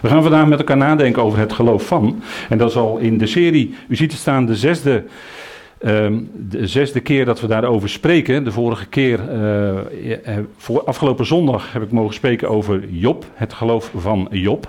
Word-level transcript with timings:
We 0.00 0.08
gaan 0.08 0.22
vandaag 0.22 0.46
met 0.46 0.58
elkaar 0.58 0.76
nadenken 0.76 1.22
over 1.22 1.38
het 1.38 1.52
geloof 1.52 1.86
van. 1.86 2.22
En 2.48 2.58
dat 2.58 2.70
is 2.70 2.76
al 2.76 2.98
in 2.98 3.18
de 3.18 3.26
serie, 3.26 3.74
u 3.88 3.96
ziet 3.96 4.10
het 4.10 4.20
staan, 4.20 4.46
de 4.46 4.56
zesde, 4.56 5.04
ehm, 5.78 6.18
de 6.32 6.66
zesde 6.66 7.00
keer 7.00 7.24
dat 7.24 7.40
we 7.40 7.46
daarover 7.46 7.88
spreken. 7.88 8.44
De 8.44 8.52
vorige 8.52 8.86
keer, 8.86 9.20
uh, 9.32 10.38
voor 10.56 10.84
afgelopen 10.84 11.26
zondag, 11.26 11.72
heb 11.72 11.82
ik 11.82 11.90
mogen 11.90 12.14
spreken 12.14 12.48
over 12.48 12.88
Job, 12.88 13.24
het 13.34 13.52
geloof 13.52 13.90
van 13.96 14.28
Job. 14.30 14.68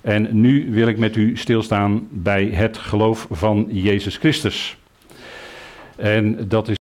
En 0.00 0.28
nu 0.30 0.66
wil 0.70 0.88
ik 0.88 0.98
met 0.98 1.16
u 1.16 1.36
stilstaan 1.36 2.08
bij 2.10 2.44
het 2.44 2.78
geloof 2.78 3.26
van 3.30 3.66
Jezus 3.70 4.16
Christus. 4.16 4.76
En 5.96 6.48
dat 6.48 6.68
is 6.68 6.76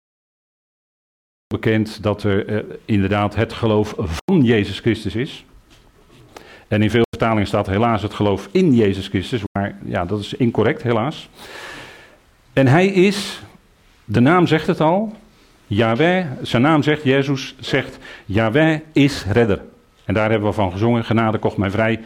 bekend 1.46 2.02
dat 2.02 2.22
er 2.22 2.48
uh, 2.48 2.58
inderdaad 2.84 3.34
het 3.34 3.52
geloof 3.52 3.94
van 3.96 4.42
Jezus 4.42 4.80
Christus 4.80 5.14
is. 5.14 5.44
En 6.68 6.82
in 6.82 6.90
veel 6.90 7.06
vertalingen 7.10 7.46
staat 7.46 7.66
helaas 7.66 8.02
het 8.02 8.14
geloof 8.14 8.48
in 8.50 8.74
Jezus 8.74 9.08
Christus, 9.08 9.42
maar 9.52 9.76
ja, 9.84 10.04
dat 10.04 10.20
is 10.20 10.34
incorrect 10.34 10.82
helaas. 10.82 11.28
En 12.52 12.66
hij 12.66 12.86
is, 12.86 13.42
de 14.04 14.20
naam 14.20 14.46
zegt 14.46 14.66
het 14.66 14.80
al, 14.80 15.16
Yahweh, 15.66 16.26
zijn 16.42 16.62
naam 16.62 16.82
zegt, 16.82 17.02
Jezus 17.02 17.54
zegt, 17.60 17.98
Yahweh 18.24 18.80
is 18.92 19.24
redder. 19.32 19.60
En 20.04 20.14
daar 20.14 20.30
hebben 20.30 20.48
we 20.48 20.54
van 20.54 20.72
gezongen, 20.72 21.04
genade 21.04 21.38
kocht 21.38 21.56
mij 21.56 21.70
vrij. 21.70 22.00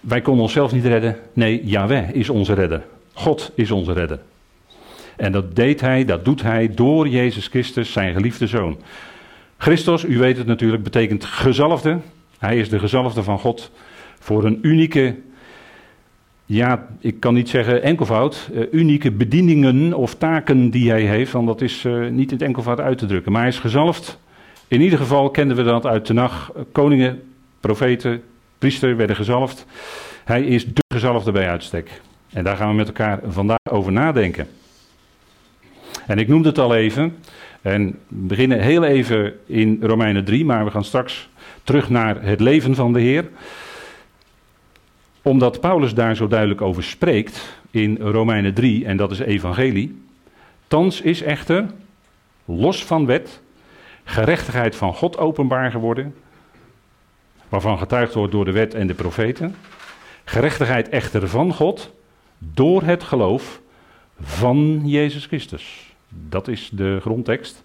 Wij 0.00 0.20
konden 0.20 0.42
onszelf 0.42 0.72
niet 0.72 0.84
redden, 0.84 1.16
nee, 1.32 1.64
Yahweh 1.64 2.10
is 2.10 2.28
onze 2.28 2.52
redder. 2.52 2.82
God 3.12 3.52
is 3.54 3.70
onze 3.70 3.92
redder. 3.92 4.20
En 5.16 5.32
dat 5.32 5.56
deed 5.56 5.80
hij, 5.80 6.04
dat 6.04 6.24
doet 6.24 6.42
hij 6.42 6.74
door 6.74 7.08
Jezus 7.08 7.46
Christus, 7.46 7.92
zijn 7.92 8.14
geliefde 8.14 8.46
zoon. 8.46 8.78
Christus, 9.56 10.04
u 10.04 10.18
weet 10.18 10.36
het 10.36 10.46
natuurlijk, 10.46 10.82
betekent 10.82 11.24
gezalfde. 11.24 11.98
Hij 12.38 12.58
is 12.58 12.68
de 12.68 12.78
gezalfde 12.78 13.22
van 13.22 13.38
God 13.38 13.70
voor 14.18 14.44
een 14.44 14.58
unieke, 14.62 15.16
ja, 16.44 16.86
ik 17.00 17.20
kan 17.20 17.34
niet 17.34 17.48
zeggen 17.48 17.82
enkelvoud, 17.82 18.50
uh, 18.52 18.62
unieke 18.70 19.10
bedieningen 19.10 19.94
of 19.94 20.14
taken 20.14 20.70
die 20.70 20.90
hij 20.90 21.02
heeft, 21.02 21.32
want 21.32 21.46
dat 21.46 21.60
is 21.60 21.84
uh, 21.84 22.08
niet 22.08 22.30
in 22.30 22.36
het 22.36 22.46
enkelvoud 22.46 22.80
uit 22.80 22.98
te 22.98 23.06
drukken. 23.06 23.32
Maar 23.32 23.40
hij 23.40 23.50
is 23.50 23.58
gezalfd. 23.58 24.18
In 24.68 24.80
ieder 24.80 24.98
geval 24.98 25.30
kenden 25.30 25.56
we 25.56 25.62
dat 25.62 25.86
uit 25.86 26.06
de 26.06 26.12
nacht. 26.12 26.50
Koningen, 26.72 27.22
profeten, 27.60 28.22
priester 28.58 28.96
werden 28.96 29.16
gezalfd. 29.16 29.66
Hij 30.24 30.42
is 30.42 30.66
de 30.66 30.82
gezalfde 30.94 31.32
bij 31.32 31.48
uitstek. 31.48 32.00
En 32.32 32.44
daar 32.44 32.56
gaan 32.56 32.68
we 32.68 32.74
met 32.74 32.86
elkaar 32.86 33.20
vandaag 33.26 33.70
over 33.70 33.92
nadenken. 33.92 34.48
En 36.06 36.18
ik 36.18 36.28
noemde 36.28 36.48
het 36.48 36.58
al 36.58 36.74
even. 36.74 37.16
En 37.62 37.98
we 38.08 38.26
beginnen 38.26 38.60
heel 38.60 38.84
even 38.84 39.34
in 39.46 39.78
Romeinen 39.82 40.24
3, 40.24 40.44
maar 40.44 40.64
we 40.64 40.70
gaan 40.70 40.84
straks 40.84 41.28
terug 41.68 41.90
naar 41.90 42.22
het 42.22 42.40
leven 42.40 42.74
van 42.74 42.92
de 42.92 43.00
Heer. 43.00 43.28
Omdat 45.22 45.60
Paulus 45.60 45.94
daar 45.94 46.16
zo 46.16 46.26
duidelijk 46.26 46.60
over 46.60 46.82
spreekt 46.82 47.60
in 47.70 47.96
Romeinen 48.00 48.54
3, 48.54 48.84
en 48.84 48.96
dat 48.96 49.10
is 49.10 49.18
evangelie. 49.18 50.02
Thans 50.68 51.00
is 51.00 51.22
echter, 51.22 51.66
los 52.44 52.84
van 52.84 53.06
wet, 53.06 53.40
gerechtigheid 54.04 54.76
van 54.76 54.94
God 54.94 55.18
openbaar 55.18 55.70
geworden, 55.70 56.14
waarvan 57.48 57.78
getuigd 57.78 58.14
wordt 58.14 58.32
door 58.32 58.44
de 58.44 58.52
wet 58.52 58.74
en 58.74 58.86
de 58.86 58.94
profeten. 58.94 59.54
Gerechtigheid 60.24 60.88
echter 60.88 61.28
van 61.28 61.54
God 61.54 61.90
door 62.38 62.82
het 62.82 63.02
geloof 63.02 63.60
van 64.20 64.82
Jezus 64.84 65.26
Christus. 65.26 65.94
Dat 66.08 66.48
is 66.48 66.70
de 66.72 66.98
grondtekst. 67.00 67.64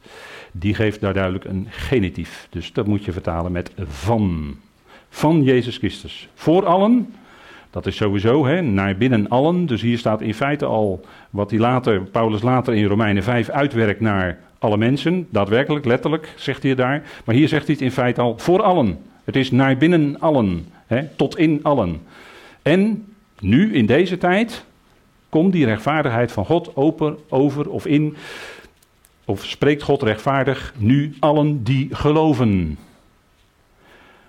Die 0.55 0.73
geeft 0.73 1.01
daar 1.01 1.13
duidelijk 1.13 1.45
een 1.45 1.67
genitief. 1.69 2.47
Dus 2.49 2.73
dat 2.73 2.87
moet 2.87 3.05
je 3.05 3.11
vertalen 3.11 3.51
met 3.51 3.71
van. 3.87 4.55
Van 5.09 5.43
Jezus 5.43 5.77
Christus. 5.77 6.29
Voor 6.33 6.65
allen. 6.65 7.13
Dat 7.69 7.85
is 7.85 7.95
sowieso 7.95 8.45
hè, 8.45 8.61
naar 8.61 8.97
binnen 8.97 9.29
allen. 9.29 9.65
Dus 9.65 9.81
hier 9.81 9.97
staat 9.97 10.21
in 10.21 10.33
feite 10.33 10.65
al 10.65 11.05
wat 11.29 11.49
hij 11.49 11.59
later, 11.59 12.01
Paulus 12.01 12.41
later 12.41 12.73
in 12.73 12.85
Romeinen 12.85 13.23
5 13.23 13.49
uitwerkt 13.49 13.99
naar 13.99 14.39
alle 14.59 14.77
mensen. 14.77 15.27
Daadwerkelijk, 15.29 15.85
letterlijk 15.85 16.33
zegt 16.35 16.63
hij 16.63 16.75
daar. 16.75 17.03
Maar 17.25 17.35
hier 17.35 17.47
zegt 17.47 17.65
hij 17.65 17.75
het 17.75 17.83
in 17.83 17.91
feite 17.91 18.21
al 18.21 18.37
voor 18.37 18.61
allen. 18.61 18.99
Het 19.23 19.35
is 19.35 19.51
naar 19.51 19.77
binnen 19.77 20.19
allen. 20.19 20.65
Hè, 20.87 21.03
tot 21.15 21.37
in 21.37 21.59
allen. 21.63 22.01
En 22.61 23.05
nu 23.39 23.73
in 23.73 23.85
deze 23.85 24.17
tijd 24.17 24.65
komt 25.29 25.53
die 25.53 25.65
rechtvaardigheid 25.65 26.31
van 26.31 26.45
God 26.45 26.75
open, 26.75 27.17
over 27.29 27.69
of 27.69 27.85
in, 27.85 28.15
of 29.25 29.45
spreekt 29.45 29.83
God 29.83 30.01
rechtvaardig 30.01 30.73
nu 30.77 31.15
allen 31.19 31.63
die 31.63 31.95
geloven. 31.95 32.77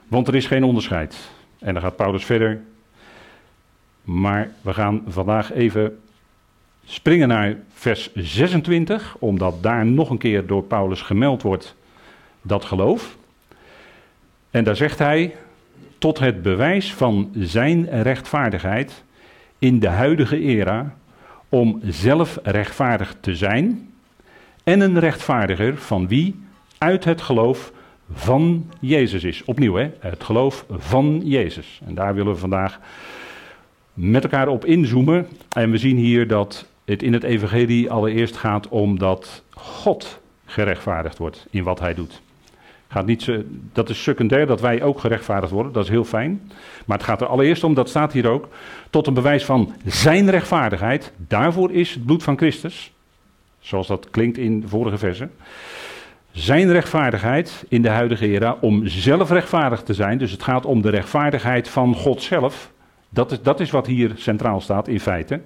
Want 0.08 0.28
er 0.28 0.34
is 0.34 0.46
geen 0.46 0.64
onderscheid. 0.64 1.30
En 1.58 1.72
dan 1.72 1.82
gaat 1.82 1.96
Paulus 1.96 2.24
verder. 2.24 2.60
Maar 4.02 4.50
we 4.60 4.74
gaan 4.74 5.02
vandaag 5.06 5.52
even 5.52 5.98
springen 6.84 7.28
naar 7.28 7.56
vers 7.72 8.14
26, 8.14 9.16
omdat 9.18 9.62
daar 9.62 9.86
nog 9.86 10.10
een 10.10 10.18
keer 10.18 10.46
door 10.46 10.62
Paulus 10.62 11.02
gemeld 11.02 11.42
wordt 11.42 11.74
dat 12.42 12.64
geloof. 12.64 13.16
En 14.50 14.64
daar 14.64 14.76
zegt 14.76 14.98
hij, 14.98 15.34
tot 15.98 16.18
het 16.18 16.42
bewijs 16.42 16.94
van 16.94 17.30
zijn 17.34 18.02
rechtvaardigheid 18.02 19.02
in 19.58 19.78
de 19.78 19.88
huidige 19.88 20.40
era 20.40 20.94
om 21.48 21.80
zelf 21.82 22.38
rechtvaardig 22.42 23.16
te 23.20 23.36
zijn 23.36 23.93
en 24.64 24.80
een 24.80 24.98
rechtvaardiger 24.98 25.76
van 25.76 26.08
wie 26.08 26.42
uit 26.78 27.04
het 27.04 27.22
geloof 27.22 27.72
van 28.12 28.70
Jezus 28.80 29.24
is. 29.24 29.44
Opnieuw, 29.44 29.74
hè? 29.74 29.90
het 29.98 30.24
geloof 30.24 30.64
van 30.70 31.20
Jezus. 31.24 31.80
En 31.86 31.94
daar 31.94 32.14
willen 32.14 32.32
we 32.32 32.38
vandaag 32.38 32.80
met 33.94 34.22
elkaar 34.22 34.48
op 34.48 34.64
inzoomen. 34.64 35.26
En 35.52 35.70
we 35.70 35.78
zien 35.78 35.96
hier 35.96 36.28
dat 36.28 36.66
het 36.84 37.02
in 37.02 37.12
het 37.12 37.22
evangelie 37.22 37.90
allereerst 37.90 38.36
gaat 38.36 38.68
om 38.68 38.98
dat 38.98 39.42
God 39.50 40.20
gerechtvaardigd 40.44 41.18
wordt 41.18 41.46
in 41.50 41.62
wat 41.62 41.80
hij 41.80 41.94
doet. 41.94 42.22
Gaat 42.88 43.06
niet 43.06 43.30
dat 43.72 43.88
is 43.88 44.02
secundair 44.02 44.46
dat 44.46 44.60
wij 44.60 44.82
ook 44.82 45.00
gerechtvaardigd 45.00 45.52
worden, 45.52 45.72
dat 45.72 45.84
is 45.84 45.90
heel 45.90 46.04
fijn. 46.04 46.52
Maar 46.86 46.96
het 46.96 47.06
gaat 47.06 47.20
er 47.20 47.26
allereerst 47.26 47.64
om, 47.64 47.74
dat 47.74 47.88
staat 47.88 48.12
hier 48.12 48.28
ook, 48.28 48.48
tot 48.90 49.06
een 49.06 49.14
bewijs 49.14 49.44
van 49.44 49.72
zijn 49.84 50.30
rechtvaardigheid. 50.30 51.12
Daarvoor 51.16 51.72
is 51.72 51.94
het 51.94 52.04
bloed 52.04 52.22
van 52.22 52.36
Christus, 52.36 52.93
zoals 53.64 53.86
dat 53.86 54.10
klinkt 54.10 54.38
in 54.38 54.60
de 54.60 54.68
vorige 54.68 54.98
versen. 54.98 55.30
Zijn 56.32 56.72
rechtvaardigheid 56.72 57.64
in 57.68 57.82
de 57.82 57.88
huidige 57.88 58.26
era 58.26 58.56
om 58.60 58.86
zelf 58.86 59.30
rechtvaardig 59.30 59.82
te 59.82 59.94
zijn. 59.94 60.18
Dus 60.18 60.30
het 60.30 60.42
gaat 60.42 60.66
om 60.66 60.82
de 60.82 60.90
rechtvaardigheid 60.90 61.68
van 61.68 61.94
God 61.94 62.22
zelf. 62.22 62.72
Dat 63.08 63.32
is, 63.32 63.42
dat 63.42 63.60
is 63.60 63.70
wat 63.70 63.86
hier 63.86 64.12
centraal 64.16 64.60
staat 64.60 64.88
in 64.88 65.00
feite. 65.00 65.40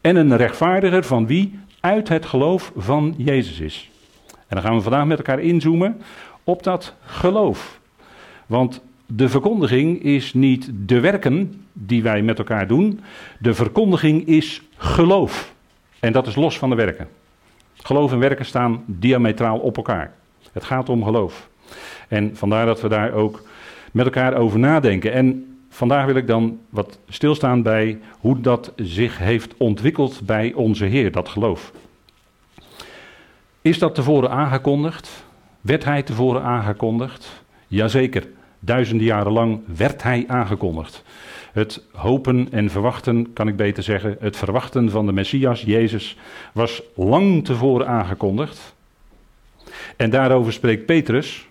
En 0.00 0.16
een 0.16 0.36
rechtvaardiger 0.36 1.04
van 1.04 1.26
wie 1.26 1.58
uit 1.80 2.08
het 2.08 2.26
geloof 2.26 2.72
van 2.76 3.14
Jezus 3.16 3.60
is. 3.60 3.90
En 4.26 4.56
dan 4.56 4.62
gaan 4.62 4.74
we 4.74 4.82
vandaag 4.82 5.06
met 5.06 5.18
elkaar 5.18 5.40
inzoomen 5.40 6.00
op 6.44 6.62
dat 6.62 6.94
geloof. 7.04 7.80
Want 8.46 8.82
de 9.06 9.28
verkondiging 9.28 10.02
is 10.02 10.34
niet 10.34 10.70
de 10.74 11.00
werken 11.00 11.64
die 11.72 12.02
wij 12.02 12.22
met 12.22 12.38
elkaar 12.38 12.66
doen. 12.66 13.00
De 13.38 13.54
verkondiging 13.54 14.26
is 14.26 14.62
geloof. 14.76 15.54
En 16.00 16.12
dat 16.12 16.26
is 16.26 16.34
los 16.34 16.58
van 16.58 16.70
de 16.70 16.76
werken. 16.76 17.08
Geloof 17.82 18.12
en 18.12 18.18
werken 18.18 18.44
staan 18.44 18.82
diametraal 18.86 19.58
op 19.58 19.76
elkaar. 19.76 20.12
Het 20.52 20.64
gaat 20.64 20.88
om 20.88 21.04
geloof. 21.04 21.48
En 22.08 22.36
vandaar 22.36 22.66
dat 22.66 22.80
we 22.80 22.88
daar 22.88 23.12
ook 23.12 23.42
met 23.92 24.04
elkaar 24.04 24.34
over 24.34 24.58
nadenken. 24.58 25.12
En 25.12 25.56
vandaag 25.68 26.04
wil 26.06 26.14
ik 26.14 26.26
dan 26.26 26.58
wat 26.68 26.98
stilstaan 27.08 27.62
bij 27.62 27.98
hoe 28.18 28.40
dat 28.40 28.72
zich 28.76 29.18
heeft 29.18 29.54
ontwikkeld 29.56 30.20
bij 30.24 30.52
onze 30.52 30.84
Heer, 30.84 31.12
dat 31.12 31.28
geloof. 31.28 31.72
Is 33.62 33.78
dat 33.78 33.94
tevoren 33.94 34.30
aangekondigd? 34.30 35.24
Werd 35.60 35.84
hij 35.84 36.02
tevoren 36.02 36.42
aangekondigd? 36.42 37.42
Jazeker, 37.66 38.28
duizenden 38.58 39.06
jaren 39.06 39.32
lang 39.32 39.60
werd 39.76 40.02
hij 40.02 40.24
aangekondigd. 40.26 41.04
Het 41.52 41.82
hopen 41.92 42.48
en 42.50 42.70
verwachten, 42.70 43.32
kan 43.32 43.48
ik 43.48 43.56
beter 43.56 43.82
zeggen, 43.82 44.16
het 44.20 44.36
verwachten 44.36 44.90
van 44.90 45.06
de 45.06 45.12
Messias, 45.12 45.62
Jezus, 45.62 46.16
was 46.52 46.82
lang 46.94 47.44
tevoren 47.44 47.86
aangekondigd. 47.86 48.74
En 49.96 50.10
daarover 50.10 50.52
spreekt 50.52 50.86
Petrus 50.86 51.48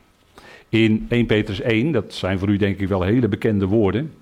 in 0.69 1.05
1 1.09 1.25
Petrus 1.25 1.61
1, 1.61 1.91
dat 1.91 2.13
zijn 2.13 2.39
voor 2.39 2.49
u 2.49 2.57
denk 2.57 2.79
ik 2.79 2.87
wel 2.87 3.01
hele 3.01 3.27
bekende 3.27 3.65
woorden. 3.65 4.13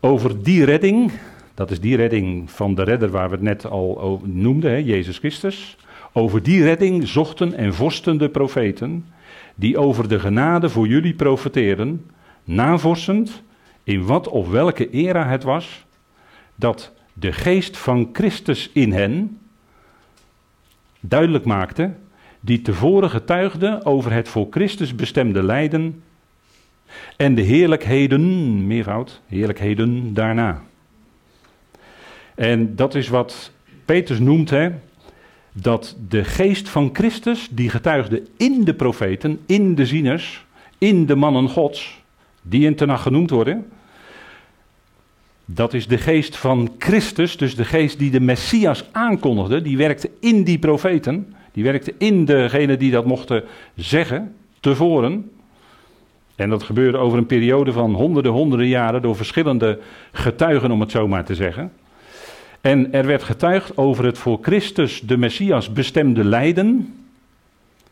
Over 0.00 0.42
die 0.42 0.64
redding, 0.64 1.12
dat 1.54 1.70
is 1.70 1.80
die 1.80 1.96
redding 1.96 2.50
van 2.50 2.74
de 2.74 2.82
redder 2.82 3.10
waar 3.10 3.28
we 3.28 3.34
het 3.34 3.44
net 3.44 3.66
al 3.66 4.22
noemden, 4.24 4.70
hè, 4.70 4.76
Jezus 4.76 5.18
Christus. 5.18 5.76
Over 6.12 6.42
die 6.42 6.62
redding 6.62 7.08
zochten 7.08 7.54
en 7.54 7.74
vorsten 7.74 8.18
de 8.18 8.28
profeten, 8.28 9.04
die 9.54 9.78
over 9.78 10.08
de 10.08 10.18
genade 10.18 10.68
voor 10.68 10.86
jullie 10.86 11.14
profeteren, 11.14 12.06
navorstend 12.44 13.42
in 13.84 14.04
wat 14.04 14.28
of 14.28 14.48
welke 14.48 14.90
era 14.90 15.26
het 15.26 15.42
was, 15.42 15.84
dat 16.54 16.92
de 17.12 17.32
geest 17.32 17.76
van 17.76 18.08
Christus 18.12 18.70
in 18.72 18.92
hen 18.92 19.38
duidelijk 21.00 21.44
maakte, 21.44 21.92
die 22.40 22.62
tevoren 22.62 23.10
getuigde 23.10 23.84
over 23.84 24.12
het 24.12 24.28
voor 24.28 24.46
Christus 24.50 24.94
bestemde 24.94 25.42
lijden, 25.42 26.02
En 27.16 27.34
de 27.34 27.42
heerlijkheden, 27.42 28.66
meervoud, 28.66 29.20
heerlijkheden 29.26 30.14
daarna. 30.14 30.62
En 32.34 32.76
dat 32.76 32.94
is 32.94 33.08
wat 33.08 33.50
Petrus 33.84 34.18
noemt, 34.18 34.50
hè, 34.50 34.70
dat 35.52 35.96
de 36.08 36.24
geest 36.24 36.68
van 36.68 36.90
Christus, 36.92 37.48
die 37.50 37.70
getuigde 37.70 38.22
in 38.36 38.64
de 38.64 38.74
profeten, 38.74 39.40
in 39.46 39.74
de 39.74 39.86
zieners, 39.86 40.44
in 40.78 41.06
de 41.06 41.14
mannen 41.14 41.48
gods, 41.48 42.01
die 42.42 42.66
in 42.66 42.74
Tenach 42.74 43.02
genoemd 43.02 43.30
worden, 43.30 43.66
dat 45.44 45.74
is 45.74 45.86
de 45.86 45.98
geest 45.98 46.36
van 46.36 46.70
Christus, 46.78 47.36
dus 47.36 47.56
de 47.56 47.64
geest 47.64 47.98
die 47.98 48.10
de 48.10 48.20
Messias 48.20 48.84
aankondigde, 48.92 49.62
die 49.62 49.76
werkte 49.76 50.10
in 50.20 50.44
die 50.44 50.58
profeten, 50.58 51.34
die 51.52 51.64
werkte 51.64 51.94
in 51.98 52.24
degene 52.24 52.76
die 52.76 52.90
dat 52.90 53.04
mochten 53.04 53.44
zeggen, 53.74 54.34
tevoren. 54.60 55.30
En 56.34 56.50
dat 56.50 56.62
gebeurde 56.62 56.98
over 56.98 57.18
een 57.18 57.26
periode 57.26 57.72
van 57.72 57.94
honderden, 57.94 58.32
honderden 58.32 58.68
jaren 58.68 59.02
door 59.02 59.16
verschillende 59.16 59.78
getuigen, 60.12 60.70
om 60.70 60.80
het 60.80 60.90
zo 60.90 61.08
maar 61.08 61.24
te 61.24 61.34
zeggen. 61.34 61.72
En 62.60 62.92
er 62.92 63.06
werd 63.06 63.22
getuigd 63.22 63.76
over 63.76 64.04
het 64.04 64.18
voor 64.18 64.38
Christus, 64.42 65.00
de 65.00 65.16
Messias, 65.16 65.72
bestemde 65.72 66.24
lijden. 66.24 66.94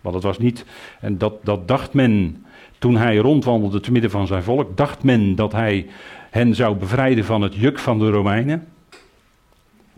Want 0.00 0.14
het 0.14 0.24
was 0.24 0.38
niet, 0.38 0.64
en 1.00 1.18
dat, 1.18 1.34
dat 1.42 1.68
dacht 1.68 1.92
men 1.92 2.44
toen 2.80 2.96
hij 2.96 3.16
rondwandelde 3.16 3.80
te 3.80 3.92
midden 3.92 4.10
van 4.10 4.26
zijn 4.26 4.42
volk, 4.42 4.76
dacht 4.76 5.02
men 5.02 5.34
dat 5.34 5.52
hij 5.52 5.86
hen 6.30 6.54
zou 6.54 6.76
bevrijden 6.76 7.24
van 7.24 7.42
het 7.42 7.54
juk 7.54 7.78
van 7.78 7.98
de 7.98 8.10
Romeinen. 8.10 8.66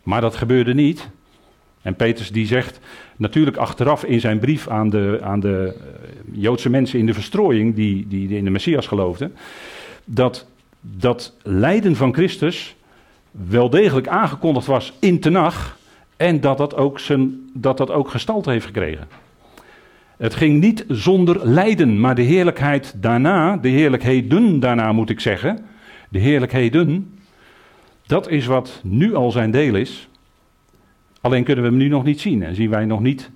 Maar 0.02 0.20
dat 0.20 0.36
gebeurde 0.36 0.74
niet. 0.74 1.10
En 1.82 1.94
Petrus 1.94 2.30
die 2.30 2.46
zegt 2.46 2.80
natuurlijk 3.16 3.56
achteraf 3.56 4.04
in 4.04 4.20
zijn 4.20 4.38
brief 4.38 4.68
aan 4.68 4.90
de, 4.90 5.18
aan 5.22 5.40
de 5.40 5.74
eh, 5.76 6.40
Joodse 6.40 6.70
mensen 6.70 6.98
in 6.98 7.06
de 7.06 7.14
verstrooiing, 7.14 7.74
die, 7.74 8.08
die 8.08 8.28
in 8.28 8.44
de 8.44 8.50
Messias 8.50 8.86
geloofden, 8.86 9.34
dat 10.04 10.46
dat 10.80 11.36
lijden 11.42 11.96
van 11.96 12.14
Christus 12.14 12.76
wel 13.30 13.70
degelijk 13.70 14.08
aangekondigd 14.08 14.66
was 14.66 14.92
in 14.98 15.20
Tenach 15.20 15.78
en 16.16 16.40
dat 16.40 16.58
dat 16.58 16.76
ook, 16.76 16.98
zijn, 16.98 17.50
dat 17.54 17.76
dat 17.76 17.90
ook 17.90 18.10
gestalte 18.10 18.50
heeft 18.50 18.66
gekregen. 18.66 19.08
Het 20.22 20.34
ging 20.34 20.60
niet 20.60 20.84
zonder 20.88 21.48
lijden, 21.48 22.00
maar 22.00 22.14
de 22.14 22.22
heerlijkheid 22.22 22.94
daarna, 22.96 23.56
de 23.56 23.68
heerlijkheden 23.68 24.60
daarna 24.60 24.92
moet 24.92 25.10
ik 25.10 25.20
zeggen, 25.20 25.64
de 26.08 26.18
heerlijkheden, 26.18 27.18
dat 28.06 28.28
is 28.28 28.46
wat 28.46 28.80
nu 28.82 29.14
al 29.14 29.30
zijn 29.30 29.50
deel 29.50 29.74
is. 29.74 30.08
Alleen 31.20 31.44
kunnen 31.44 31.64
we 31.64 31.70
hem 31.70 31.78
nu 31.78 31.88
nog 31.88 32.04
niet 32.04 32.20
zien 32.20 32.42
en 32.42 32.54
zien 32.54 32.70
wij 32.70 32.84
nog 32.84 33.00
niet 33.00 33.30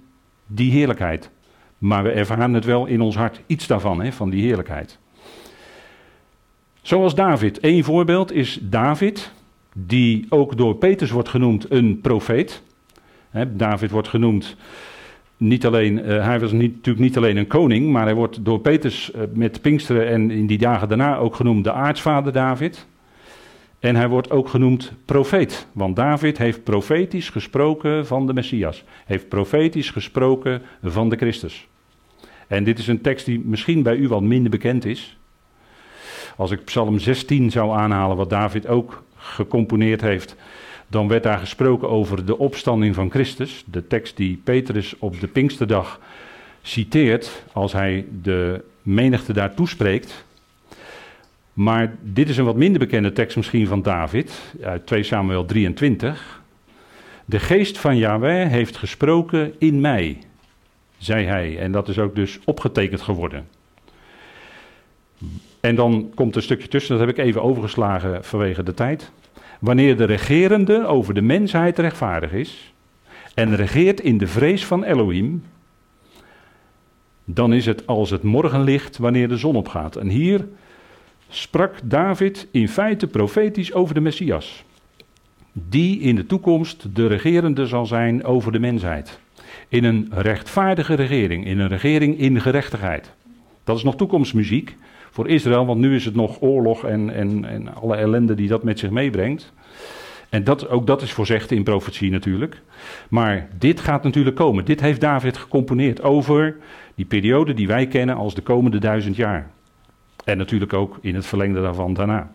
die 0.46 0.70
heerlijkheid. 0.70 1.30
Maar 1.78 2.02
we 2.02 2.10
ervaren 2.10 2.54
het 2.54 2.64
wel 2.64 2.86
in 2.86 3.00
ons 3.00 3.16
hart, 3.16 3.40
iets 3.46 3.66
daarvan, 3.66 4.02
hè, 4.02 4.12
van 4.12 4.30
die 4.30 4.42
heerlijkheid. 4.42 4.98
Zoals 6.82 7.14
David. 7.14 7.58
Eén 7.60 7.84
voorbeeld 7.84 8.32
is 8.32 8.58
David, 8.62 9.32
die 9.72 10.26
ook 10.28 10.56
door 10.56 10.76
Petrus 10.76 11.10
wordt 11.10 11.28
genoemd 11.28 11.70
een 11.70 12.00
profeet. 12.00 12.62
David 13.48 13.90
wordt 13.90 14.08
genoemd 14.08 14.56
niet 15.36 15.66
alleen, 15.66 15.98
uh, 15.98 16.24
hij 16.24 16.40
was 16.40 16.52
niet, 16.52 16.74
natuurlijk 16.74 17.04
niet 17.04 17.16
alleen 17.16 17.36
een 17.36 17.46
koning, 17.46 17.90
maar 17.90 18.04
hij 18.04 18.14
wordt 18.14 18.44
door 18.44 18.60
Petrus 18.60 19.10
uh, 19.14 19.22
met 19.32 19.60
Pinksteren 19.60 20.08
en 20.08 20.30
in 20.30 20.46
die 20.46 20.58
dagen 20.58 20.88
daarna 20.88 21.16
ook 21.16 21.34
genoemd 21.34 21.64
de 21.64 21.72
aartsvader 21.72 22.32
David. 22.32 22.86
En 23.78 23.96
hij 23.96 24.08
wordt 24.08 24.30
ook 24.30 24.48
genoemd 24.48 24.92
profeet, 25.04 25.66
want 25.72 25.96
David 25.96 26.38
heeft 26.38 26.64
profetisch 26.64 27.30
gesproken 27.30 28.06
van 28.06 28.26
de 28.26 28.34
Messias. 28.34 28.84
Heeft 29.04 29.28
profetisch 29.28 29.90
gesproken 29.90 30.62
van 30.82 31.08
de 31.08 31.16
Christus. 31.16 31.68
En 32.46 32.64
dit 32.64 32.78
is 32.78 32.86
een 32.86 33.00
tekst 33.00 33.26
die 33.26 33.42
misschien 33.44 33.82
bij 33.82 33.96
u 33.96 34.08
wat 34.08 34.22
minder 34.22 34.50
bekend 34.50 34.84
is. 34.84 35.18
Als 36.36 36.50
ik 36.50 36.64
Psalm 36.64 36.98
16 36.98 37.50
zou 37.50 37.76
aanhalen, 37.76 38.16
wat 38.16 38.30
David 38.30 38.66
ook 38.66 39.02
gecomponeerd 39.16 40.00
heeft, 40.00 40.36
dan 40.88 41.08
werd 41.08 41.22
daar 41.22 41.38
gesproken 41.38 41.88
over 41.88 42.24
de 42.24 42.38
opstanding 42.38 42.94
van 42.94 43.10
Christus. 43.10 43.64
De 43.70 43.86
tekst 43.86 44.16
die 44.16 44.40
Petrus 44.44 44.98
op 44.98 45.20
de 45.20 45.26
Pinksterdag 45.26 46.00
citeert 46.62 47.44
als 47.52 47.72
hij 47.72 48.06
de 48.22 48.64
menigte 48.82 49.32
daar 49.32 49.54
toespreekt. 49.54 50.24
Maar 51.52 51.96
dit 52.00 52.28
is 52.28 52.36
een 52.36 52.44
wat 52.44 52.56
minder 52.56 52.78
bekende 52.78 53.12
tekst 53.12 53.36
misschien 53.36 53.66
van 53.66 53.82
David, 53.82 54.54
uit 54.62 54.86
2 54.86 55.02
Samuel 55.02 55.44
23. 55.44 56.42
De 57.24 57.38
geest 57.38 57.78
van 57.78 57.96
Yahweh 57.96 58.48
heeft 58.48 58.76
gesproken 58.76 59.54
in 59.58 59.80
mij, 59.80 60.18
zei 60.98 61.24
hij. 61.24 61.58
En 61.58 61.72
dat 61.72 61.88
is 61.88 61.98
ook 61.98 62.14
dus 62.14 62.38
opgetekend 62.44 63.00
geworden. 63.00 63.48
En 65.60 65.74
dan 65.74 66.12
komt 66.14 66.36
een 66.36 66.42
stukje 66.42 66.68
tussen, 66.68 66.98
dat 66.98 67.06
heb 67.06 67.18
ik 67.18 67.24
even 67.24 67.42
overgeslagen 67.42 68.24
vanwege 68.24 68.62
de 68.62 68.74
tijd. 68.74 69.10
Wanneer 69.60 69.96
de 69.96 70.04
regerende 70.04 70.86
over 70.86 71.14
de 71.14 71.22
mensheid 71.22 71.78
rechtvaardig 71.78 72.32
is 72.32 72.74
en 73.34 73.56
regeert 73.56 74.00
in 74.00 74.18
de 74.18 74.26
vrees 74.26 74.66
van 74.66 74.84
Elohim, 74.84 75.42
dan 77.24 77.52
is 77.52 77.66
het 77.66 77.86
als 77.86 78.10
het 78.10 78.22
morgenlicht 78.22 78.98
wanneer 78.98 79.28
de 79.28 79.36
zon 79.36 79.56
opgaat. 79.56 79.96
En 79.96 80.08
hier 80.08 80.48
sprak 81.28 81.74
David 81.84 82.48
in 82.50 82.68
feite 82.68 83.06
profetisch 83.06 83.72
over 83.72 83.94
de 83.94 84.00
Messias, 84.00 84.64
die 85.52 86.00
in 86.00 86.14
de 86.14 86.26
toekomst 86.26 86.94
de 86.94 87.06
regerende 87.06 87.66
zal 87.66 87.86
zijn 87.86 88.24
over 88.24 88.52
de 88.52 88.58
mensheid. 88.58 89.18
In 89.68 89.84
een 89.84 90.08
rechtvaardige 90.10 90.94
regering, 90.94 91.46
in 91.46 91.58
een 91.58 91.68
regering 91.68 92.18
in 92.18 92.40
gerechtigheid. 92.40 93.12
Dat 93.64 93.76
is 93.76 93.82
nog 93.82 93.96
toekomstmuziek, 93.96 94.76
voor 95.16 95.28
Israël, 95.28 95.66
want 95.66 95.80
nu 95.80 95.94
is 95.94 96.04
het 96.04 96.14
nog 96.14 96.36
oorlog 96.40 96.84
en, 96.84 97.10
en, 97.10 97.44
en 97.44 97.74
alle 97.74 97.96
ellende 97.96 98.34
die 98.34 98.48
dat 98.48 98.62
met 98.62 98.78
zich 98.78 98.90
meebrengt. 98.90 99.52
En 100.28 100.44
dat, 100.44 100.68
ook 100.68 100.86
dat 100.86 101.02
is 101.02 101.12
voorzegd 101.12 101.50
in 101.50 101.62
profetie 101.62 102.10
natuurlijk. 102.10 102.62
Maar 103.08 103.48
dit 103.58 103.80
gaat 103.80 104.02
natuurlijk 104.02 104.36
komen. 104.36 104.64
Dit 104.64 104.80
heeft 104.80 105.00
David 105.00 105.36
gecomponeerd 105.36 106.02
over 106.02 106.56
die 106.94 107.04
periode 107.04 107.54
die 107.54 107.66
wij 107.66 107.86
kennen 107.86 108.16
als 108.16 108.34
de 108.34 108.40
komende 108.40 108.78
duizend 108.78 109.16
jaar. 109.16 109.50
En 110.24 110.36
natuurlijk 110.38 110.72
ook 110.72 110.98
in 111.00 111.14
het 111.14 111.26
verlengde 111.26 111.60
daarvan 111.60 111.94
daarna. 111.94 112.32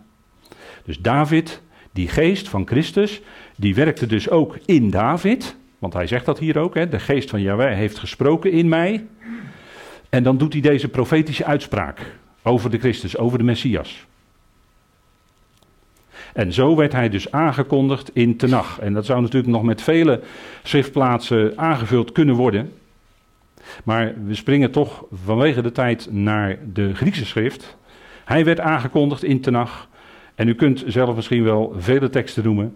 Dus 0.86 1.00
David, 1.00 1.62
die 1.92 2.08
geest 2.08 2.50
van 2.50 2.68
Christus, 2.68 3.22
die 3.56 3.76
werkte 3.76 4.06
dus 4.06 4.30
ook 4.30 4.58
in 4.66 4.90
David. 4.90 5.56
Want 5.80 5.94
hij 5.94 6.08
zegt 6.08 6.26
dat 6.26 6.40
hier 6.40 6.58
ook, 6.58 6.76
hè, 6.76 6.90
de 6.90 7.00
geest 7.00 7.30
van 7.30 7.42
Yahweh 7.42 7.76
heeft 7.76 8.00
gesproken 8.00 8.52
in 8.52 8.70
mij. 8.70 9.06
En 10.10 10.24
dan 10.24 10.38
doet 10.38 10.54
hij 10.54 10.62
deze 10.62 10.88
profetische 10.88 11.46
uitspraak. 11.46 12.20
Over 12.44 12.70
de 12.70 12.78
Christus, 12.78 13.18
over 13.18 13.38
de 13.38 13.44
Messias. 13.44 14.06
En 16.34 16.54
zo 16.54 16.76
werd 16.76 16.92
hij 16.92 17.10
dus 17.10 17.32
aangekondigd 17.32 18.16
in 18.16 18.38
Tenach. 18.38 18.80
En 18.80 18.94
dat 18.94 19.06
zou 19.06 19.22
natuurlijk 19.22 19.54
nog 19.54 19.64
met 19.64 19.82
vele 19.82 20.22
schriftplaatsen 20.64 21.54
aangevuld 21.56 22.12
kunnen 22.12 22.36
worden. 22.36 22.74
Maar 23.84 24.14
we 24.26 24.36
springen 24.36 24.72
toch 24.72 25.06
vanwege 25.24 25.62
de 25.62 25.72
tijd 25.72 26.08
naar 26.12 26.58
de 26.74 26.96
Griekse 26.96 27.26
schrift. 27.26 27.78
Hij 28.26 28.46
werd 28.46 28.60
aangekondigd 28.60 29.24
in 29.24 29.42
Tenach. 29.42 29.88
En 30.36 30.48
u 30.48 30.56
kunt 30.56 30.84
zelf 30.88 31.16
misschien 31.16 31.44
wel 31.44 31.74
vele 31.78 32.10
teksten 32.10 32.44
noemen. 32.44 32.76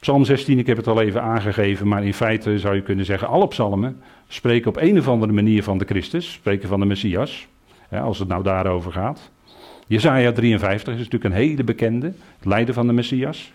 Psalm 0.00 0.24
16, 0.24 0.58
ik 0.58 0.66
heb 0.66 0.76
het 0.76 0.86
al 0.86 1.00
even 1.00 1.22
aangegeven, 1.22 1.88
maar 1.88 2.04
in 2.04 2.14
feite 2.14 2.58
zou 2.58 2.74
je 2.74 2.82
kunnen 2.82 3.04
zeggen: 3.04 3.28
alle 3.28 3.48
psalmen 3.48 4.00
spreken 4.28 4.68
op 4.68 4.76
een 4.76 4.98
of 4.98 5.08
andere 5.08 5.32
manier 5.32 5.62
van 5.62 5.78
de 5.78 5.84
Christus, 5.84 6.32
spreken 6.32 6.68
van 6.68 6.80
de 6.80 6.86
Messias 6.86 7.46
als 7.90 8.18
het 8.18 8.28
nou 8.28 8.42
daarover 8.42 8.92
gaat. 8.92 9.30
Jezaja 9.86 10.32
53 10.32 10.92
is 10.92 10.98
natuurlijk 10.98 11.24
een 11.24 11.40
hele 11.40 11.64
bekende, 11.64 12.06
het 12.06 12.44
lijden 12.44 12.74
van 12.74 12.86
de 12.86 12.92
Messias. 12.92 13.52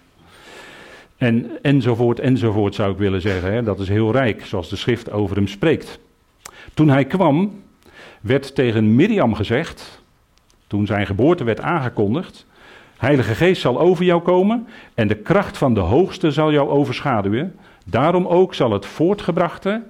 En, 1.17 1.49
enzovoort, 1.61 2.19
enzovoort 2.19 2.75
zou 2.75 2.91
ik 2.91 2.97
willen 2.97 3.21
zeggen. 3.21 3.53
Hè. 3.53 3.63
Dat 3.63 3.79
is 3.79 3.87
heel 3.87 4.11
rijk, 4.11 4.45
zoals 4.45 4.69
de 4.69 4.75
schrift 4.75 5.11
over 5.11 5.35
hem 5.35 5.47
spreekt. 5.47 5.99
Toen 6.73 6.89
hij 6.89 7.05
kwam, 7.05 7.61
werd 8.21 8.55
tegen 8.55 8.95
Miriam 8.95 9.33
gezegd, 9.33 10.01
toen 10.67 10.85
zijn 10.85 11.05
geboorte 11.05 11.43
werd 11.43 11.61
aangekondigd, 11.61 12.45
Heilige 13.01 13.35
Geest 13.35 13.61
zal 13.61 13.79
over 13.79 14.05
jou 14.05 14.21
komen 14.21 14.67
en 14.93 15.07
de 15.07 15.15
kracht 15.15 15.57
van 15.57 15.73
de 15.73 15.79
Hoogste 15.79 16.31
zal 16.31 16.51
jou 16.51 16.69
overschaduwen. 16.69 17.55
Daarom 17.85 18.27
ook 18.27 18.53
zal 18.53 18.71
het 18.71 18.85
voortgebrachte, 18.85 19.81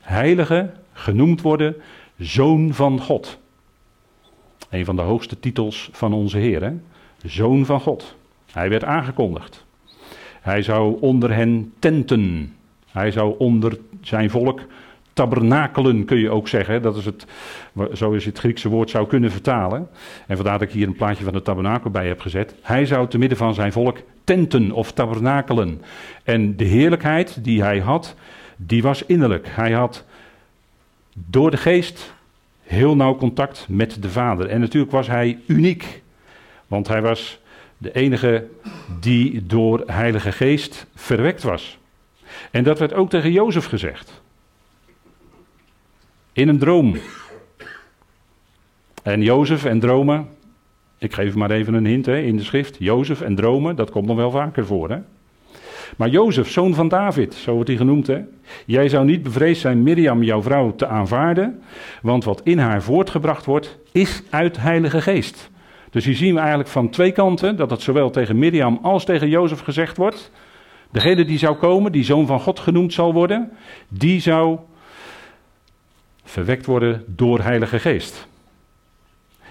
heilige, 0.00 0.70
genoemd 0.92 1.42
worden, 1.42 1.76
Zoon 2.16 2.74
van 2.74 3.00
God. 3.00 3.38
Een 4.70 4.84
van 4.84 4.96
de 4.96 5.02
hoogste 5.02 5.40
titels 5.40 5.88
van 5.92 6.12
onze 6.12 6.38
Heer? 6.38 6.72
Zoon 7.24 7.66
van 7.66 7.80
God. 7.80 8.16
Hij 8.52 8.68
werd 8.68 8.84
aangekondigd. 8.84 9.64
Hij 10.40 10.62
zou 10.62 11.00
onder 11.00 11.34
hen 11.34 11.72
tenten. 11.78 12.54
Hij 12.90 13.10
zou 13.10 13.34
onder 13.38 13.78
zijn 14.00 14.30
volk 14.30 14.60
tabernakelen, 15.12 16.04
kun 16.04 16.18
je 16.18 16.30
ook 16.30 16.48
zeggen. 16.48 16.82
Dat 16.82 16.96
is 16.96 17.04
het, 17.04 17.26
zo 17.92 18.12
is 18.12 18.24
het 18.24 18.38
Griekse 18.38 18.68
woord 18.68 18.90
zou 18.90 19.06
kunnen 19.06 19.30
vertalen. 19.30 19.88
En 20.26 20.36
vandaar 20.36 20.58
dat 20.58 20.68
ik 20.68 20.74
hier 20.74 20.86
een 20.86 20.96
plaatje 20.96 21.24
van 21.24 21.32
de 21.32 21.42
tabernakel 21.42 21.90
bij 21.90 22.06
heb 22.06 22.20
gezet. 22.20 22.54
Hij 22.62 22.86
zou 22.86 23.08
te 23.08 23.18
midden 23.18 23.38
van 23.38 23.54
zijn 23.54 23.72
volk 23.72 23.98
tenten 24.24 24.72
of 24.72 24.92
tabernakelen. 24.92 25.82
En 26.24 26.56
de 26.56 26.64
heerlijkheid 26.64 27.44
die 27.44 27.62
hij 27.62 27.78
had, 27.78 28.14
die 28.56 28.82
was 28.82 29.04
innerlijk. 29.04 29.48
Hij 29.50 29.72
had 29.72 30.04
door 31.14 31.50
de 31.50 31.56
geest 31.56 32.14
heel 32.68 32.96
nauw 32.96 33.16
contact 33.16 33.66
met 33.68 34.02
de 34.02 34.10
Vader. 34.10 34.48
En 34.48 34.60
natuurlijk 34.60 34.92
was 34.92 35.06
hij 35.06 35.38
uniek, 35.46 36.02
want 36.66 36.88
hij 36.88 37.02
was 37.02 37.40
de 37.78 37.92
enige 37.92 38.46
die 39.00 39.46
door 39.46 39.82
Heilige 39.86 40.32
Geest 40.32 40.86
verwekt 40.94 41.42
was. 41.42 41.78
En 42.50 42.64
dat 42.64 42.78
werd 42.78 42.92
ook 42.92 43.10
tegen 43.10 43.32
Jozef 43.32 43.66
gezegd. 43.66 44.22
In 46.32 46.48
een 46.48 46.58
droom. 46.58 46.96
En 49.02 49.22
Jozef 49.22 49.64
en 49.64 49.80
dromen, 49.80 50.28
ik 50.98 51.14
geef 51.14 51.34
maar 51.34 51.50
even 51.50 51.74
een 51.74 51.86
hint 51.86 52.06
hè, 52.06 52.18
in 52.18 52.36
de 52.36 52.44
schrift. 52.44 52.76
Jozef 52.78 53.20
en 53.20 53.34
dromen, 53.34 53.76
dat 53.76 53.90
komt 53.90 54.06
nog 54.06 54.16
wel 54.16 54.30
vaker 54.30 54.66
voor. 54.66 54.90
Hè? 54.90 54.98
Maar 55.96 56.08
Jozef, 56.08 56.50
zoon 56.50 56.74
van 56.74 56.88
David, 56.88 57.34
zo 57.34 57.52
wordt 57.52 57.68
hij 57.68 57.76
genoemd. 57.76 58.06
Hè? 58.06 58.20
Jij 58.66 58.88
zou 58.88 59.04
niet 59.04 59.22
bevreesd 59.22 59.60
zijn 59.60 59.82
Miriam, 59.82 60.22
jouw 60.22 60.42
vrouw, 60.42 60.74
te 60.74 60.86
aanvaarden. 60.86 61.62
Want 62.02 62.24
wat 62.24 62.40
in 62.44 62.58
haar 62.58 62.82
voortgebracht 62.82 63.44
wordt, 63.44 63.78
is 63.92 64.22
uit 64.30 64.60
Heilige 64.60 65.00
Geest. 65.00 65.50
Dus 65.90 66.04
hier 66.04 66.16
zien 66.16 66.34
we 66.34 66.38
eigenlijk 66.40 66.68
van 66.68 66.90
twee 66.90 67.12
kanten 67.12 67.56
dat 67.56 67.70
het 67.70 67.80
zowel 67.80 68.10
tegen 68.10 68.38
Miriam 68.38 68.78
als 68.82 69.04
tegen 69.04 69.28
Jozef 69.28 69.60
gezegd 69.60 69.96
wordt. 69.96 70.30
Degene 70.90 71.24
die 71.24 71.38
zou 71.38 71.56
komen, 71.56 71.92
die 71.92 72.04
zoon 72.04 72.26
van 72.26 72.40
God 72.40 72.58
genoemd 72.58 72.92
zal 72.92 73.12
worden, 73.12 73.50
die 73.88 74.20
zou 74.20 74.58
verwekt 76.24 76.66
worden 76.66 77.04
door 77.06 77.40
Heilige 77.40 77.78
Geest. 77.78 78.26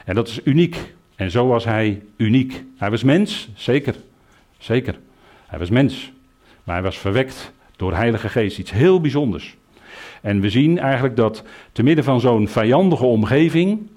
En 0.06 0.16
dat 0.16 0.28
is 0.28 0.40
uniek. 0.44 0.96
En 1.16 1.32
zo 1.32 1.48
was 1.48 1.66
hij 1.66 2.02
uniek. 2.18 2.64
Hij 2.78 2.90
was 2.90 3.04
mens, 3.04 3.50
zeker. 3.56 3.96
Zeker. 4.58 5.00
Hij 5.46 5.60
was 5.60 5.70
mens. 5.70 6.12
Maar 6.68 6.76
hij 6.76 6.86
was 6.86 6.98
verwekt 6.98 7.52
door 7.76 7.94
Heilige 7.94 8.30
Geest. 8.30 8.58
Iets 8.58 8.72
heel 8.72 9.02
bijzonders. 9.02 9.58
En 10.22 10.40
we 10.40 10.50
zien 10.50 10.80
eigenlijk 10.80 11.16
dat 11.16 11.44
te 11.72 11.84
midden 11.84 12.04
van 12.04 12.20
zo'n 12.20 12.48
vijandige 12.48 13.06
omgeving. 13.06 13.88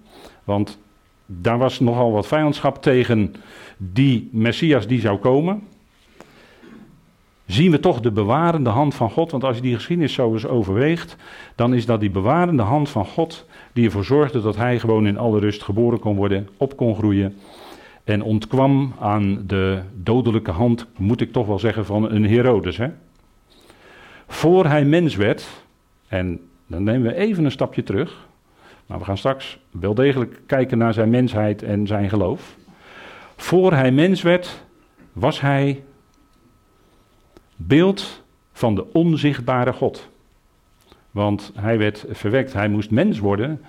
Want 0.45 0.79
daar 1.27 1.59
was 1.59 1.81
nogal 1.81 2.13
wat 2.13 2.27
vijandschap 2.27 2.83
tegen 2.83 3.35
die 3.77 4.29
Messias 4.33 4.87
die 4.87 5.01
zou 5.01 5.19
komen. 5.19 5.63
Zien 7.47 7.71
we 7.71 7.81
toch 7.81 8.01
de 8.01 8.13
bewarende 8.13 8.71
hand 8.71 8.95
van 8.95 9.11
God. 9.11 9.31
Want 9.31 9.45
als 9.45 9.57
je 9.57 9.63
die 9.63 9.75
geschiedenis 9.75 10.13
zo 10.13 10.33
eens 10.33 10.47
overweegt. 10.47 11.17
Dan 11.55 11.75
is 11.75 11.87
dat 11.87 12.01
die 12.01 12.11
bewarende 12.11 12.63
hand 12.63 12.89
van 12.89 13.07
God. 13.07 13.47
Die 13.73 13.85
ervoor 13.85 14.05
zorgde 14.05 14.43
dat 14.43 14.57
hij 14.57 14.79
gewoon 14.79 15.07
in 15.07 15.19
alle 15.19 15.39
rust 15.39 15.63
geboren 15.63 15.99
kon 15.99 16.17
worden. 16.17 16.49
Op 16.57 16.77
kon 16.77 16.95
groeien 16.97 17.37
en 18.05 18.23
ontkwam 18.23 18.95
aan 18.99 19.43
de 19.47 19.83
dodelijke 19.95 20.51
hand, 20.51 20.87
moet 20.97 21.21
ik 21.21 21.33
toch 21.33 21.47
wel 21.47 21.59
zeggen, 21.59 21.87
van 21.87 22.11
een 22.11 22.27
Herodes. 22.27 22.77
Hè? 22.77 22.89
Voor 24.27 24.67
hij 24.67 24.85
mens 24.85 25.17
werd, 25.17 25.47
en 26.09 26.41
dan 26.67 26.83
nemen 26.83 27.11
we 27.11 27.17
even 27.17 27.45
een 27.45 27.51
stapje 27.51 27.83
terug, 27.83 28.29
maar 28.87 28.99
we 28.99 29.05
gaan 29.05 29.19
straks 29.19 29.59
wel 29.71 29.95
degelijk 29.95 30.41
kijken 30.47 30.79
naar 30.79 30.95
zijn 30.95 31.11
mensheid 31.11 31.63
en 31.63 31.87
zijn 31.87 32.09
geloof. 32.09 32.57
Voor 33.37 33.73
hij 33.73 33.93
mens 33.93 34.23
werd, 34.23 34.65
was 35.13 35.41
hij 35.41 35.83
beeld 37.57 38.23
van 38.53 38.75
de 38.75 38.93
onzichtbare 38.93 39.73
God. 39.73 40.09
Want 41.11 41.53
hij 41.55 41.79
werd 41.79 42.05
verwekt, 42.11 42.53
hij 42.53 42.69
moest 42.69 42.91
mens 42.91 43.19
worden 43.19 43.61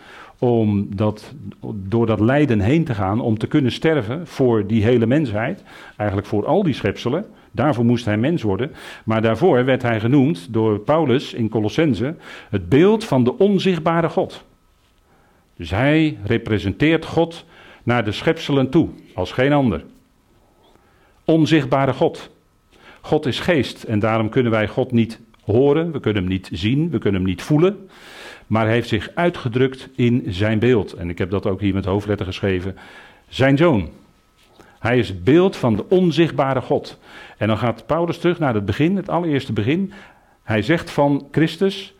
om 0.43 0.95
dat, 0.95 1.33
door 1.73 2.05
dat 2.05 2.19
lijden 2.19 2.59
heen 2.59 2.83
te 2.83 2.93
gaan, 2.93 3.19
om 3.19 3.37
te 3.37 3.47
kunnen 3.47 3.71
sterven 3.71 4.27
voor 4.27 4.67
die 4.67 4.83
hele 4.83 5.05
mensheid, 5.05 5.63
eigenlijk 5.97 6.27
voor 6.27 6.45
al 6.45 6.63
die 6.63 6.73
schepselen. 6.73 7.25
Daarvoor 7.51 7.85
moest 7.85 8.05
hij 8.05 8.17
mens 8.17 8.41
worden. 8.41 8.71
Maar 9.05 9.21
daarvoor 9.21 9.65
werd 9.65 9.81
hij 9.81 9.99
genoemd 9.99 10.53
door 10.53 10.79
Paulus 10.79 11.33
in 11.33 11.49
Colossense 11.49 12.15
het 12.49 12.69
beeld 12.69 13.03
van 13.03 13.23
de 13.23 13.37
onzichtbare 13.37 14.09
God. 14.09 14.43
Dus 15.55 15.69
hij 15.69 16.17
representeert 16.23 17.05
God 17.05 17.45
naar 17.83 18.05
de 18.05 18.11
schepselen 18.11 18.69
toe, 18.69 18.89
als 19.13 19.31
geen 19.31 19.53
ander. 19.53 19.85
Onzichtbare 21.25 21.93
God. 21.93 22.29
God 23.01 23.25
is 23.25 23.39
geest 23.39 23.83
en 23.83 23.99
daarom 23.99 24.29
kunnen 24.29 24.51
wij 24.51 24.67
God 24.67 24.91
niet 24.91 25.19
horen, 25.43 25.91
we 25.91 25.99
kunnen 25.99 26.23
hem 26.23 26.31
niet 26.31 26.49
zien, 26.51 26.89
we 26.89 26.97
kunnen 26.97 27.21
hem 27.21 27.29
niet 27.29 27.41
voelen 27.41 27.89
maar 28.51 28.67
heeft 28.67 28.87
zich 28.87 29.09
uitgedrukt 29.13 29.89
in 29.95 30.23
zijn 30.27 30.59
beeld. 30.59 30.93
En 30.93 31.09
ik 31.09 31.17
heb 31.17 31.29
dat 31.29 31.45
ook 31.45 31.61
hier 31.61 31.73
met 31.73 31.85
hoofdletter 31.85 32.25
geschreven. 32.25 32.77
Zijn 33.27 33.57
zoon. 33.57 33.89
Hij 34.79 34.97
is 34.97 35.07
het 35.07 35.23
beeld 35.23 35.55
van 35.55 35.75
de 35.75 35.89
onzichtbare 35.89 36.61
God. 36.61 36.99
En 37.37 37.47
dan 37.47 37.57
gaat 37.57 37.85
Paulus 37.85 38.17
terug 38.17 38.39
naar 38.39 38.53
het 38.53 38.65
begin, 38.65 38.95
het 38.95 39.09
allereerste 39.09 39.53
begin. 39.53 39.93
Hij 40.43 40.61
zegt 40.61 40.91
van 40.91 41.27
Christus, 41.31 41.93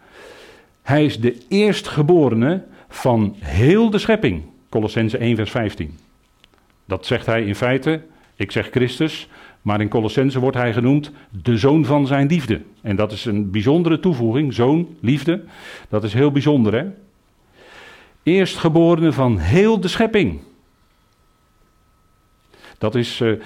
hij 0.82 1.06
is 1.06 1.20
de 1.20 1.38
eerstgeborene 1.48 2.64
van 2.90 3.36
heel 3.40 3.90
de 3.90 3.98
schepping. 3.98 4.44
Colossense 4.70 5.18
1 5.18 5.36
vers 5.36 5.52
15. 5.52 5.98
Dat 6.86 7.06
zegt 7.06 7.26
hij 7.26 7.44
in 7.44 7.56
feite, 7.56 8.02
ik 8.36 8.52
zeg 8.52 8.70
Christus, 8.70 9.28
maar 9.62 9.82
in 9.82 9.90
Colossense 9.90 10.40
wordt 10.40 10.58
hij 10.58 10.74
genoemd 10.74 11.12
de 11.44 11.58
zoon 11.58 11.86
van 11.86 12.08
zijn 12.08 12.28
liefde. 12.28 12.62
En 12.82 12.96
dat 12.96 13.12
is 13.12 13.26
een 13.26 13.52
bijzondere 13.52 14.00
toevoeging, 14.00 14.54
zoon, 14.54 14.88
liefde. 15.00 15.44
Dat 15.90 16.04
is 16.04 16.14
heel 16.14 16.32
bijzonder, 16.32 16.74
hè? 16.74 16.86
Eerstgeborene 18.24 19.12
van 19.12 19.38
heel 19.38 19.80
de 19.80 19.88
schepping. 19.88 20.40
Dat, 22.78 22.96
is, 22.96 23.20
uh, 23.20 23.42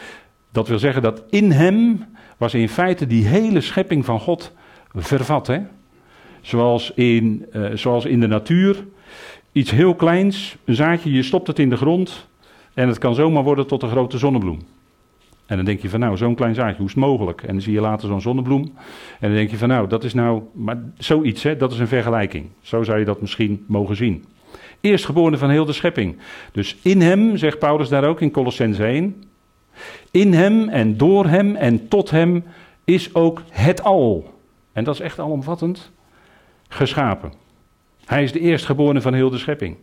dat 0.52 0.68
wil 0.68 0.80
zeggen 0.80 1.02
dat 1.02 1.24
in 1.30 1.52
hem 1.52 2.06
was 2.38 2.54
in 2.54 2.70
feite 2.70 3.08
die 3.08 3.26
hele 3.26 3.62
schepping 3.62 4.06
van 4.06 4.20
God 4.20 4.52
vervat. 4.94 5.48
Hè? 5.48 5.60
Zoals, 6.42 6.92
in, 6.92 7.46
uh, 7.54 7.72
zoals 7.74 8.06
in 8.06 8.20
de 8.20 8.28
natuur. 8.28 8.86
Iets 9.52 9.72
heel 9.72 9.96
kleins, 9.96 10.58
een 10.64 10.76
zaadje, 10.76 11.12
je 11.12 11.24
stopt 11.24 11.48
het 11.48 11.60
in 11.60 11.70
de 11.70 11.78
grond 11.78 12.28
en 12.74 12.88
het 12.88 12.98
kan 12.98 13.16
zomaar 13.16 13.44
worden 13.44 13.68
tot 13.68 13.84
een 13.84 13.90
grote 13.90 14.18
zonnebloem. 14.18 14.60
En 15.46 15.56
dan 15.56 15.66
denk 15.66 15.82
je 15.82 15.90
van 15.90 16.00
nou, 16.00 16.18
zo'n 16.18 16.36
klein 16.36 16.56
zaadje, 16.56 16.78
hoe 16.78 16.86
is 16.86 16.92
het 16.92 17.04
mogelijk? 17.04 17.42
En 17.42 17.48
dan 17.48 17.62
zie 17.62 17.74
je 17.74 17.82
later 17.82 18.08
zo'n 18.08 18.22
zonnebloem. 18.22 18.62
En 19.20 19.28
dan 19.28 19.34
denk 19.34 19.50
je 19.50 19.58
van 19.58 19.68
nou, 19.68 19.88
dat 19.88 20.04
is 20.04 20.14
nou, 20.14 20.42
maar 20.54 20.78
zoiets, 20.98 21.44
hè, 21.44 21.58
dat 21.58 21.72
is 21.72 21.80
een 21.80 21.88
vergelijking. 21.88 22.46
Zo 22.62 22.84
zou 22.84 23.00
je 23.00 23.06
dat 23.06 23.22
misschien 23.22 23.64
mogen 23.68 23.96
zien. 23.96 24.26
Eerstgeboren 24.82 25.40
van 25.40 25.50
heel 25.50 25.66
de 25.66 25.74
schepping. 25.74 26.18
Dus 26.52 26.78
in 26.82 27.02
hem, 27.02 27.38
zegt 27.38 27.60
Paulus 27.60 27.90
daar 27.90 28.04
ook 28.04 28.22
in 28.22 28.32
Colossens 28.32 28.80
1. 28.80 29.24
In 30.12 30.34
hem 30.34 30.70
en 30.70 30.98
door 30.98 31.26
hem 31.26 31.56
en 31.56 31.88
tot 31.88 32.10
hem 32.10 32.44
is 32.84 33.16
ook 33.16 33.42
het 33.50 33.84
al. 33.84 34.34
En 34.74 34.84
dat 34.84 34.94
is 34.94 35.00
echt 35.00 35.20
alomvattend 35.20 35.92
geschapen. 36.68 37.34
Hij 38.06 38.24
is 38.24 38.32
de 38.32 38.40
eerstgeborene 38.40 39.02
van 39.02 39.14
heel 39.14 39.30
de 39.30 39.38
schepping. 39.38 39.76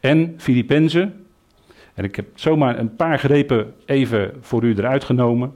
En 0.00 0.34
Filippenzen, 0.38 1.26
en 2.00 2.06
ik 2.06 2.16
heb 2.16 2.26
zomaar 2.34 2.78
een 2.78 2.96
paar 2.96 3.18
grepen 3.18 3.74
even 3.84 4.32
voor 4.40 4.64
u 4.64 4.74
eruit 4.74 5.04
genomen. 5.04 5.52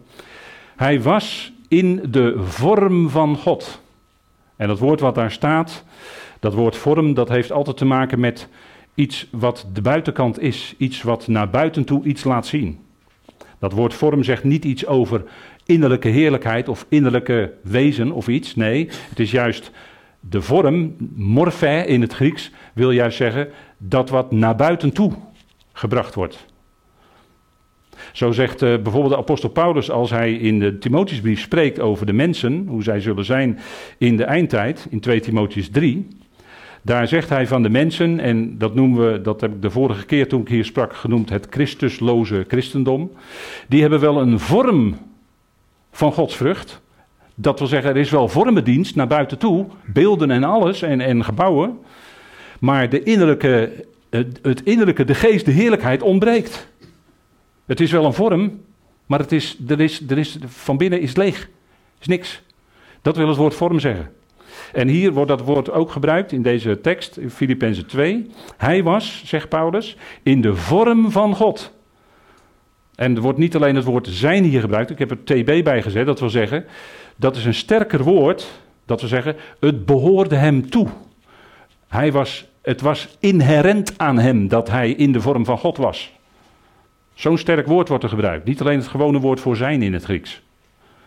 Hij 0.77 1.03
was 1.03 1.53
in 1.69 2.03
de 2.11 2.35
vorm 2.39 3.11
van 3.11 3.37
God. 3.37 3.81
En 4.57 4.69
dat 4.69 4.79
woord 4.79 5.01
wat 5.01 5.15
daar 5.15 5.31
staat, 5.31 5.85
dat 6.41 6.55
woord 6.55 6.77
vorm, 6.77 7.15
dat 7.15 7.29
heeft 7.29 7.53
altijd 7.53 7.77
te 7.77 7.85
maken 7.85 8.21
met 8.21 8.49
iets 8.95 9.29
wat 9.31 9.67
de 9.73 9.81
buitenkant 9.81 10.41
is. 10.41 10.75
Iets 10.79 11.03
wat 11.03 11.27
naar 11.27 11.51
buiten 11.51 11.85
toe 11.85 12.05
iets 12.05 12.25
laat 12.25 12.47
zien. 12.47 12.79
Dat 13.59 13.73
woord 13.73 13.95
vorm 13.95 14.23
zegt 14.23 14.45
niet 14.45 14.65
iets 14.65 14.87
over 14.87 15.25
innerlijke 15.67 16.09
heerlijkheid 16.09 16.69
of 16.69 16.87
innerlijke 16.89 17.53
wezen 17.63 18.13
of 18.13 18.29
iets. 18.29 18.55
Nee, 18.55 18.89
het 19.09 19.21
is 19.21 19.31
juist 19.31 19.71
de 20.21 20.43
vorm, 20.43 20.97
morphe 21.15 21.87
in 21.87 22.01
het 22.01 22.13
Grieks, 22.13 22.51
wil 22.73 22.91
juist 22.91 23.17
zeggen 23.17 23.49
dat 23.79 24.11
wat 24.11 24.33
naar 24.33 24.57
buiten 24.57 24.93
toe 24.93 25.13
gebracht 25.75 26.15
wordt. 26.15 26.47
Zo 28.13 28.33
zegt 28.33 28.63
uh, 28.63 28.69
bijvoorbeeld 28.83 29.13
de 29.13 29.19
apostel 29.19 29.49
Paulus 29.49 29.91
als 29.91 30.11
hij 30.11 30.33
in 30.33 30.59
de 30.59 30.79
Timotheusbrief 30.79 31.41
spreekt 31.41 31.81
over 31.81 32.07
de 32.07 32.13
mensen, 32.13 32.67
hoe 32.69 32.83
zij 32.83 33.01
zullen 33.01 33.25
zijn 33.25 33.59
in 33.99 34.17
de 34.17 34.25
eindtijd, 34.25 34.87
in 34.91 35.01
2 35.01 35.21
Timotheus 35.21 35.71
3. 35.71 36.09
Daar 36.83 37.09
zegt 37.09 37.29
hij 37.29 37.47
van 37.47 37.63
de 37.63 37.69
mensen, 37.69 38.21
en 38.21 38.59
dat 38.59 38.75
noemen 38.75 39.13
we, 39.13 39.21
dat 39.21 39.41
heb 39.41 39.53
ik 39.53 39.63
de 39.63 39.71
vorige 39.71 40.07
keer 40.07 40.29
toen 40.29 40.41
ik 40.41 40.49
hier 40.49 40.65
sprak 40.65 40.95
genoemd, 40.95 41.31
het 41.31 41.47
Christusloze 41.51 42.45
christendom. 42.49 43.13
Die 43.69 43.81
hebben 43.81 44.01
wel 44.01 44.21
een 44.21 44.39
vorm 44.39 44.97
van 45.91 46.13
Gods 46.13 46.37
vrucht. 46.37 46.81
Dat 47.35 47.59
wil 47.59 47.69
zeggen, 47.69 47.91
er 47.91 47.97
is 47.97 48.11
wel 48.11 48.29
vormendienst 48.29 48.97
naar 48.97 49.07
buiten 49.07 49.39
toe, 49.39 49.67
beelden 49.85 50.31
en 50.31 50.45
alles 50.45 50.83
en, 50.83 51.01
en 51.01 51.25
gebouwen. 51.25 51.79
Maar 52.61 52.89
de 52.89 53.03
innerlijke 53.03 53.85
het, 54.43 54.63
innerlijke, 54.65 55.05
de 55.05 55.15
geest, 55.15 55.45
de 55.45 55.51
heerlijkheid 55.51 56.03
ontbreekt. 56.03 56.69
Het 57.67 57.81
is 57.81 57.91
wel 57.91 58.05
een 58.05 58.13
vorm, 58.13 58.61
maar 59.07 59.19
het 59.19 59.33
is, 59.33 59.59
er 59.69 59.81
is, 59.81 60.03
er 60.09 60.19
is, 60.19 60.39
van 60.47 60.77
binnen 60.77 61.01
is 61.01 61.17
leeg. 61.17 61.49
is 62.01 62.07
niks. 62.07 62.43
Dat 63.03 63.17
wil 63.17 63.29
het 63.29 63.37
woord 63.37 63.55
vorm 63.55 63.81
zeggen. 63.81 64.11
En 64.73 64.89
hier 64.89 65.13
wordt 65.13 65.29
dat 65.29 65.41
woord 65.41 65.71
ook 65.71 65.91
gebruikt 65.91 66.33
in 66.33 66.43
deze 66.43 66.81
tekst, 66.81 67.17
in 67.17 67.31
Filippenzen 67.31 67.87
2. 67.87 68.31
Hij 68.57 68.83
was, 68.83 69.23
zegt 69.25 69.49
Paulus, 69.49 69.97
in 70.23 70.41
de 70.41 70.55
vorm 70.55 71.11
van 71.11 71.35
God. 71.35 71.73
En 72.95 73.17
er 73.17 73.23
wordt 73.23 73.39
niet 73.39 73.55
alleen 73.57 73.75
het 73.75 73.85
woord 73.85 74.09
zijn 74.11 74.45
hier 74.45 74.61
gebruikt, 74.61 74.91
ik 74.91 74.99
heb 74.99 75.11
er 75.11 75.25
TB 75.25 75.65
bij 75.65 75.83
gezet, 75.83 76.07
dat 76.07 76.21
wil 76.21 76.31
zeggen, 76.31 76.65
dat 77.17 77.37
is 77.37 77.45
een 77.45 77.55
sterker 77.55 78.03
woord, 78.03 78.51
dat 78.87 79.01
wil 79.01 79.09
zeggen, 79.09 79.37
het 79.61 79.87
behoorde 79.87 80.35
hem 80.35 80.71
toe. 80.71 80.89
Hij 81.89 82.13
was 82.13 82.47
Het 82.65 82.81
was 82.81 83.17
inherent 83.21 83.99
aan 83.99 84.19
hem 84.19 84.49
dat 84.49 84.71
hij 84.71 84.91
in 84.91 85.13
de 85.13 85.21
vorm 85.21 85.45
van 85.45 85.59
God 85.59 85.77
was. 85.77 86.13
Zo'n 87.15 87.39
sterk 87.39 87.67
woord 87.67 87.89
wordt 87.89 88.05
er 88.05 88.11
gebruikt. 88.11 88.45
Niet 88.45 88.61
alleen 88.61 88.79
het 88.79 88.89
gewone 88.89 89.19
woord 89.19 89.41
voor 89.41 89.57
zijn 89.57 89.83
in 89.83 89.93
het 89.93 90.05
Grieks. 90.05 90.43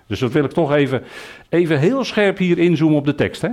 Dus 0.07 0.19
dat 0.19 0.31
wil 0.31 0.43
ik 0.43 0.51
toch 0.51 0.73
even, 0.73 1.03
even 1.49 1.79
heel 1.79 2.03
scherp 2.03 2.37
hier 2.37 2.57
inzoomen 2.57 2.97
op 2.97 3.05
de 3.05 3.15
tekst. 3.15 3.41
Hè? 3.41 3.49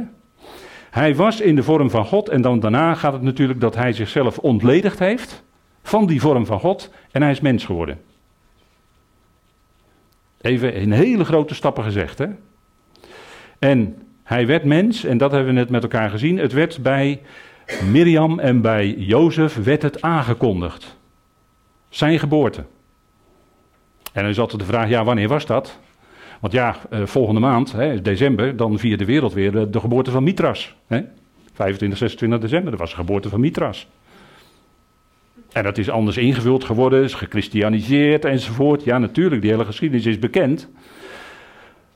Hij 0.90 1.14
was 1.14 1.40
in 1.40 1.56
de 1.56 1.62
vorm 1.62 1.90
van 1.90 2.04
God 2.04 2.28
en 2.28 2.42
dan 2.42 2.60
daarna 2.60 2.94
gaat 2.94 3.12
het 3.12 3.22
natuurlijk 3.22 3.60
dat 3.60 3.74
hij 3.74 3.92
zichzelf 3.92 4.38
ontledigd 4.38 4.98
heeft 4.98 5.42
van 5.82 6.06
die 6.06 6.20
vorm 6.20 6.46
van 6.46 6.60
God 6.60 6.90
en 7.10 7.22
hij 7.22 7.30
is 7.30 7.40
mens 7.40 7.64
geworden. 7.64 8.00
Even 10.40 10.74
in 10.74 10.92
hele 10.92 11.24
grote 11.24 11.54
stappen 11.54 11.84
gezegd. 11.84 12.18
Hè? 12.18 12.26
En 13.58 13.96
hij 14.22 14.46
werd 14.46 14.64
mens 14.64 15.04
en 15.04 15.18
dat 15.18 15.30
hebben 15.30 15.54
we 15.54 15.60
net 15.60 15.70
met 15.70 15.82
elkaar 15.82 16.10
gezien. 16.10 16.38
Het 16.38 16.52
werd 16.52 16.82
bij 16.82 17.20
Miriam 17.90 18.38
en 18.38 18.60
bij 18.60 18.94
Jozef 18.98 19.64
werd 19.64 19.82
het 19.82 20.02
aangekondigd. 20.02 20.96
Zijn 21.88 22.18
geboorte. 22.18 22.64
En 24.12 24.22
dan 24.22 24.30
is 24.30 24.38
altijd 24.38 24.60
de 24.60 24.66
vraag, 24.66 24.88
ja 24.88 25.04
wanneer 25.04 25.28
was 25.28 25.46
dat? 25.46 25.78
Want 26.40 26.52
ja, 26.52 26.76
eh, 26.90 27.06
volgende 27.06 27.40
maand, 27.40 27.72
hè, 27.72 28.02
december, 28.02 28.56
dan 28.56 28.78
viert 28.78 28.98
de 28.98 29.04
wereld 29.04 29.32
weer 29.32 29.52
de, 29.52 29.70
de 29.70 29.80
geboorte 29.80 30.10
van 30.10 30.22
Mitras. 30.22 30.74
Hè? 30.86 31.02
25, 31.52 31.98
26 31.98 32.40
december, 32.40 32.70
dat 32.70 32.80
was 32.80 32.90
de 32.90 32.96
geboorte 32.96 33.28
van 33.28 33.40
Mitras. 33.40 33.86
En 35.52 35.62
dat 35.62 35.78
is 35.78 35.90
anders 35.90 36.16
ingevuld 36.16 36.64
geworden, 36.64 37.02
is 37.02 37.14
gechristianiseerd 37.14 38.24
enzovoort. 38.24 38.84
Ja, 38.84 38.98
natuurlijk, 38.98 39.42
die 39.42 39.50
hele 39.50 39.64
geschiedenis 39.64 40.06
is 40.06 40.18
bekend. 40.18 40.68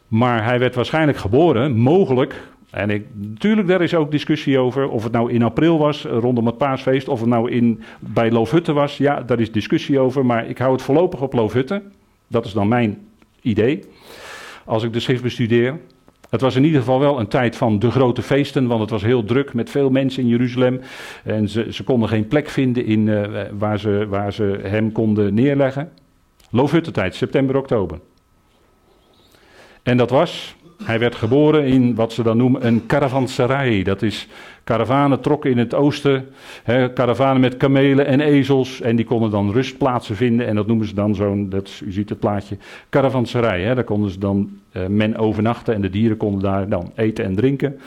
Maar 0.08 0.44
hij 0.44 0.58
werd 0.58 0.75
waarschijnlijk 0.75 1.18
geboren, 1.18 1.76
mogelijk. 1.76 2.42
En 2.70 2.90
ik, 2.90 3.06
natuurlijk, 3.12 3.68
daar 3.68 3.82
is 3.82 3.94
ook 3.94 4.10
discussie 4.10 4.58
over. 4.58 4.88
Of 4.88 5.02
het 5.02 5.12
nou 5.12 5.32
in 5.32 5.42
april 5.42 5.78
was, 5.78 6.02
rondom 6.04 6.46
het 6.46 6.58
paasfeest. 6.58 7.08
Of 7.08 7.20
het 7.20 7.28
nou 7.28 7.50
in, 7.50 7.82
bij 7.98 8.30
Loofhutten 8.30 8.75
was. 8.75 8.96
Ja, 8.96 9.22
daar 9.22 9.40
is 9.40 9.52
discussie 9.52 9.98
over. 9.98 10.26
Maar 10.26 10.48
ik 10.48 10.58
hou 10.58 10.72
het 10.72 10.82
voorlopig 10.82 11.20
op 11.20 11.32
Loofhutten. 11.32 11.92
Dat 12.26 12.44
is 12.44 12.52
dan 12.52 12.68
mijn 12.68 12.98
idee 13.40 13.84
als 14.64 14.82
ik 14.82 14.92
de 14.92 15.00
schrift 15.00 15.22
bestudeer. 15.22 15.78
Het 16.30 16.40
was 16.40 16.56
in 16.56 16.64
ieder 16.64 16.80
geval 16.80 17.00
wel 17.00 17.18
een 17.18 17.28
tijd 17.28 17.56
van 17.56 17.78
de 17.78 17.90
grote 17.90 18.22
feesten, 18.22 18.66
want 18.66 18.80
het 18.80 18.90
was 18.90 19.02
heel 19.02 19.25
druk 19.25 19.54
met 19.54 19.70
veel 19.70 19.90
mensen 19.90 20.22
in 20.22 20.28
Jeruzalem. 20.28 20.80
En 21.25 21.48
ze, 21.48 21.66
ze 21.72 21.84
konden 21.84 22.08
geen 22.08 22.28
plek 22.28 22.48
vinden 22.48 22.84
in, 22.84 23.06
uh, 23.06 23.42
waar, 23.52 23.78
ze, 23.78 24.06
waar 24.08 24.32
ze 24.32 24.58
hem 24.62 24.92
konden 24.92 25.34
neerleggen. 25.34 25.92
Loofhuttentijd, 26.50 27.14
september, 27.14 27.56
oktober. 27.56 27.98
En 29.82 29.96
dat 29.96 30.10
was, 30.10 30.56
hij 30.85 30.99
werd 30.99 31.14
geboren 31.14 31.64
in 31.64 31.94
wat 31.94 32.12
ze 32.12 32.23
dan 32.23 32.37
noemen 32.37 32.66
een 32.66 32.87
caravanserai. 32.87 33.82
Dat 33.82 34.02
is 34.02 34.28
Karavanen 34.68 35.20
trokken 35.20 35.50
in 35.50 35.58
het 35.58 35.75
oosten, 35.75 36.28
hè, 36.62 36.92
karavanen 36.92 37.40
met 37.40 37.56
kamelen 37.56 38.06
en 38.06 38.20
ezels. 38.20 38.80
En 38.80 38.97
die 38.97 39.04
konden 39.04 39.30
dan 39.30 39.52
rustplaatsen 39.52 40.16
vinden. 40.16 40.47
En 40.47 40.54
dat 40.54 40.66
noemen 40.66 40.87
ze 40.87 40.94
dan 40.94 41.14
zo'n, 41.14 41.52
u 41.85 41.92
ziet 41.92 42.08
het 42.08 42.18
plaatje, 42.18 42.56
caravanserij. 42.90 43.62
Hè. 43.62 43.75
Daar 43.75 43.85
konden 43.85 44.11
ze 44.11 44.18
dan 44.18 44.50
uh, 44.73 44.87
men 44.87 45.16
overnachten 45.16 45.75
en 45.75 45.80
de 45.80 45.90
dieren 45.90 46.16
konden 46.16 46.40
daar 46.40 46.68
dan 46.68 46.92
eten 46.94 47.25
en 47.25 47.35
drinken. 47.35 47.80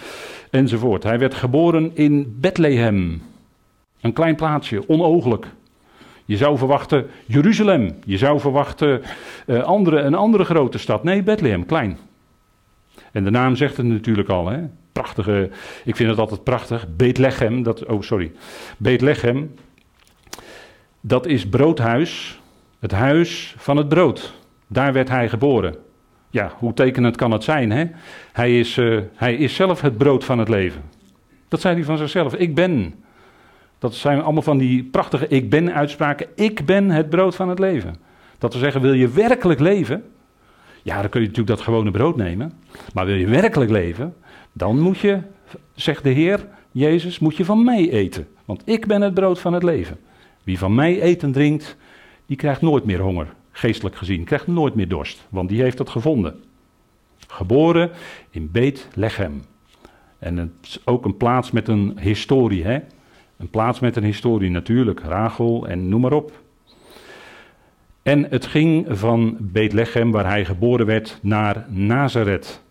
Enzovoort. 0.49 1.03
Hij 1.03 1.19
werd 1.19 1.33
geboren 1.33 1.91
in 1.93 2.35
Bethlehem. 2.39 3.21
Een 4.01 4.13
klein 4.13 4.35
plaatsje, 4.35 4.89
onooglijk. 4.89 5.47
Je 6.25 6.37
zou 6.37 6.57
verwachten 6.57 7.05
Jeruzalem. 7.25 7.95
Je 8.05 8.17
zou 8.17 8.39
verwachten 8.39 9.01
uh, 9.45 9.63
andere, 9.63 9.99
een 9.99 10.15
andere 10.15 10.43
grote 10.43 10.77
stad. 10.77 11.03
Nee, 11.03 11.23
Bethlehem, 11.23 11.65
klein. 11.65 11.97
En 13.11 13.23
de 13.23 13.29
naam 13.29 13.55
zegt 13.55 13.77
het 13.77 13.85
natuurlijk 13.85 14.29
al. 14.29 14.47
Hè? 14.47 14.59
prachtige, 14.91 15.49
ik 15.83 15.95
vind 15.95 16.09
het 16.09 16.19
altijd 16.19 16.43
prachtig. 16.43 16.87
Beetlechem, 16.95 17.63
dat, 17.63 17.85
oh 17.85 18.01
sorry. 18.01 18.31
Beetlechem, 18.77 19.55
dat 21.01 21.25
is 21.25 21.49
broodhuis, 21.49 22.39
het 22.79 22.91
huis 22.91 23.55
van 23.57 23.77
het 23.77 23.89
brood. 23.89 24.39
Daar 24.67 24.93
werd 24.93 25.09
hij 25.09 25.29
geboren. 25.29 25.75
Ja, 26.29 26.51
hoe 26.57 26.73
tekenend 26.73 27.15
kan 27.15 27.31
het 27.31 27.43
zijn, 27.43 27.71
hè? 27.71 27.85
Hij 28.31 28.59
is, 28.59 28.77
uh, 28.77 28.99
hij 29.15 29.35
is 29.35 29.55
zelf 29.55 29.81
het 29.81 29.97
brood 29.97 30.23
van 30.23 30.39
het 30.39 30.49
leven. 30.49 30.81
Dat 31.47 31.61
zei 31.61 31.75
hij 31.75 31.83
van 31.83 31.97
zichzelf. 31.97 32.35
Ik 32.35 32.55
ben. 32.55 32.93
Dat 33.79 33.93
zijn 33.95 34.21
allemaal 34.21 34.41
van 34.41 34.57
die 34.57 34.83
prachtige 34.83 35.27
ik 35.27 35.49
ben 35.49 35.73
uitspraken. 35.73 36.27
Ik 36.35 36.65
ben 36.65 36.89
het 36.89 37.09
brood 37.09 37.35
van 37.35 37.49
het 37.49 37.59
leven. 37.59 37.95
Dat 38.37 38.53
we 38.53 38.59
zeggen, 38.59 38.81
wil 38.81 38.93
je 38.93 39.09
werkelijk 39.09 39.59
leven? 39.59 40.03
Ja, 40.83 41.01
dan 41.01 41.09
kun 41.09 41.21
je 41.21 41.27
natuurlijk 41.27 41.57
dat 41.57 41.65
gewone 41.65 41.91
brood 41.91 42.15
nemen. 42.15 42.53
Maar 42.93 43.05
wil 43.05 43.15
je 43.15 43.27
werkelijk 43.27 43.71
leven? 43.71 44.15
Dan 44.51 44.79
moet 44.79 44.97
je, 44.97 45.19
zegt 45.73 46.03
de 46.03 46.09
Heer 46.09 46.47
Jezus, 46.71 47.19
moet 47.19 47.37
je 47.37 47.45
van 47.45 47.63
mij 47.63 47.89
eten. 47.89 48.27
Want 48.45 48.61
ik 48.65 48.87
ben 48.87 49.01
het 49.01 49.13
brood 49.13 49.39
van 49.39 49.53
het 49.53 49.63
leven. 49.63 49.99
Wie 50.43 50.57
van 50.57 50.75
mij 50.75 51.01
eten 51.01 51.31
drinkt, 51.31 51.77
die 52.25 52.37
krijgt 52.37 52.61
nooit 52.61 52.85
meer 52.85 52.99
honger, 52.99 53.33
geestelijk 53.51 53.95
gezien. 53.95 54.23
Krijgt 54.23 54.47
nooit 54.47 54.75
meer 54.75 54.87
dorst, 54.87 55.27
want 55.29 55.49
die 55.49 55.61
heeft 55.61 55.77
dat 55.77 55.89
gevonden. 55.89 56.43
Geboren 57.27 57.91
in 58.29 58.51
Beet-Lechem. 58.51 59.41
En 60.19 60.37
het 60.37 60.51
is 60.61 60.81
ook 60.85 61.05
een 61.05 61.17
plaats 61.17 61.51
met 61.51 61.67
een 61.67 61.97
historie, 61.99 62.63
hè? 62.63 62.79
Een 63.37 63.49
plaats 63.49 63.79
met 63.79 63.95
een 63.95 64.03
historie 64.03 64.49
natuurlijk, 64.49 64.99
Rachel 64.99 65.67
en 65.67 65.89
noem 65.89 66.01
maar 66.01 66.13
op. 66.13 66.41
En 68.03 68.27
het 68.29 68.45
ging 68.45 68.85
van 68.89 69.37
Beetlechem, 69.39 70.11
waar 70.11 70.27
hij 70.27 70.45
geboren 70.45 70.85
werd, 70.85 71.19
naar 71.21 71.65
Nazareth. 71.69 72.61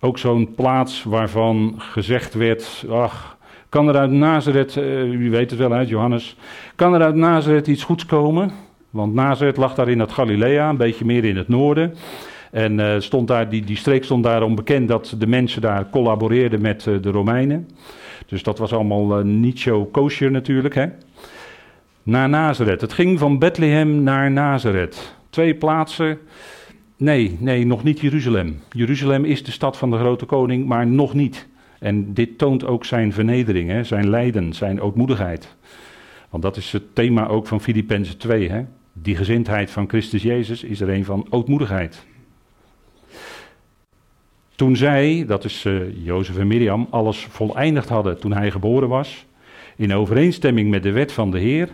Ook 0.00 0.18
zo'n 0.18 0.54
plaats 0.54 1.02
waarvan 1.02 1.74
gezegd 1.78 2.34
werd, 2.34 2.84
ach, 2.90 3.36
kan 3.68 3.88
er 3.88 3.96
uit 3.96 4.10
Nazareth, 4.10 4.76
uh, 4.76 5.12
u 5.12 5.30
weet 5.30 5.50
het 5.50 5.58
wel 5.58 5.72
uit 5.72 5.88
Johannes, 5.88 6.36
kan 6.74 6.94
er 6.94 7.02
uit 7.02 7.14
Nazareth 7.14 7.66
iets 7.66 7.84
goeds 7.84 8.06
komen? 8.06 8.50
Want 8.90 9.14
Nazareth 9.14 9.56
lag 9.56 9.74
daar 9.74 9.88
in 9.88 10.00
het 10.00 10.12
Galilea, 10.12 10.68
een 10.68 10.76
beetje 10.76 11.04
meer 11.04 11.24
in 11.24 11.36
het 11.36 11.48
noorden. 11.48 11.94
En 12.50 12.78
uh, 12.78 12.94
stond 12.98 13.28
daar, 13.28 13.48
die, 13.48 13.64
die 13.64 13.76
streek 13.76 14.04
stond 14.04 14.24
daarom 14.24 14.54
bekend 14.54 14.88
dat 14.88 15.14
de 15.18 15.26
mensen 15.26 15.60
daar 15.60 15.90
collaboreerden 15.90 16.60
met 16.60 16.86
uh, 16.86 17.02
de 17.02 17.10
Romeinen. 17.10 17.68
Dus 18.26 18.42
dat 18.42 18.58
was 18.58 18.72
allemaal 18.72 19.22
niet 19.24 19.60
zo 19.60 19.84
kosher 19.84 20.30
natuurlijk. 20.30 20.74
Hè? 20.74 20.86
Naar 22.06 22.28
Nazareth. 22.28 22.80
Het 22.80 22.92
ging 22.92 23.18
van 23.18 23.38
Bethlehem 23.38 24.02
naar 24.02 24.30
Nazareth. 24.30 25.16
Twee 25.30 25.54
plaatsen 25.54 26.18
Nee, 26.96 27.36
nee, 27.40 27.66
nog 27.66 27.82
niet 27.82 28.00
Jeruzalem. 28.00 28.60
Jeruzalem 28.72 29.24
is 29.24 29.44
de 29.44 29.50
stad 29.50 29.76
van 29.76 29.90
de 29.90 29.96
grote 29.96 30.24
koning, 30.24 30.66
maar 30.66 30.86
nog 30.86 31.14
niet. 31.14 31.48
En 31.78 32.14
dit 32.14 32.38
toont 32.38 32.64
ook 32.64 32.84
zijn 32.84 33.12
vernedering, 33.12 33.70
hè, 33.70 33.84
zijn 33.84 34.08
lijden, 34.08 34.52
zijn 34.52 34.80
ootmoedigheid. 34.80 35.56
Want 36.30 36.42
dat 36.42 36.56
is 36.56 36.72
het 36.72 36.94
thema 36.94 37.26
ook 37.26 37.46
van 37.46 37.60
Filippenzen 37.60 38.18
2. 38.18 38.50
Hè? 38.50 38.64
Die 38.92 39.16
gezindheid 39.16 39.70
van 39.70 39.88
Christus 39.88 40.22
Jezus 40.22 40.62
is 40.62 40.80
er 40.80 40.88
een 40.88 41.04
van 41.04 41.26
ootmoedigheid. 41.30 42.06
Toen 44.54 44.76
zij, 44.76 45.24
dat 45.26 45.44
is 45.44 45.64
uh, 45.64 46.04
Jozef 46.04 46.38
en 46.38 46.46
Miriam, 46.46 46.86
alles 46.90 47.26
voleindigd 47.30 47.88
hadden 47.88 48.18
toen 48.18 48.32
hij 48.32 48.50
geboren 48.50 48.88
was, 48.88 49.26
in 49.76 49.94
overeenstemming 49.94 50.70
met 50.70 50.82
de 50.82 50.92
wet 50.92 51.12
van 51.12 51.30
de 51.30 51.38
Heer, 51.38 51.68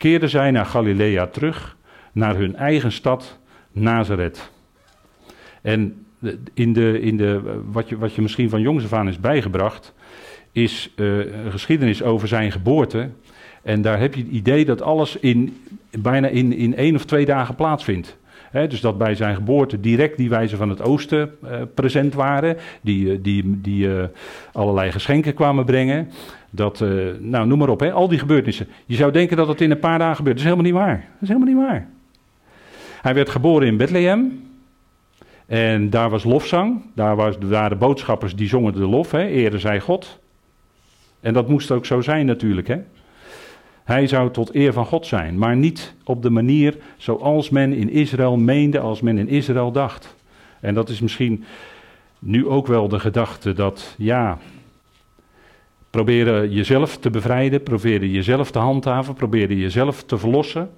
keerden 0.00 0.28
zij 0.28 0.50
naar 0.50 0.66
Galilea 0.66 1.26
terug, 1.26 1.76
naar 2.12 2.36
hun 2.36 2.56
eigen 2.56 2.92
stad 2.92 3.38
Nazareth. 3.72 4.50
En 5.62 6.06
in 6.54 6.72
de, 6.72 7.00
in 7.00 7.16
de, 7.16 7.60
wat, 7.70 7.88
je, 7.88 7.98
wat 7.98 8.14
je 8.14 8.22
misschien 8.22 8.50
van 8.50 8.60
jongs 8.60 8.92
af 8.92 9.06
is 9.06 9.20
bijgebracht, 9.20 9.94
is 10.52 10.92
uh, 10.96 11.16
een 11.44 11.50
geschiedenis 11.50 12.02
over 12.02 12.28
zijn 12.28 12.52
geboorte. 12.52 13.08
En 13.62 13.82
daar 13.82 14.00
heb 14.00 14.14
je 14.14 14.22
het 14.22 14.30
idee 14.30 14.64
dat 14.64 14.82
alles 14.82 15.16
in, 15.16 15.62
bijna 15.98 16.28
in, 16.28 16.52
in 16.52 16.76
één 16.76 16.94
of 16.94 17.04
twee 17.04 17.24
dagen 17.24 17.54
plaatsvindt. 17.54 18.18
He, 18.50 18.66
dus 18.66 18.80
dat 18.80 18.98
bij 18.98 19.14
zijn 19.14 19.34
geboorte 19.34 19.80
direct 19.80 20.16
die 20.16 20.28
wijzen 20.28 20.58
van 20.58 20.68
het 20.68 20.82
oosten 20.82 21.34
uh, 21.44 21.50
present 21.74 22.14
waren, 22.14 22.56
die, 22.80 23.06
uh, 23.06 23.18
die, 23.22 23.60
die 23.60 23.88
allerlei 24.52 24.92
geschenken 24.92 25.34
kwamen 25.34 25.64
brengen. 25.64 26.10
Dat, 26.50 26.80
nou 27.20 27.46
noem 27.46 27.58
maar 27.58 27.68
op, 27.68 27.80
he, 27.80 27.92
al 27.92 28.08
die 28.08 28.18
gebeurtenissen. 28.18 28.68
Je 28.86 28.96
zou 28.96 29.12
denken 29.12 29.36
dat 29.36 29.48
het 29.48 29.60
in 29.60 29.70
een 29.70 29.78
paar 29.78 29.98
dagen 29.98 30.16
gebeurt. 30.16 30.36
Dat 30.36 30.46
is 30.46 30.52
helemaal 30.52 30.72
niet 30.72 30.82
waar. 30.82 30.96
Dat 31.12 31.22
is 31.22 31.28
helemaal 31.28 31.48
niet 31.48 31.68
waar. 31.68 31.88
Hij 33.02 33.14
werd 33.14 33.28
geboren 33.28 33.66
in 33.66 33.76
Bethlehem. 33.76 34.48
En 35.46 35.90
daar 35.90 36.10
was 36.10 36.24
lofzang. 36.24 36.82
Daar 36.94 37.16
waren 37.40 37.78
boodschappers 37.78 38.36
die 38.36 38.48
zongen 38.48 38.72
de 38.72 38.86
lof. 38.86 39.10
Hè, 39.10 39.58
zij 39.58 39.80
God. 39.80 40.18
En 41.20 41.32
dat 41.32 41.48
moest 41.48 41.70
ook 41.70 41.86
zo 41.86 42.00
zijn 42.00 42.26
natuurlijk. 42.26 42.68
Hè. 42.68 42.78
Hij 43.84 44.06
zou 44.06 44.30
tot 44.30 44.54
eer 44.54 44.72
van 44.72 44.86
God 44.86 45.06
zijn. 45.06 45.38
Maar 45.38 45.56
niet 45.56 45.94
op 46.04 46.22
de 46.22 46.30
manier 46.30 46.76
zoals 46.96 47.50
men 47.50 47.72
in 47.72 47.90
Israël 47.90 48.36
meende. 48.36 48.78
Als 48.78 49.00
men 49.00 49.18
in 49.18 49.28
Israël 49.28 49.72
dacht. 49.72 50.14
En 50.60 50.74
dat 50.74 50.88
is 50.88 51.00
misschien 51.00 51.44
nu 52.18 52.46
ook 52.46 52.66
wel 52.66 52.88
de 52.88 52.98
gedachte 52.98 53.52
dat 53.52 53.94
ja. 53.98 54.38
Proberen 55.90 56.50
jezelf 56.50 56.96
te 56.96 57.10
bevrijden. 57.10 57.62
Proberen 57.62 58.10
jezelf 58.10 58.50
te 58.50 58.58
handhaven. 58.58 59.14
Proberen 59.14 59.56
jezelf 59.56 60.02
te 60.02 60.18
verlossen. 60.18 60.70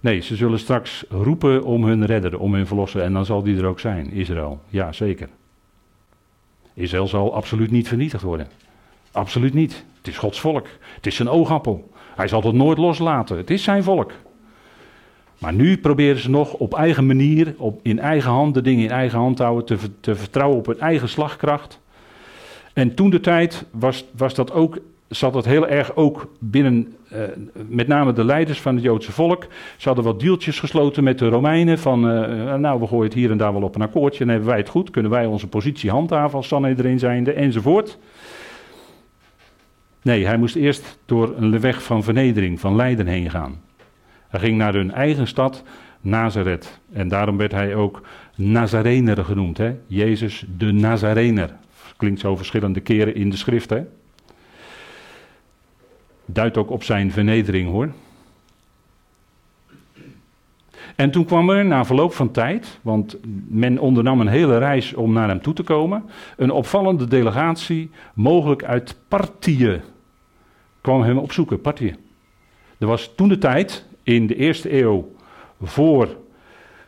Nee, 0.00 0.20
ze 0.20 0.36
zullen 0.36 0.58
straks 0.58 1.04
roepen 1.08 1.62
om 1.62 1.84
hun 1.84 2.06
redder, 2.06 2.38
om 2.38 2.54
hun 2.54 2.66
verlosser. 2.66 3.02
En 3.02 3.12
dan 3.12 3.24
zal 3.24 3.42
die 3.42 3.56
er 3.56 3.66
ook 3.66 3.80
zijn, 3.80 4.12
Israël. 4.12 4.60
Ja, 4.68 4.92
zeker. 4.92 5.28
Israël 6.74 7.06
zal 7.06 7.34
absoluut 7.34 7.70
niet 7.70 7.88
vernietigd 7.88 8.22
worden. 8.22 8.48
Absoluut 9.12 9.54
niet. 9.54 9.84
Het 9.96 10.08
is 10.08 10.18
Gods 10.18 10.40
volk. 10.40 10.66
Het 10.94 11.06
is 11.06 11.16
zijn 11.16 11.28
oogappel. 11.28 11.92
Hij 12.14 12.28
zal 12.28 12.42
het 12.42 12.54
nooit 12.54 12.78
loslaten. 12.78 13.36
Het 13.36 13.50
is 13.50 13.62
zijn 13.62 13.82
volk. 13.82 14.12
Maar 15.38 15.54
nu 15.54 15.78
proberen 15.78 16.20
ze 16.20 16.30
nog 16.30 16.52
op 16.52 16.74
eigen 16.74 17.06
manier, 17.06 17.54
op, 17.58 17.80
in 17.82 17.98
eigen 17.98 18.30
hand, 18.30 18.54
de 18.54 18.62
dingen 18.62 18.84
in 18.84 18.90
eigen 18.90 19.18
hand 19.18 19.36
te 19.36 19.42
houden, 19.42 19.64
te, 19.64 20.00
te 20.00 20.14
vertrouwen 20.14 20.58
op 20.58 20.66
hun 20.66 20.80
eigen 20.80 21.08
slagkracht. 21.08 21.80
En 22.74 22.94
toen 22.94 23.10
de 23.10 23.20
tijd 23.20 23.64
was, 23.70 24.04
was 24.16 24.34
dat 24.34 24.52
ook, 24.52 24.78
zat 25.08 25.32
dat 25.32 25.44
heel 25.44 25.68
erg 25.68 25.96
ook 25.96 26.32
binnen, 26.38 26.94
eh, 27.08 27.20
met 27.68 27.86
name 27.86 28.12
de 28.12 28.24
leiders 28.24 28.60
van 28.60 28.74
het 28.74 28.84
Joodse 28.84 29.12
volk. 29.12 29.46
Ze 29.76 29.86
hadden 29.86 30.04
wat 30.04 30.20
deeltjes 30.20 30.58
gesloten 30.58 31.04
met 31.04 31.18
de 31.18 31.28
Romeinen 31.28 31.78
van, 31.78 32.10
eh, 32.10 32.54
nou 32.54 32.80
we 32.80 32.86
gooien 32.86 33.04
het 33.04 33.14
hier 33.14 33.30
en 33.30 33.36
daar 33.36 33.52
wel 33.52 33.62
op 33.62 33.74
een 33.74 33.82
akkoordje 33.82 34.24
en 34.24 34.30
hebben 34.30 34.48
wij 34.48 34.58
het 34.58 34.68
goed, 34.68 34.90
kunnen 34.90 35.10
wij 35.10 35.26
onze 35.26 35.48
positie 35.48 35.90
handhaven 35.90 36.36
als 36.36 36.48
Sanhedrin 36.48 36.98
zijnde 36.98 37.32
enzovoort. 37.32 37.98
Nee, 40.02 40.26
hij 40.26 40.36
moest 40.36 40.56
eerst 40.56 40.98
door 41.06 41.34
een 41.36 41.60
weg 41.60 41.82
van 41.82 42.02
vernedering, 42.02 42.60
van 42.60 42.76
lijden 42.76 43.06
heen 43.06 43.30
gaan. 43.30 43.60
Hij 44.28 44.40
ging 44.40 44.56
naar 44.56 44.72
hun 44.74 44.92
eigen 44.92 45.26
stad, 45.26 45.62
Nazareth. 46.00 46.80
En 46.92 47.08
daarom 47.08 47.36
werd 47.36 47.52
hij 47.52 47.74
ook 47.74 48.02
Nazarener 48.36 49.24
genoemd. 49.24 49.58
Hè? 49.58 49.74
Jezus 49.86 50.44
de 50.56 50.72
Nazarener. 50.72 51.50
Klinkt 51.96 52.20
zo 52.20 52.36
verschillende 52.36 52.80
keren 52.80 53.14
in 53.14 53.30
de 53.30 53.36
schrift. 53.36 53.70
Hè? 53.70 53.84
Duidt 56.24 56.56
ook 56.56 56.70
op 56.70 56.82
zijn 56.82 57.12
vernedering 57.12 57.70
hoor. 57.70 57.92
En 60.96 61.10
toen 61.10 61.24
kwam 61.24 61.50
er 61.50 61.64
na 61.64 61.84
verloop 61.84 62.12
van 62.12 62.30
tijd, 62.30 62.78
want 62.82 63.16
men 63.48 63.78
ondernam 63.78 64.20
een 64.20 64.26
hele 64.26 64.58
reis 64.58 64.94
om 64.94 65.12
naar 65.12 65.28
hem 65.28 65.42
toe 65.42 65.54
te 65.54 65.62
komen, 65.62 66.04
een 66.36 66.50
opvallende 66.50 67.06
delegatie, 67.06 67.90
mogelijk 68.14 68.64
uit 68.64 68.96
Partië, 69.08 69.80
kwam 70.80 71.02
hem 71.02 71.18
opzoeken, 71.18 71.60
Partië. 71.60 71.96
Er 72.78 72.86
was 72.86 73.12
toen 73.16 73.28
de 73.28 73.38
tijd, 73.38 73.86
in 74.02 74.26
de 74.26 74.36
eerste 74.36 74.80
eeuw 74.80 75.12
voor 75.62 76.16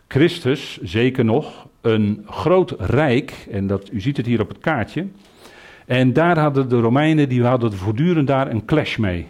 Christus, 0.08 0.78
zeker 0.82 1.24
nog, 1.24 1.66
een 1.86 2.24
groot 2.26 2.74
rijk, 2.78 3.46
en 3.50 3.66
dat, 3.66 3.92
u 3.92 4.00
ziet 4.00 4.16
het 4.16 4.26
hier 4.26 4.40
op 4.40 4.48
het 4.48 4.58
kaartje. 4.58 5.06
En 5.86 6.12
daar 6.12 6.38
hadden 6.38 6.68
de 6.68 6.80
Romeinen, 6.80 7.28
die 7.28 7.44
hadden 7.44 7.72
voortdurend 7.72 8.26
daar 8.26 8.50
een 8.50 8.64
clash 8.64 8.96
mee. 8.96 9.26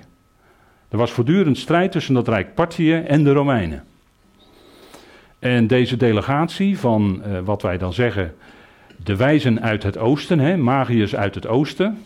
Er 0.88 0.98
was 0.98 1.10
voortdurend 1.10 1.58
strijd 1.58 1.92
tussen 1.92 2.14
dat 2.14 2.28
rijk 2.28 2.54
Parthië 2.54 2.94
en 2.94 3.24
de 3.24 3.32
Romeinen. 3.32 3.84
En 5.38 5.66
deze 5.66 5.96
delegatie 5.96 6.78
van 6.78 7.22
uh, 7.26 7.38
wat 7.44 7.62
wij 7.62 7.78
dan 7.78 7.92
zeggen, 7.92 8.34
de 9.04 9.16
wijzen 9.16 9.62
uit 9.62 9.82
het 9.82 9.98
oosten, 9.98 10.38
hè, 10.38 10.56
magiërs 10.56 11.16
uit 11.16 11.34
het 11.34 11.46
oosten. 11.46 11.98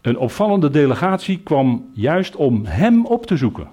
Een 0.00 0.18
opvallende 0.18 0.70
delegatie 0.70 1.38
kwam 1.38 1.90
juist 1.94 2.36
om 2.36 2.64
hem 2.64 3.06
op 3.06 3.26
te 3.26 3.36
zoeken. 3.36 3.66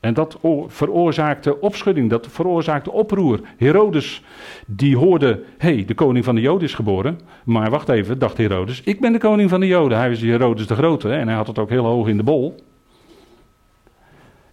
En 0.00 0.14
dat 0.14 0.38
veroorzaakte 0.66 1.60
opschudding, 1.60 2.10
dat 2.10 2.26
veroorzaakte 2.30 2.92
oproer. 2.92 3.40
Herodes, 3.56 4.22
die 4.66 4.96
hoorde, 4.96 5.42
hé, 5.58 5.74
hey, 5.74 5.84
de 5.84 5.94
koning 5.94 6.24
van 6.24 6.34
de 6.34 6.40
Joden 6.40 6.68
is 6.68 6.74
geboren. 6.74 7.20
Maar 7.44 7.70
wacht 7.70 7.88
even, 7.88 8.18
dacht 8.18 8.36
Herodes, 8.36 8.80
ik 8.80 9.00
ben 9.00 9.12
de 9.12 9.18
koning 9.18 9.50
van 9.50 9.60
de 9.60 9.66
Joden. 9.66 9.98
Hij 9.98 10.08
was 10.08 10.20
Herodes 10.20 10.66
de 10.66 10.74
Grote 10.74 11.12
en 11.12 11.26
hij 11.28 11.36
had 11.36 11.46
het 11.46 11.58
ook 11.58 11.68
heel 11.70 11.84
hoog 11.84 12.08
in 12.08 12.16
de 12.16 12.22
bol. 12.22 12.54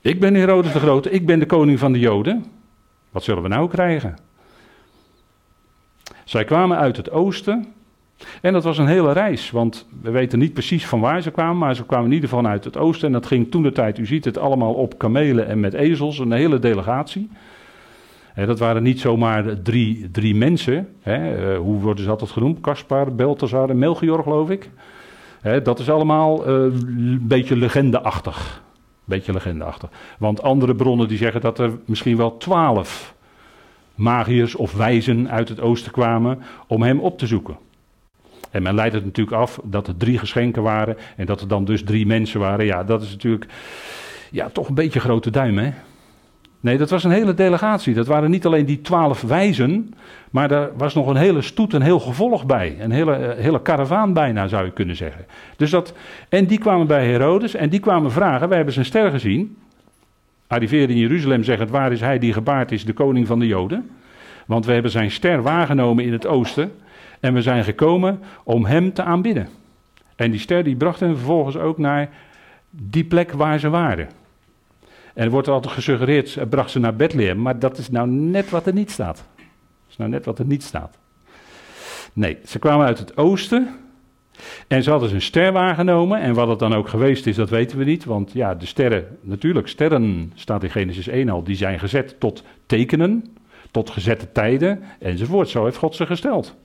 Ik 0.02 0.20
ben 0.20 0.34
Herodes 0.34 0.72
de 0.72 0.80
Grote, 0.80 1.10
ik 1.10 1.26
ben 1.26 1.40
de 1.40 1.46
koning 1.46 1.80
van 1.80 1.92
de 1.92 2.00
Joden. 2.00 2.46
Wat 3.12 3.24
zullen 3.24 3.44
we 3.44 3.50
nou 3.50 3.70
krijgen? 3.70 4.18
Zij 6.24 6.44
kwamen 6.44 6.78
uit 6.78 6.98
het 6.98 7.12
oosten 7.12 7.74
en 8.42 8.54
dat 8.54 8.64
was 8.64 8.78
een 8.78 8.88
hele 8.88 9.12
reis, 9.12 9.52
want 9.52 9.88
we 10.02 10.12
weten 10.12 10.40
niet 10.40 10.54
precies 10.54 10.86
van 10.86 11.00
waar 11.00 11.22
ze 11.22 11.32
kwamen, 11.32 11.58
maar 11.58 11.76
ze 11.76 11.86
kwamen 11.86 12.06
in 12.06 12.14
ieder 12.14 12.30
geval 12.30 12.46
uit 12.46 12.64
het 12.64 12.78
oosten. 12.78 13.08
En 13.08 13.14
dat 13.14 13.26
ging 13.26 13.52
toen 13.52 13.64
de 13.64 13.72
tijd, 13.72 13.98
u 13.98 14.06
ziet 14.06 14.26
het 14.26 14.38
allemaal 14.38 14.74
op 14.74 14.98
kamelen 14.98 15.48
en 15.48 15.60
met 15.60 15.74
ezels, 15.74 16.20
een 16.20 16.32
hele 16.32 16.60
delegatie. 16.60 17.30
dat 18.36 18.60
waren 18.60 18.84
niet 18.84 19.00
zomaar 19.00 19.62
drie, 19.62 20.12
drie 20.12 20.36
mensen. 20.36 20.88
Uh, 21.08 21.58
hoe 21.58 21.80
worden 21.80 22.04
ze 22.04 22.10
altijd 22.10 22.32
genoemd? 22.32 22.60
Caspar, 22.62 23.16
Beltesar 23.16 23.70
en 23.70 23.78
Melchior, 23.78 24.24
geloof 24.24 24.50
ik. 24.50 24.70
Hè, 25.42 25.62
dat 25.62 25.80
is 25.80 25.90
allemaal 25.90 26.48
een 26.48 27.28
beetje 27.28 27.56
legendeachtig. 27.56 28.64
Beetje 29.06 29.34
legendeachtig. 29.34 29.90
Want 30.20 30.42
andere 30.42 30.76
bronnen 30.76 31.08
die 31.08 31.18
zeggen 31.18 31.42
dat 31.42 31.60
er 31.60 31.72
misschien 31.86 32.18
wel 32.18 32.38
twaalf 32.38 33.16
magiërs 33.96 34.56
of 34.56 34.74
wijzen 34.74 35.30
uit 35.30 35.50
het 35.50 35.62
oosten 35.62 35.92
kwamen 35.92 36.40
om 36.68 36.82
hem 36.82 37.00
op 37.00 37.18
te 37.18 37.28
zoeken. 37.28 37.58
En 38.52 38.64
men 38.64 38.76
leidt 38.76 38.94
het 38.94 39.06
natuurlijk 39.06 39.38
af 39.38 39.60
dat 39.64 39.88
er 39.88 39.98
drie 39.98 40.18
geschenken 40.18 40.64
waren 40.64 40.98
en 41.16 41.26
dat 41.26 41.42
er 41.42 41.48
dan 41.48 41.66
dus 41.66 41.84
drie 41.84 42.06
mensen 42.06 42.40
waren. 42.40 42.66
Ja, 42.66 42.84
dat 42.84 43.02
is 43.02 43.12
natuurlijk 43.12 43.46
ja, 44.32 44.50
toch 44.50 44.68
een 44.68 44.76
beetje 44.76 45.00
grote 45.00 45.30
duim, 45.30 45.58
hè? 45.58 45.72
Nee, 46.60 46.78
dat 46.78 46.90
was 46.90 47.04
een 47.04 47.12
hele 47.12 47.34
delegatie. 47.34 47.94
Dat 47.94 48.08
waren 48.08 48.30
niet 48.30 48.46
alleen 48.46 48.66
die 48.66 48.82
twaalf 48.82 49.22
wijzen, 49.22 49.94
maar 50.32 50.52
er 50.52 50.72
was 50.78 50.94
nog 50.94 51.08
een 51.08 51.16
hele 51.16 51.42
stoet, 51.42 51.74
een 51.74 51.82
heel 51.82 52.00
gevolg 52.00 52.46
bij. 52.46 52.76
Een 52.80 52.92
hele, 52.92 53.16
eh, 53.16 53.44
hele 53.44 53.62
karavaan 53.62 54.14
bijna, 54.14 54.48
zou 54.48 54.66
je 54.66 54.72
kunnen 54.72 54.96
zeggen. 54.96 55.26
Dus 55.58 55.70
dat, 55.70 55.94
en 56.30 56.46
die 56.46 56.58
kwamen 56.58 56.88
bij 56.88 57.08
Herodes 57.08 57.56
en 57.56 57.70
die 57.70 57.80
kwamen 57.80 58.12
vragen. 58.12 58.48
Wij 58.48 58.56
hebben 58.56 58.74
zijn 58.74 58.86
ster 58.86 59.12
gezien. 59.12 59.58
Arriveerde 60.48 60.94
in 60.94 61.00
Jeruzalem, 61.00 61.44
zeggen: 61.44 61.68
waar 61.68 61.92
is 61.92 62.00
hij 62.00 62.20
die 62.20 62.34
gebaard 62.34 62.72
is, 62.72 62.86
de 62.86 62.94
koning 62.94 63.28
van 63.28 63.40
de 63.40 63.48
Joden? 63.48 63.90
Want 64.46 64.66
we 64.66 64.74
hebben 64.74 64.92
zijn 64.92 65.12
ster 65.12 65.42
waargenomen 65.42 66.04
in 66.04 66.12
het 66.12 66.28
oosten. 66.28 66.72
En 67.20 67.34
we 67.34 67.42
zijn 67.42 67.64
gekomen 67.64 68.20
om 68.44 68.66
hem 68.66 68.94
te 68.94 69.04
aanbidden. 69.04 69.48
En 70.16 70.32
die 70.32 70.40
ster 70.40 70.64
die 70.64 70.76
bracht 70.76 71.00
hen 71.00 71.16
vervolgens 71.16 71.58
ook 71.58 71.78
naar 71.78 72.10
die 72.70 73.04
plek 73.04 73.32
waar 73.32 73.60
ze 73.60 73.70
waren. 73.70 74.10
En 75.14 75.24
er 75.24 75.30
wordt 75.30 75.48
er 75.48 75.54
altijd 75.54 75.74
gesuggereerd, 75.74 76.50
bracht 76.50 76.72
ze 76.72 76.80
naar 76.80 76.96
Bethlehem, 76.96 77.42
maar 77.42 77.60
dat 77.60 77.78
is 77.78 77.90
nou 77.90 78.08
net 78.08 78.50
wat 78.50 78.66
er 78.66 78.74
niet 78.74 78.92
staat. 78.92 79.18
Dat 79.36 79.90
is 79.90 79.98
nou 79.98 80.10
net 80.10 80.26
wat 80.26 80.40
er 80.40 80.46
niet 80.46 80.64
staat. 80.64 80.98
Nee, 82.14 82.38
ze 82.46 82.60
kwamen 82.60 82.86
uit 82.86 83.00
het 83.00 83.18
oosten 83.18 83.78
en 84.68 84.84
ze 84.84 84.90
hadden 84.90 85.14
een 85.14 85.22
ster 85.22 85.52
waargenomen. 85.52 86.20
En 86.20 86.34
wat 86.34 86.48
het 86.48 86.60
dan 86.60 86.74
ook 86.74 86.90
geweest 86.90 87.28
is, 87.28 87.36
dat 87.36 87.50
weten 87.50 87.78
we 87.78 87.84
niet. 87.84 88.06
Want 88.06 88.32
ja, 88.32 88.56
de 88.56 88.66
sterren, 88.66 89.18
natuurlijk, 89.22 89.68
sterren 89.68 90.32
staat 90.36 90.64
in 90.64 90.70
Genesis 90.70 91.08
1 91.08 91.30
al, 91.30 91.44
die 91.44 91.56
zijn 91.56 91.80
gezet 91.80 92.20
tot 92.20 92.44
tekenen, 92.66 93.38
tot 93.72 93.90
gezette 93.90 94.32
tijden 94.32 94.84
enzovoort. 95.00 95.50
Zo 95.50 95.64
heeft 95.64 95.78
God 95.78 95.96
ze 95.96 96.06
gesteld. 96.06 96.56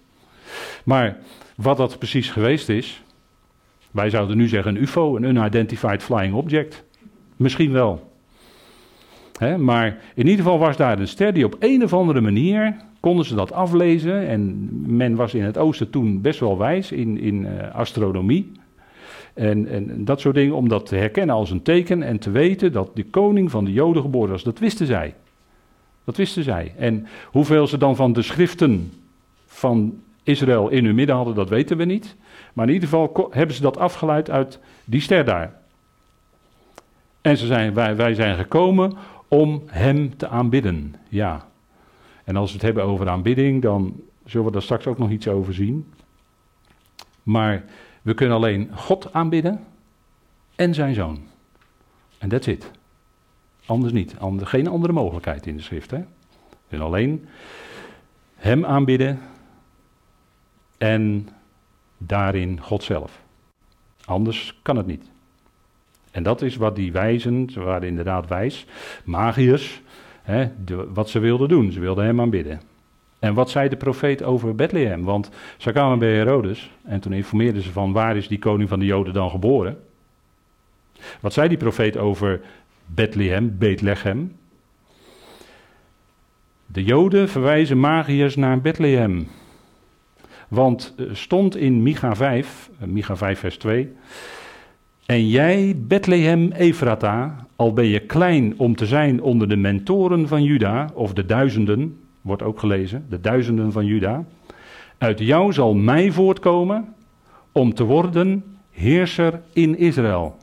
Maar 0.85 1.17
wat 1.57 1.77
dat 1.77 1.99
precies 1.99 2.31
geweest 2.31 2.69
is, 2.69 3.03
wij 3.91 4.11
zouden 4.11 4.37
nu 4.37 4.49
zeggen 4.49 4.77
een 4.77 4.83
UFO, 4.83 5.17
een 5.17 5.23
Unidentified 5.23 6.03
Flying 6.03 6.35
Object. 6.35 6.85
Misschien 7.37 7.73
wel. 7.73 8.11
maar 9.59 9.99
in 10.15 10.27
ieder 10.27 10.45
geval 10.45 10.59
was 10.59 10.77
daar 10.77 10.99
een 10.99 11.09
ster 11.09 11.33
die 11.33 11.45
op 11.45 11.57
een 11.59 11.83
of 11.83 11.93
andere 11.93 12.21
manier 12.21 12.77
konden 13.01 13.25
ze 13.25 13.35
dat 13.35 13.53
aflezen. 13.53 14.27
En 14.29 14.69
men 14.97 15.15
was 15.15 15.35
in 15.35 15.43
het 15.43 15.59
oosten 15.59 15.91
toen 15.91 16.21
best 16.21 16.41
wel 16.41 16.59
wijs 16.59 16.93
in, 16.93 17.21
in 17.21 17.45
uh, 17.45 17.75
astronomie. 17.75 18.53
En, 19.35 19.69
en, 19.69 20.05
dat 20.05 20.21
soort 20.21 20.35
dingen, 20.35 20.55
om 20.55 20.69
dat 20.69 20.87
te 20.87 20.97
herkennen 20.97 21.35
als 21.35 21.51
een 21.51 21.63
teken 21.63 22.03
en 22.03 22.19
te 22.19 22.31
weten 22.31 22.73
dat 22.73 22.91
de 22.95 23.05
koning 23.05 23.51
van 23.51 23.65
de 23.65 23.73
Joden 23.73 24.03
geboren 24.03 24.31
was. 24.31 24.43
Dat 24.43 24.59
wisten 24.59 24.87
zij. 24.87 25.15
Dat 26.05 26.17
wisten 26.17 26.43
zij. 26.43 26.73
En 26.77 27.07
hoeveel 27.27 27.67
ze 27.67 27.79
dan 27.79 27.97
van 27.97 28.13
de 28.13 28.23
schriften 28.23 28.93
van 29.47 30.01
Israël 30.23 30.69
in 30.69 30.85
hun 30.85 30.95
midden 30.95 31.17
hadden, 31.17 31.35
dat 31.35 31.49
weten 31.49 31.77
we 31.77 31.85
niet. 31.85 32.17
Maar 32.53 32.67
in 32.67 32.73
ieder 32.73 32.89
geval 32.89 33.29
hebben 33.31 33.57
ze 33.57 33.63
dat 33.63 33.77
afgeleid 33.77 34.31
uit 34.31 34.59
die 34.85 35.01
ster 35.01 35.25
daar. 35.25 35.61
En 37.21 37.37
ze 37.37 37.47
zijn, 37.47 37.75
wij, 37.75 37.97
wij 37.97 38.15
zijn 38.15 38.37
gekomen 38.37 38.97
om 39.29 39.63
hem 39.67 40.17
te 40.17 40.29
aanbidden. 40.29 40.95
Ja. 41.09 41.47
En 42.25 42.37
als 42.37 42.49
we 42.49 42.57
het 42.57 42.67
hebben 42.67 42.85
over 42.85 43.09
aanbidding, 43.09 43.63
dan 43.63 44.01
zullen 44.25 44.47
we 44.47 44.53
daar 44.53 44.63
straks 44.63 44.87
ook 44.87 44.99
nog 44.99 45.11
iets 45.11 45.29
over 45.29 45.55
zien. 45.55 45.93
Maar 47.23 47.65
we 48.03 48.15
kunnen 48.15 48.37
alleen 48.37 48.71
God 48.75 49.13
aanbidden 49.13 49.65
en 50.55 50.75
zijn 50.75 50.95
zoon. 50.95 51.21
En 52.19 52.29
that's 52.29 52.47
it. 52.47 52.71
Anders 53.67 53.93
niet. 53.93 54.15
geen 54.43 54.69
andere 54.69 54.93
mogelijkheid 54.93 55.47
in 55.47 55.57
de 55.57 55.63
schrift. 55.63 55.91
We 55.91 56.05
kunnen 56.69 56.87
alleen 56.87 57.29
hem 58.35 58.65
aanbidden 58.65 59.21
en 60.83 61.29
daarin 61.99 62.61
God 62.61 62.83
zelf. 62.83 63.23
Anders 64.05 64.59
kan 64.63 64.77
het 64.77 64.87
niet. 64.87 65.11
En 66.11 66.23
dat 66.23 66.43
is 66.43 66.57
wat 66.57 66.77
die 66.77 66.93
wijzen, 66.93 67.51
ze 67.51 67.61
waren 67.61 67.89
inderdaad 67.89 68.29
wijs, 68.29 68.67
magiërs, 69.05 69.83
hè, 70.23 70.49
wat 70.93 71.11
ze 71.11 71.19
wilden 71.19 71.49
doen. 71.49 71.73
Ze 71.73 71.81
wilden 71.81 72.05
hem 72.05 72.21
aanbidden. 72.21 72.61
En 73.19 73.35
wat 73.35 73.51
zei 73.51 73.69
de 73.69 73.77
profeet 73.77 74.23
over 74.23 74.55
Bethlehem? 74.55 75.05
Want 75.05 75.31
ze 75.57 75.73
kwamen 75.73 75.99
bij 75.99 76.15
Herodes 76.15 76.71
en 76.85 77.01
toen 77.01 77.13
informeerden 77.13 77.63
ze 77.63 77.73
van 77.73 77.93
waar 77.93 78.17
is 78.17 78.29
die 78.29 78.39
koning 78.39 78.69
van 78.69 78.79
de 78.79 78.85
Joden 78.85 79.13
dan 79.13 79.31
geboren? 79.31 79.83
Wat 81.21 81.33
zei 81.33 81.49
die 81.49 81.59
profeet 81.59 81.97
over 81.97 82.41
Bethlehem, 82.87 83.59
Bethlehem? 83.59 84.37
De 86.67 86.85
Joden 86.85 87.29
verwijzen 87.29 87.81
magiërs 87.81 88.37
naar 88.37 88.61
Bethlehem. 88.61 89.29
Want 90.53 90.95
uh, 90.97 91.07
stond 91.13 91.57
in 91.57 91.83
Micha 91.83 92.15
5, 92.15 92.71
uh, 92.83 92.89
Micha 92.89 93.17
5 93.17 93.39
vers 93.39 93.57
2. 93.57 93.93
En 95.07 95.29
jij, 95.29 95.75
Bethlehem 95.77 96.51
Efrata, 96.51 97.47
al 97.57 97.73
ben 97.73 97.85
je 97.85 98.01
klein 98.01 98.59
om 98.59 98.77
te 98.77 98.87
zijn 98.87 99.23
onder 99.23 99.49
de 99.49 99.57
mentoren 99.57 100.29
van 100.29 100.43
Juda, 100.43 100.91
of 100.95 101.13
de 101.13 101.27
duizenden, 101.27 102.01
wordt 102.21 102.43
ook 102.43 102.59
gelezen, 102.59 103.07
de 103.09 103.21
duizenden 103.21 103.73
van 103.73 103.87
Juda. 103.87 104.25
Uit 104.99 105.19
jou 105.19 105.53
zal 105.53 105.75
mij 105.75 106.11
voortkomen 106.11 106.95
om 107.53 107.75
te 107.75 107.85
worden 107.85 108.45
heerser 108.71 109.41
in 109.53 109.79
Israël. 109.79 110.37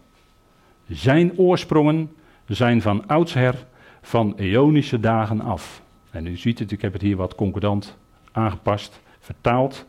Zijn 0.87 1.37
oorsprongen 1.37 2.11
zijn 2.47 2.81
van 2.81 3.07
oudsher 3.07 3.65
van 4.01 4.33
eonische 4.37 4.99
dagen 4.99 5.41
af. 5.41 5.81
En 6.11 6.27
u 6.27 6.37
ziet 6.37 6.59
het, 6.59 6.71
ik 6.71 6.81
heb 6.81 6.93
het 6.93 7.01
hier 7.01 7.17
wat 7.17 7.35
concordant 7.35 7.97
aangepast, 8.31 9.01
vertaald. 9.33 9.85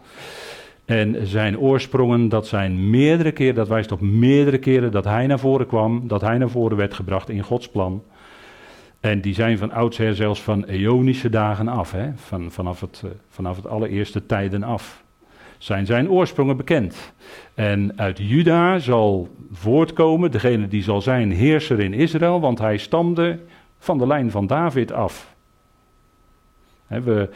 En 0.85 1.27
zijn 1.27 1.59
oorsprongen, 1.59 2.29
dat 2.29 2.47
zijn 2.47 2.91
meerdere 2.91 3.33
keren, 3.33 3.55
dat 3.55 3.69
wijst 3.69 3.93
op 3.93 4.01
meerdere 4.01 4.59
keren 4.59 4.93
dat 4.93 5.05
hij 5.05 5.27
naar 5.27 5.39
voren 5.39 5.67
kwam, 5.67 6.09
dat 6.09 6.21
hij 6.21 6.39
naar 6.39 6.51
voren 6.51 6.77
werd 6.77 6.95
gebracht 6.95 7.29
in 7.29 7.43
Gods 7.43 7.69
plan. 7.69 8.03
En 9.01 9.21
die 9.21 9.35
zijn 9.35 9.59
van 9.59 9.73
oudsher 9.73 10.15
zelfs 10.15 10.43
van 10.43 10.65
eonische 10.65 11.31
dagen 11.31 11.69
af, 11.69 11.93
hè? 11.93 12.11
Van, 12.15 12.51
vanaf, 12.51 12.81
het, 12.81 13.03
eh, 13.05 13.11
vanaf 13.29 13.57
het 13.57 13.67
allereerste 13.67 14.27
tijden 14.27 14.63
af. 14.63 15.03
Zijn 15.59 15.87
zijn 15.87 16.11
oorsprongen 16.11 16.57
bekend. 16.57 17.13
En 17.55 17.93
uit 17.97 18.19
Juda 18.19 18.79
zal 18.79 19.29
voortkomen 19.53 20.31
degene 20.31 20.69
die 20.69 20.83
zal 20.83 21.01
zijn 21.01 21.33
heerser 21.33 21.81
in 21.81 21.95
Israël, 21.95 22.41
want 22.41 22.59
hij 22.59 22.77
stamde 22.77 23.39
van 23.79 23.99
de 23.99 24.07
lijn 24.07 24.31
van 24.31 24.47
David 24.47 24.93
af. 24.93 25.35
We, 26.99 27.29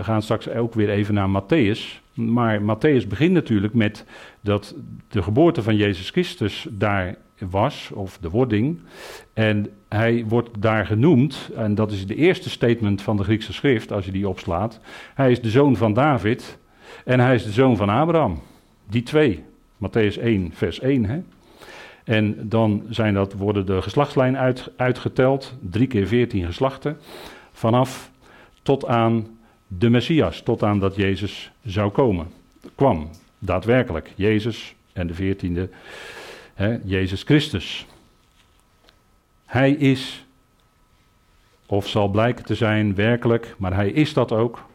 gaan 0.00 0.22
straks 0.22 0.48
ook 0.48 0.74
weer 0.74 0.90
even 0.90 1.14
naar 1.14 1.42
Matthäus. 1.42 2.00
Maar 2.14 2.60
Matthäus 2.60 3.06
begint 3.08 3.32
natuurlijk 3.32 3.74
met 3.74 4.04
dat 4.40 4.74
de 5.08 5.22
geboorte 5.22 5.62
van 5.62 5.76
Jezus 5.76 6.10
Christus 6.10 6.66
daar 6.70 7.16
was, 7.38 7.90
of 7.94 8.18
de 8.18 8.30
wording. 8.30 8.80
En 9.32 9.70
hij 9.88 10.24
wordt 10.28 10.62
daar 10.62 10.86
genoemd, 10.86 11.50
en 11.56 11.74
dat 11.74 11.92
is 11.92 12.06
de 12.06 12.14
eerste 12.14 12.50
statement 12.50 13.02
van 13.02 13.16
de 13.16 13.22
Griekse 13.22 13.52
schrift, 13.52 13.92
als 13.92 14.04
je 14.04 14.12
die 14.12 14.28
opslaat. 14.28 14.80
Hij 15.14 15.30
is 15.30 15.40
de 15.40 15.50
zoon 15.50 15.76
van 15.76 15.92
David 15.92 16.58
en 17.04 17.20
hij 17.20 17.34
is 17.34 17.44
de 17.44 17.52
zoon 17.52 17.76
van 17.76 17.88
Abraham. 17.88 18.40
Die 18.90 19.02
twee. 19.02 19.44
Matthäus 19.76 20.20
1, 20.20 20.50
vers 20.52 20.80
1. 20.80 21.04
Hè? 21.04 21.20
En 22.04 22.48
dan 22.48 22.82
zijn 22.88 23.14
dat, 23.14 23.32
worden 23.32 23.66
de 23.66 23.82
geslachtslijn 23.82 24.36
uit, 24.36 24.70
uitgeteld, 24.76 25.56
drie 25.60 25.86
keer 25.86 26.06
veertien 26.06 26.46
geslachten, 26.46 26.96
vanaf 27.52 28.10
tot 28.68 28.86
aan 28.86 29.38
de 29.66 29.90
Messias, 29.90 30.40
tot 30.40 30.62
aan 30.62 30.78
dat 30.78 30.96
Jezus 30.96 31.50
zou 31.64 31.90
komen. 31.90 32.26
Kwam, 32.74 33.10
daadwerkelijk, 33.38 34.12
Jezus 34.14 34.74
en 34.92 35.06
de 35.06 35.14
veertiende, 35.14 35.68
Jezus 36.84 37.22
Christus. 37.22 37.86
Hij 39.46 39.70
is, 39.72 40.24
of 41.66 41.88
zal 41.88 42.08
blijken 42.08 42.44
te 42.44 42.54
zijn, 42.54 42.94
werkelijk, 42.94 43.54
maar 43.58 43.74
hij 43.74 43.90
is 43.90 44.12
dat 44.12 44.32
ook. 44.32 44.66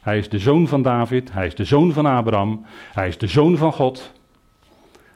Hij 0.00 0.18
is 0.18 0.28
de 0.28 0.38
zoon 0.38 0.68
van 0.68 0.82
David, 0.82 1.32
hij 1.32 1.46
is 1.46 1.54
de 1.54 1.64
zoon 1.64 1.92
van 1.92 2.06
Abraham, 2.06 2.64
hij 2.92 3.08
is 3.08 3.18
de 3.18 3.26
zoon 3.26 3.56
van 3.56 3.72
God, 3.72 4.12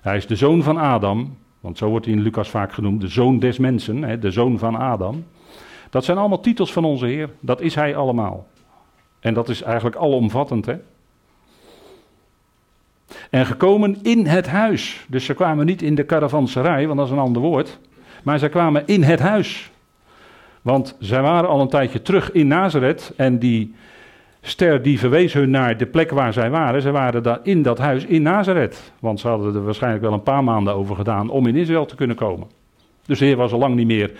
hij 0.00 0.16
is 0.16 0.26
de 0.26 0.36
zoon 0.36 0.62
van 0.62 0.76
Adam, 0.76 1.36
want 1.60 1.78
zo 1.78 1.88
wordt 1.88 2.06
hij 2.06 2.14
in 2.14 2.22
Lucas 2.22 2.48
vaak 2.48 2.72
genoemd, 2.72 3.00
de 3.00 3.08
zoon 3.08 3.38
des 3.38 3.58
mensen, 3.58 4.02
hè, 4.02 4.18
de 4.18 4.30
zoon 4.30 4.58
van 4.58 4.76
Adam. 4.76 5.24
Dat 5.94 6.04
zijn 6.04 6.18
allemaal 6.18 6.40
titels 6.40 6.72
van 6.72 6.84
onze 6.84 7.06
Heer. 7.06 7.30
Dat 7.40 7.60
is 7.60 7.74
hij 7.74 7.96
allemaal. 7.96 8.46
En 9.20 9.34
dat 9.34 9.48
is 9.48 9.62
eigenlijk 9.62 9.96
alomvattend. 9.96 10.66
Hè? 10.66 10.76
En 13.30 13.46
gekomen 13.46 13.98
in 14.02 14.26
het 14.26 14.46
huis. 14.46 15.06
Dus 15.08 15.24
ze 15.24 15.34
kwamen 15.34 15.66
niet 15.66 15.82
in 15.82 15.94
de 15.94 16.06
caravanserij, 16.06 16.86
want 16.86 16.98
dat 16.98 17.06
is 17.06 17.12
een 17.12 17.18
ander 17.18 17.42
woord. 17.42 17.78
Maar 18.22 18.38
ze 18.38 18.48
kwamen 18.48 18.82
in 18.86 19.02
het 19.02 19.20
huis. 19.20 19.70
Want 20.62 20.96
zij 20.98 21.22
waren 21.22 21.48
al 21.48 21.60
een 21.60 21.68
tijdje 21.68 22.02
terug 22.02 22.32
in 22.32 22.46
Nazareth. 22.46 23.12
En 23.16 23.38
die 23.38 23.74
ster 24.40 24.82
die 24.82 24.98
verwees 24.98 25.32
hun 25.32 25.50
naar 25.50 25.76
de 25.76 25.86
plek 25.86 26.10
waar 26.10 26.32
zij 26.32 26.50
waren. 26.50 26.82
Ze 26.82 26.90
waren 26.90 27.22
daar 27.22 27.40
in 27.42 27.62
dat 27.62 27.78
huis 27.78 28.04
in 28.04 28.22
Nazareth. 28.22 28.92
Want 29.00 29.20
ze 29.20 29.28
hadden 29.28 29.54
er 29.54 29.64
waarschijnlijk 29.64 30.02
wel 30.02 30.12
een 30.12 30.22
paar 30.22 30.44
maanden 30.44 30.74
over 30.74 30.96
gedaan 30.96 31.30
om 31.30 31.46
in 31.46 31.56
Israël 31.56 31.86
te 31.86 31.96
kunnen 31.96 32.16
komen. 32.16 32.46
Dus 33.06 33.18
de 33.18 33.24
Heer 33.24 33.36
was 33.36 33.52
al 33.52 33.58
lang 33.58 33.74
niet 33.74 33.86
meer 33.86 34.12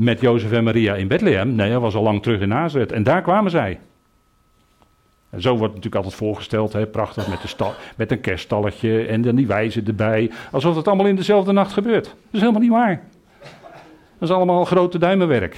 met 0.00 0.20
Jozef 0.20 0.52
en 0.52 0.64
Maria 0.64 0.94
in 0.94 1.08
Bethlehem. 1.08 1.54
Nee, 1.54 1.70
hij 1.70 1.78
was 1.78 1.94
al 1.94 2.02
lang 2.02 2.22
terug 2.22 2.40
in 2.40 2.48
Nazareth. 2.48 2.92
En 2.92 3.02
daar 3.02 3.22
kwamen 3.22 3.50
zij. 3.50 3.78
En 5.30 5.40
zo 5.40 5.50
wordt 5.50 5.74
natuurlijk 5.74 5.94
altijd 5.94 6.14
voorgesteld, 6.14 6.72
hè, 6.72 6.86
prachtig 6.86 7.28
met, 7.28 7.42
de 7.42 7.70
met 7.96 8.10
een 8.10 8.20
kerststalletje 8.20 9.06
en 9.06 9.22
dan 9.22 9.34
die 9.34 9.46
wijze 9.46 9.82
erbij. 9.86 10.30
Alsof 10.50 10.76
het 10.76 10.88
allemaal 10.88 11.06
in 11.06 11.16
dezelfde 11.16 11.52
nacht 11.52 11.72
gebeurt. 11.72 12.04
Dat 12.04 12.14
is 12.30 12.40
helemaal 12.40 12.60
niet 12.60 12.70
waar. 12.70 13.02
Dat 14.18 14.28
is 14.28 14.34
allemaal 14.34 14.64
grote 14.64 14.98
duimenwerk. 14.98 15.56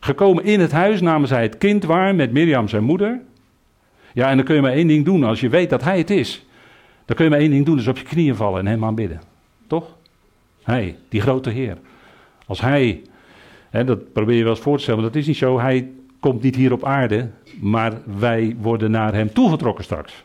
Gekomen 0.00 0.44
in 0.44 0.60
het 0.60 0.72
huis 0.72 1.00
namen 1.00 1.28
zij 1.28 1.42
het 1.42 1.58
kind 1.58 1.84
waar 1.84 2.14
met 2.14 2.32
Mirjam 2.32 2.68
zijn 2.68 2.84
moeder. 2.84 3.20
Ja, 4.12 4.30
en 4.30 4.36
dan 4.36 4.44
kun 4.44 4.54
je 4.54 4.60
maar 4.60 4.72
één 4.72 4.88
ding 4.88 5.04
doen 5.04 5.24
als 5.24 5.40
je 5.40 5.48
weet 5.48 5.70
dat 5.70 5.82
hij 5.82 5.98
het 5.98 6.10
is. 6.10 6.46
Dan 7.04 7.16
kun 7.16 7.24
je 7.24 7.30
maar 7.30 7.40
één 7.40 7.50
ding 7.50 7.66
doen, 7.66 7.76
dus 7.76 7.86
op 7.86 7.98
je 7.98 8.04
knieën 8.04 8.36
vallen 8.36 8.60
en 8.60 8.66
hem 8.66 8.84
aanbidden. 8.84 9.20
Toch? 9.66 9.96
Hij, 10.62 10.96
die 11.08 11.20
grote 11.20 11.50
Heer. 11.50 11.76
Als 12.46 12.60
hij, 12.60 13.02
hè, 13.70 13.84
dat 13.84 14.12
probeer 14.12 14.36
je 14.36 14.42
wel 14.42 14.52
eens 14.52 14.60
voor 14.60 14.76
te 14.76 14.82
stellen, 14.82 15.00
maar 15.00 15.10
dat 15.10 15.20
is 15.20 15.26
niet 15.26 15.36
zo. 15.36 15.60
Hij 15.60 15.90
komt 16.20 16.42
niet 16.42 16.56
hier 16.56 16.72
op 16.72 16.84
aarde, 16.84 17.30
maar 17.60 17.92
wij 18.18 18.56
worden 18.60 18.90
naar 18.90 19.14
hem 19.14 19.32
toegetrokken 19.32 19.84
straks. 19.84 20.24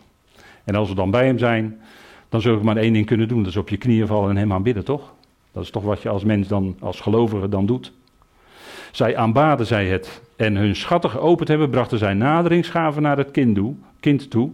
En 0.63 0.75
als 0.75 0.89
we 0.89 0.95
dan 0.95 1.11
bij 1.11 1.25
hem 1.25 1.37
zijn, 1.37 1.79
dan 2.29 2.41
zullen 2.41 2.59
we 2.59 2.65
maar 2.65 2.77
één 2.77 2.93
ding 2.93 3.05
kunnen 3.05 3.27
doen. 3.27 3.39
Dat 3.39 3.51
is 3.51 3.57
op 3.57 3.69
je 3.69 3.77
knieën 3.77 4.07
vallen 4.07 4.29
en 4.29 4.37
hem 4.37 4.53
aanbidden, 4.53 4.83
toch? 4.83 5.13
Dat 5.51 5.63
is 5.63 5.69
toch 5.69 5.83
wat 5.83 6.01
je 6.01 6.09
als 6.09 6.23
mens 6.23 6.47
dan, 6.47 6.75
als 6.79 6.99
gelovige 6.99 7.49
dan 7.49 7.65
doet. 7.65 7.91
Zij 8.91 9.17
aanbaden 9.17 9.65
zij 9.65 9.87
het 9.87 10.21
en 10.35 10.55
hun 10.55 10.75
schatten 10.75 11.09
geopend 11.09 11.47
hebben, 11.47 11.69
brachten 11.69 11.97
zij 11.97 12.13
naderingsgaven 12.13 13.01
naar 13.01 13.17
het 13.17 13.31
kind 13.99 14.29
toe. 14.29 14.51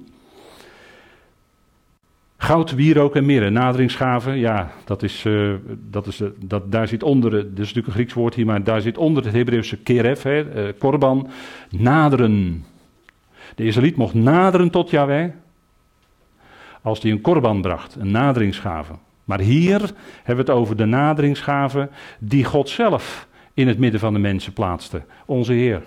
Goud, 2.37 2.71
wierook 2.71 3.15
en 3.15 3.25
mirre, 3.25 3.49
naderingsgaven, 3.49 4.37
ja, 4.37 4.71
dat 4.85 5.03
is, 5.03 5.25
uh, 5.25 5.53
dat 5.89 6.07
is, 6.07 6.21
uh, 6.21 6.27
dat, 6.39 6.71
daar 6.71 6.87
zit 6.87 7.03
onder, 7.03 7.31
dat 7.31 7.43
is 7.43 7.57
natuurlijk 7.57 7.87
een 7.87 7.93
Grieks 7.93 8.13
woord 8.13 8.33
hier, 8.33 8.45
maar 8.45 8.63
daar 8.63 8.81
zit 8.81 8.97
onder 8.97 9.23
het 9.23 9.33
Hebreeuwse 9.33 9.77
keref, 9.77 10.21
hè, 10.21 10.67
uh, 10.67 10.73
korban, 10.77 11.29
naderen. 11.69 12.65
De 13.55 13.63
Israëliet 13.63 13.95
mocht 13.95 14.13
naderen 14.13 14.69
tot 14.69 14.89
Yahweh 14.89 15.29
als 16.81 17.01
hij 17.01 17.11
een 17.11 17.21
korban 17.21 17.61
bracht, 17.61 17.95
een 17.95 18.11
naderingsgave. 18.11 18.93
Maar 19.23 19.39
hier 19.39 19.79
hebben 20.23 20.45
we 20.45 20.51
het 20.51 20.59
over 20.61 20.75
de 20.75 20.85
naderingsgave 20.85 21.89
die 22.19 22.43
God 22.43 22.69
zelf 22.69 23.27
in 23.53 23.67
het 23.67 23.77
midden 23.77 23.99
van 23.99 24.13
de 24.13 24.19
mensen 24.19 24.53
plaatste, 24.53 25.01
onze 25.25 25.53
Heer. 25.53 25.81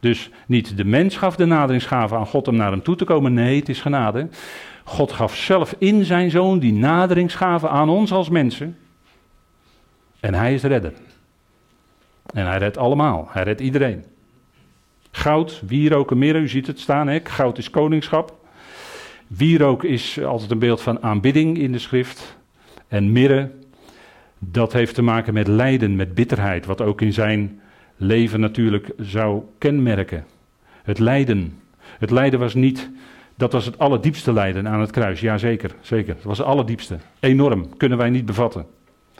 Dus 0.00 0.30
niet 0.46 0.76
de 0.76 0.84
mens 0.84 1.16
gaf 1.16 1.36
de 1.36 1.44
naderingsgave 1.44 2.14
aan 2.14 2.26
God 2.26 2.48
om 2.48 2.56
naar 2.56 2.70
hem 2.70 2.82
toe 2.82 2.96
te 2.96 3.04
komen, 3.04 3.34
nee, 3.34 3.58
het 3.58 3.68
is 3.68 3.80
genade. 3.80 4.28
God 4.84 5.12
gaf 5.12 5.36
zelf 5.36 5.74
in 5.78 6.04
zijn 6.04 6.30
zoon 6.30 6.58
die 6.58 6.72
naderingsgave 6.72 7.68
aan 7.68 7.88
ons 7.88 8.12
als 8.12 8.28
mensen. 8.28 8.78
En 10.20 10.34
hij 10.34 10.54
is 10.54 10.62
redder. 10.62 10.92
En 12.34 12.46
hij 12.46 12.58
redt 12.58 12.76
allemaal, 12.76 13.28
hij 13.30 13.42
redt 13.42 13.60
iedereen. 13.60 14.04
Goud, 15.10 15.62
wierook 15.66 16.10
en 16.10 16.18
mirre, 16.18 16.38
u 16.38 16.48
ziet 16.48 16.66
het 16.66 16.80
staan, 16.80 17.08
hè? 17.08 17.20
goud 17.22 17.58
is 17.58 17.70
koningschap. 17.70 18.36
Wierook 19.26 19.84
is 19.84 20.20
altijd 20.22 20.50
een 20.50 20.58
beeld 20.58 20.80
van 20.80 21.02
aanbidding 21.02 21.58
in 21.58 21.72
de 21.72 21.78
schrift. 21.78 22.36
En 22.88 23.12
mirre, 23.12 23.50
dat 24.38 24.72
heeft 24.72 24.94
te 24.94 25.02
maken 25.02 25.34
met 25.34 25.46
lijden, 25.46 25.96
met 25.96 26.14
bitterheid, 26.14 26.66
wat 26.66 26.80
ook 26.80 27.00
in 27.00 27.12
zijn 27.12 27.60
leven 27.96 28.40
natuurlijk 28.40 28.90
zou 28.98 29.42
kenmerken. 29.58 30.24
Het 30.82 30.98
lijden. 30.98 31.58
Het 31.98 32.10
lijden 32.10 32.38
was 32.38 32.54
niet, 32.54 32.90
dat 33.36 33.52
was 33.52 33.64
het 33.64 33.78
allerdiepste 33.78 34.32
lijden 34.32 34.68
aan 34.68 34.80
het 34.80 34.90
kruis. 34.90 35.20
Ja, 35.20 35.38
zeker, 35.38 35.74
zeker. 35.80 36.14
Het 36.14 36.24
was 36.24 36.38
het 36.38 36.46
allerdiepste. 36.46 36.98
Enorm, 37.20 37.76
kunnen 37.76 37.98
wij 37.98 38.10
niet 38.10 38.26
bevatten. 38.26 38.66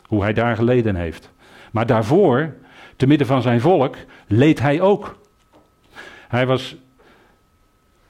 Hoe 0.05 0.21
hij 0.21 0.33
daar 0.33 0.55
geleden 0.55 0.95
heeft. 0.95 1.31
Maar 1.71 1.85
daarvoor, 1.85 2.53
te 2.95 3.07
midden 3.07 3.27
van 3.27 3.41
zijn 3.41 3.61
volk, 3.61 3.95
leed 4.27 4.59
hij 4.59 4.81
ook. 4.81 5.17
Hij 6.27 6.45
was, 6.45 6.75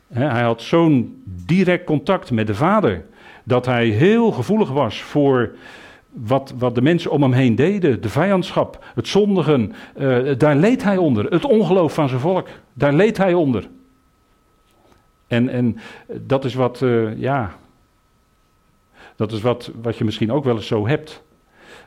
hij 0.07 0.43
had 0.43 0.61
zo'n 0.61 1.23
direct 1.25 1.85
contact 1.85 2.31
met 2.31 2.47
de 2.47 2.55
Vader, 2.55 3.05
dat 3.43 3.65
hij 3.65 3.87
heel 3.87 4.31
gevoelig 4.31 4.69
was 4.69 5.01
voor 5.01 5.55
wat, 6.09 6.53
wat 6.57 6.75
de 6.75 6.81
mensen 6.81 7.11
om 7.11 7.21
hem 7.21 7.31
heen 7.31 7.55
deden, 7.55 8.01
de 8.01 8.09
vijandschap, 8.09 8.83
het 8.95 9.07
zondigen, 9.07 9.73
uh, 9.97 10.37
daar 10.37 10.55
leed 10.55 10.83
hij 10.83 10.97
onder. 10.97 11.25
Het 11.25 11.45
ongeloof 11.45 11.93
van 11.93 12.09
zijn 12.09 12.21
volk, 12.21 12.47
daar 12.73 12.93
leed 12.93 13.17
hij 13.17 13.33
onder. 13.33 13.67
En, 15.35 15.49
en 15.49 15.77
dat 16.07 16.45
is 16.45 16.53
wat, 16.53 16.81
uh, 16.81 17.17
ja, 17.17 17.55
dat 19.15 19.31
is 19.31 19.41
wat, 19.41 19.71
wat 19.81 19.97
je 19.97 20.03
misschien 20.03 20.31
ook 20.31 20.43
wel 20.43 20.55
eens 20.55 20.67
zo 20.67 20.87
hebt. 20.87 21.23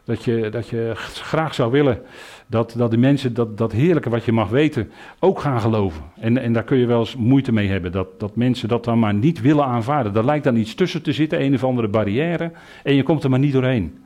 dat 0.04 0.24
je, 0.24 0.48
dat 0.50 0.68
je 0.68 0.92
graag 0.94 1.54
zou 1.54 1.70
willen 1.70 2.02
dat, 2.46 2.74
dat 2.76 2.90
de 2.90 2.96
mensen 2.96 3.34
dat, 3.34 3.58
dat 3.58 3.72
heerlijke 3.72 4.11
wat 4.11 4.24
je 4.24 4.32
mag 4.32 4.48
weten 4.48 4.90
ook 5.18 5.40
gaan 5.40 5.61
geloven. 5.61 6.02
En, 6.16 6.38
en 6.38 6.52
daar 6.52 6.64
kun 6.64 6.78
je 6.78 6.87
wel 6.87 6.98
eens 6.98 7.16
moeite 7.16 7.52
mee 7.52 7.68
hebben. 7.68 7.92
Dat, 7.92 8.20
dat 8.20 8.37
mensen 8.37 8.68
dat 8.68 8.84
dan 8.84 8.98
maar 8.98 9.14
niet 9.14 9.40
willen 9.40 9.64
aanvaarden. 9.64 10.16
Er 10.16 10.24
lijkt 10.24 10.44
dan 10.44 10.56
iets 10.56 10.74
tussen 10.74 11.02
te 11.02 11.12
zitten, 11.12 11.42
een 11.42 11.54
of 11.54 11.64
andere 11.64 11.88
barrière. 11.88 12.52
En 12.82 12.94
je 12.94 13.02
komt 13.02 13.24
er 13.24 13.30
maar 13.30 13.38
niet 13.38 13.52
doorheen. 13.52 13.98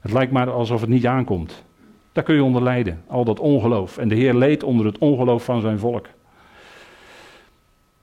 Het 0.00 0.12
lijkt 0.12 0.32
maar 0.32 0.50
alsof 0.50 0.80
het 0.80 0.90
niet 0.90 1.06
aankomt. 1.06 1.64
Daar 2.12 2.24
kun 2.24 2.34
je 2.34 2.42
onder 2.42 2.62
lijden. 2.62 3.02
Al 3.06 3.24
dat 3.24 3.40
ongeloof. 3.40 3.98
En 3.98 4.08
de 4.08 4.14
Heer 4.14 4.34
leed 4.34 4.62
onder 4.62 4.86
het 4.86 4.98
ongeloof 4.98 5.44
van 5.44 5.60
zijn 5.60 5.78
volk. 5.78 6.06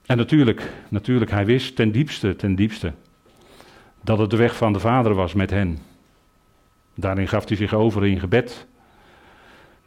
En 0.09 0.17
natuurlijk, 0.17 0.71
natuurlijk, 0.87 1.31
hij 1.31 1.45
wist 1.45 1.75
ten 1.75 1.91
diepste, 1.91 2.35
ten 2.35 2.55
diepste, 2.55 2.93
dat 4.01 4.19
het 4.19 4.29
de 4.29 4.37
weg 4.37 4.55
van 4.55 4.73
de 4.73 4.79
Vader 4.79 5.13
was 5.13 5.33
met 5.33 5.49
hen. 5.49 5.77
Daarin 6.95 7.27
gaf 7.27 7.47
hij 7.47 7.57
zich 7.57 7.73
over 7.73 8.05
in 8.05 8.19
gebed. 8.19 8.67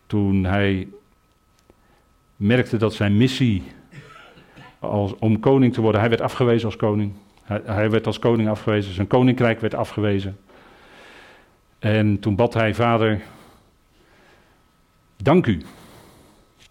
Toen 0.06 0.44
hij 0.44 0.88
merkte 2.36 2.76
dat 2.76 2.94
zijn 2.94 3.16
missie 3.16 3.62
als, 4.78 5.14
om 5.18 5.40
koning 5.40 5.72
te 5.72 5.80
worden, 5.80 6.00
hij 6.00 6.10
werd 6.10 6.20
afgewezen 6.20 6.66
als 6.66 6.76
koning. 6.76 7.12
Hij, 7.42 7.60
hij 7.64 7.90
werd 7.90 8.06
als 8.06 8.18
koning 8.18 8.48
afgewezen, 8.48 8.94
zijn 8.94 9.06
koninkrijk 9.06 9.60
werd 9.60 9.74
afgewezen. 9.74 10.38
En 11.78 12.18
toen 12.18 12.36
bad 12.36 12.54
hij, 12.54 12.74
Vader, 12.74 13.20
dank 15.16 15.46
u. 15.46 15.62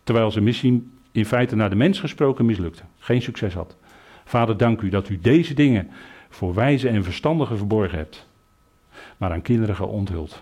Terwijl 0.04 0.32
zijn 0.32 0.44
missie 0.44 0.92
in 1.12 1.26
feite 1.26 1.56
naar 1.56 1.70
de 1.70 1.76
mens 1.76 2.00
gesproken 2.00 2.46
mislukte, 2.46 2.84
geen 3.02 3.22
succes 3.22 3.54
had. 3.54 3.76
Vader, 4.26 4.58
dank 4.58 4.82
u 4.82 4.90
dat 4.90 5.10
u 5.10 5.20
deze 5.20 5.54
dingen 5.54 5.90
voor 6.30 6.54
wijze 6.54 6.90
en 6.90 7.04
verstandigen 7.04 7.58
verborgen 7.58 7.98
hebt, 7.98 8.28
maar 9.18 9.32
aan 9.32 9.42
kinderen 9.42 9.76
geonthuld. 9.76 10.42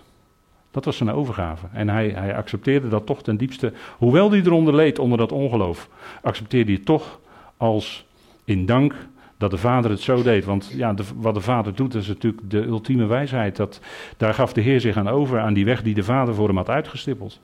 Dat 0.71 0.85
was 0.85 0.97
zijn 0.97 1.11
overgave. 1.11 1.67
En 1.73 1.89
hij, 1.89 2.09
hij 2.09 2.35
accepteerde 2.35 2.87
dat 2.87 3.05
toch 3.05 3.23
ten 3.23 3.37
diepste, 3.37 3.73
hoewel 3.97 4.31
hij 4.31 4.39
eronder 4.39 4.75
leed, 4.75 4.99
onder 4.99 5.17
dat 5.17 5.31
ongeloof, 5.31 5.89
accepteerde 6.21 6.71
hij 6.71 6.81
toch 6.83 7.19
als 7.57 8.05
in 8.45 8.65
dank 8.65 8.95
dat 9.37 9.51
de 9.51 9.57
vader 9.57 9.91
het 9.91 9.99
zo 9.99 10.23
deed. 10.23 10.45
Want 10.45 10.71
ja, 10.75 10.93
wat 11.15 11.33
de 11.33 11.41
vader 11.41 11.75
doet, 11.75 11.95
is 11.95 12.07
natuurlijk 12.07 12.49
de 12.49 12.65
ultieme 12.65 13.05
wijsheid. 13.05 13.55
Dat, 13.55 13.81
daar 14.17 14.33
gaf 14.33 14.53
de 14.53 14.61
Heer 14.61 14.79
zich 14.79 14.97
aan 14.97 15.09
over, 15.09 15.39
aan 15.39 15.53
die 15.53 15.65
weg 15.65 15.81
die 15.81 15.93
de 15.93 16.03
vader 16.03 16.35
voor 16.35 16.47
hem 16.47 16.57
had 16.57 16.69
uitgestippeld. 16.69 17.39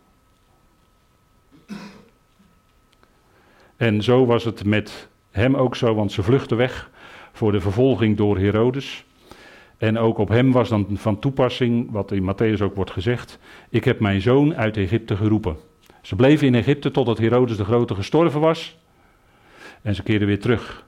En 3.77 4.03
zo 4.03 4.25
was 4.25 4.43
het 4.43 4.65
met 4.65 5.07
hem 5.31 5.55
ook 5.55 5.75
zo, 5.75 5.95
want 5.95 6.11
ze 6.11 6.23
vluchtten 6.23 6.57
weg 6.57 6.89
voor 7.31 7.51
de 7.51 7.59
vervolging 7.59 8.17
door 8.17 8.37
Herodes. 8.37 9.05
En 9.77 9.97
ook 9.97 10.17
op 10.17 10.29
hem 10.29 10.51
was 10.51 10.69
dan 10.69 10.87
van 10.93 11.19
toepassing, 11.19 11.91
wat 11.91 12.11
in 12.11 12.33
Matthäus 12.33 12.61
ook 12.61 12.75
wordt 12.75 12.91
gezegd: 12.91 13.39
Ik 13.69 13.83
heb 13.83 13.99
mijn 13.99 14.21
zoon 14.21 14.55
uit 14.55 14.77
Egypte 14.77 15.15
geroepen. 15.15 15.55
Ze 16.01 16.15
bleven 16.15 16.47
in 16.47 16.55
Egypte 16.55 16.91
totdat 16.91 17.17
Herodes 17.17 17.57
de 17.57 17.63
Grote 17.63 17.95
gestorven 17.95 18.39
was. 18.39 18.77
En 19.81 19.95
ze 19.95 20.03
keerden 20.03 20.27
weer 20.27 20.39
terug. 20.39 20.85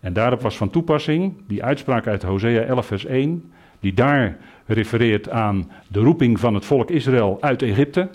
En 0.00 0.12
daarop 0.12 0.40
was 0.40 0.56
van 0.56 0.70
toepassing 0.70 1.34
die 1.46 1.64
uitspraak 1.64 2.06
uit 2.06 2.22
Hosea 2.22 2.62
11, 2.62 2.86
vers 2.86 3.04
1, 3.04 3.52
die 3.80 3.94
daar 3.94 4.38
refereert 4.66 5.30
aan 5.30 5.70
de 5.88 6.00
roeping 6.00 6.40
van 6.40 6.54
het 6.54 6.64
volk 6.64 6.90
Israël 6.90 7.38
uit 7.40 7.62
Egypte. 7.62 8.08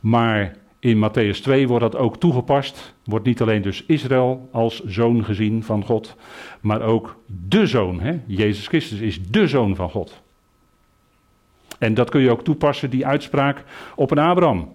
Maar 0.00 0.56
in 0.80 1.08
Matthäus 1.08 1.40
2 1.42 1.68
wordt 1.68 1.92
dat 1.92 1.96
ook 1.96 2.20
toegepast. 2.20 2.94
Wordt 3.04 3.26
niet 3.26 3.40
alleen 3.40 3.62
dus 3.62 3.84
Israël 3.86 4.48
als 4.52 4.84
zoon 4.84 5.24
gezien 5.24 5.62
van 5.62 5.84
God, 5.84 6.16
maar 6.60 6.82
ook 6.82 7.16
de 7.48 7.66
zoon. 7.66 8.00
Hè? 8.00 8.20
Jezus 8.26 8.66
Christus 8.66 9.00
is 9.00 9.22
de 9.28 9.46
zoon 9.46 9.76
van 9.76 9.90
God. 9.90 10.22
En 11.78 11.94
dat 11.94 12.10
kun 12.10 12.20
je 12.20 12.30
ook 12.30 12.44
toepassen, 12.44 12.90
die 12.90 13.06
uitspraak, 13.06 13.64
op 13.96 14.10
een 14.10 14.18
Abraham. 14.18 14.72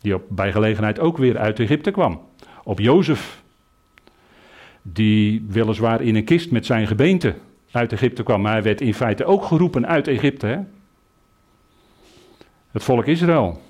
Die 0.00 0.14
op, 0.14 0.22
bij 0.28 0.52
gelegenheid 0.52 0.98
ook 0.98 1.16
weer 1.16 1.38
uit 1.38 1.60
Egypte 1.60 1.90
kwam. 1.90 2.20
Op 2.64 2.78
Jozef. 2.78 3.42
Die 4.82 5.46
weliswaar 5.48 6.02
in 6.02 6.16
een 6.16 6.24
kist 6.24 6.50
met 6.50 6.66
zijn 6.66 6.86
gebeente 6.86 7.34
uit 7.70 7.92
Egypte 7.92 8.22
kwam. 8.22 8.40
Maar 8.40 8.52
hij 8.52 8.62
werd 8.62 8.80
in 8.80 8.94
feite 8.94 9.24
ook 9.24 9.44
geroepen 9.44 9.86
uit 9.86 10.08
Egypte. 10.08 10.46
Hè? 10.46 10.58
Het 12.70 12.82
volk 12.82 13.06
Israël. 13.06 13.60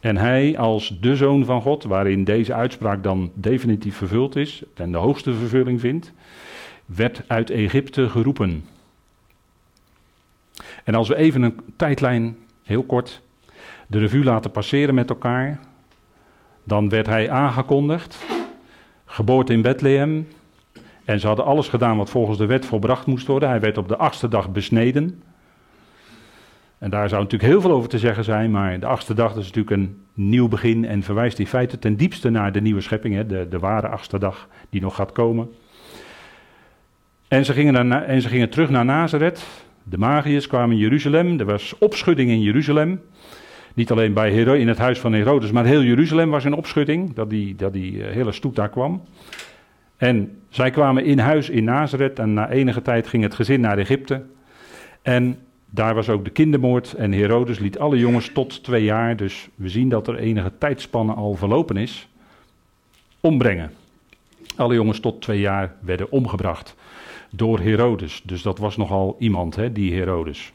En 0.00 0.16
hij 0.16 0.58
als 0.58 0.98
de 1.00 1.16
zoon 1.16 1.44
van 1.44 1.62
God, 1.62 1.84
waarin 1.84 2.24
deze 2.24 2.54
uitspraak 2.54 3.02
dan 3.02 3.30
definitief 3.34 3.96
vervuld 3.96 4.36
is 4.36 4.62
en 4.74 4.92
de 4.92 4.98
hoogste 4.98 5.34
vervulling 5.34 5.80
vindt, 5.80 6.12
werd 6.86 7.22
uit 7.26 7.50
Egypte 7.50 8.08
geroepen. 8.08 8.64
En 10.84 10.94
als 10.94 11.08
we 11.08 11.16
even 11.16 11.42
een 11.42 11.60
tijdlijn, 11.76 12.36
heel 12.62 12.82
kort, 12.82 13.22
de 13.86 13.98
revue 13.98 14.24
laten 14.24 14.50
passeren 14.50 14.94
met 14.94 15.10
elkaar, 15.10 15.60
dan 16.64 16.88
werd 16.88 17.06
hij 17.06 17.30
aangekondigd, 17.30 18.24
geboorte 19.04 19.52
in 19.52 19.62
Bethlehem, 19.62 20.28
en 21.04 21.20
ze 21.20 21.26
hadden 21.26 21.44
alles 21.44 21.68
gedaan 21.68 21.96
wat 21.96 22.10
volgens 22.10 22.38
de 22.38 22.46
wet 22.46 22.66
volbracht 22.66 23.06
moest 23.06 23.26
worden. 23.26 23.48
Hij 23.48 23.60
werd 23.60 23.78
op 23.78 23.88
de 23.88 23.96
achtste 23.96 24.28
dag 24.28 24.52
besneden. 24.52 25.22
En 26.78 26.90
daar 26.90 27.08
zou 27.08 27.22
natuurlijk 27.22 27.50
heel 27.50 27.60
veel 27.60 27.70
over 27.70 27.88
te 27.88 27.98
zeggen 27.98 28.24
zijn, 28.24 28.50
maar 28.50 28.80
de 28.80 28.86
achtste 28.86 29.14
dag 29.14 29.30
is 29.30 29.44
natuurlijk 29.44 29.70
een 29.70 30.02
nieuw 30.14 30.48
begin 30.48 30.84
en 30.84 31.02
verwijst 31.02 31.38
in 31.38 31.46
feite 31.46 31.78
ten 31.78 31.96
diepste 31.96 32.30
naar 32.30 32.52
de 32.52 32.60
nieuwe 32.60 32.80
schepping, 32.80 33.14
hè, 33.14 33.26
de, 33.26 33.46
de 33.48 33.58
ware 33.58 33.88
achtste 33.88 34.18
dag 34.18 34.48
die 34.70 34.80
nog 34.80 34.94
gaat 34.94 35.12
komen. 35.12 35.48
En 37.28 37.44
ze, 37.44 37.52
gingen 37.52 37.72
daarna, 37.72 38.02
en 38.02 38.20
ze 38.20 38.28
gingen 38.28 38.50
terug 38.50 38.70
naar 38.70 38.84
Nazareth. 38.84 39.46
De 39.82 39.98
magiërs 39.98 40.46
kwamen 40.46 40.76
in 40.76 40.82
Jeruzalem. 40.82 41.38
Er 41.38 41.44
was 41.44 41.78
opschudding 41.78 42.30
in 42.30 42.42
Jeruzalem. 42.42 43.00
Niet 43.74 43.90
alleen 43.90 44.12
bij 44.12 44.30
Hero, 44.30 44.52
in 44.52 44.68
het 44.68 44.78
huis 44.78 44.98
van 44.98 45.12
Herodes, 45.12 45.50
maar 45.50 45.64
heel 45.64 45.82
Jeruzalem 45.82 46.30
was 46.30 46.44
in 46.44 46.52
opschudding. 46.52 47.14
Dat 47.14 47.30
die, 47.30 47.54
dat 47.56 47.72
die 47.72 48.04
eh, 48.04 48.14
hele 48.14 48.32
stoet 48.32 48.56
daar 48.56 48.68
kwam. 48.68 49.02
En 49.96 50.38
zij 50.48 50.70
kwamen 50.70 51.04
in 51.04 51.18
huis 51.18 51.50
in 51.50 51.64
Nazareth. 51.64 52.18
En 52.18 52.32
na 52.32 52.50
enige 52.50 52.82
tijd 52.82 53.06
ging 53.06 53.22
het 53.22 53.34
gezin 53.34 53.60
naar 53.60 53.78
Egypte. 53.78 54.22
En 55.02 55.38
daar 55.76 55.94
was 55.94 56.08
ook 56.08 56.24
de 56.24 56.30
kindermoord 56.30 56.92
en 56.94 57.12
Herodes 57.12 57.58
liet 57.58 57.78
alle 57.78 57.98
jongens 57.98 58.30
tot 58.32 58.62
twee 58.62 58.84
jaar, 58.84 59.16
dus 59.16 59.48
we 59.54 59.68
zien 59.68 59.88
dat 59.88 60.08
er 60.08 60.18
enige 60.18 60.52
tijdspanne 60.58 61.12
al 61.12 61.34
verlopen 61.34 61.76
is, 61.76 62.08
ombrengen. 63.20 63.72
Alle 64.56 64.74
jongens 64.74 65.00
tot 65.00 65.20
twee 65.22 65.40
jaar 65.40 65.74
werden 65.80 66.10
omgebracht 66.10 66.74
door 67.30 67.60
Herodes. 67.60 68.22
Dus 68.24 68.42
dat 68.42 68.58
was 68.58 68.76
nogal 68.76 69.16
iemand, 69.18 69.56
hè, 69.56 69.72
die 69.72 69.94
Herodes. 69.94 70.52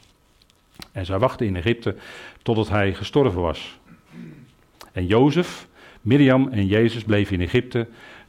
En 0.92 1.06
zij 1.06 1.20
wachten 1.20 1.46
in 1.46 1.56
Egypte 1.56 1.96
totdat 2.42 2.70
hij 2.70 2.94
gestorven 2.94 3.42
was. 3.42 3.80
En 4.92 5.06
Jozef, 5.06 5.68
Miriam 6.02 6.48
en 6.48 6.68
Jezus 6.68 7.04
bleven 7.04 7.36
in 7.36 7.42
Egypte 7.42 7.88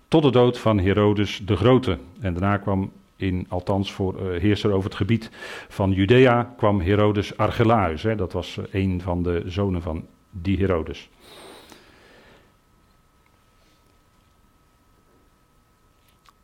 tot 0.09 0.23
de 0.23 0.31
dood 0.31 0.59
van 0.59 0.79
Herodes 0.79 1.41
de 1.45 1.57
Grote. 1.57 1.99
En 2.21 2.33
daarna 2.33 2.57
kwam 2.57 2.93
in, 3.23 3.47
althans 3.49 3.93
voor 3.93 4.15
uh, 4.21 4.41
heerser 4.41 4.73
over 4.73 4.85
het 4.85 4.99
gebied 4.99 5.31
van 5.69 5.93
Judea, 5.93 6.55
kwam 6.57 6.81
Herodes 6.81 7.37
Archelaus. 7.37 8.03
Hè, 8.03 8.17
dat 8.17 8.33
was 8.33 8.57
uh, 8.57 8.65
een 8.73 9.01
van 9.01 9.23
de 9.23 9.43
zonen 9.47 9.83
van 9.83 10.07
die 10.31 10.59
Herodes. 10.59 11.09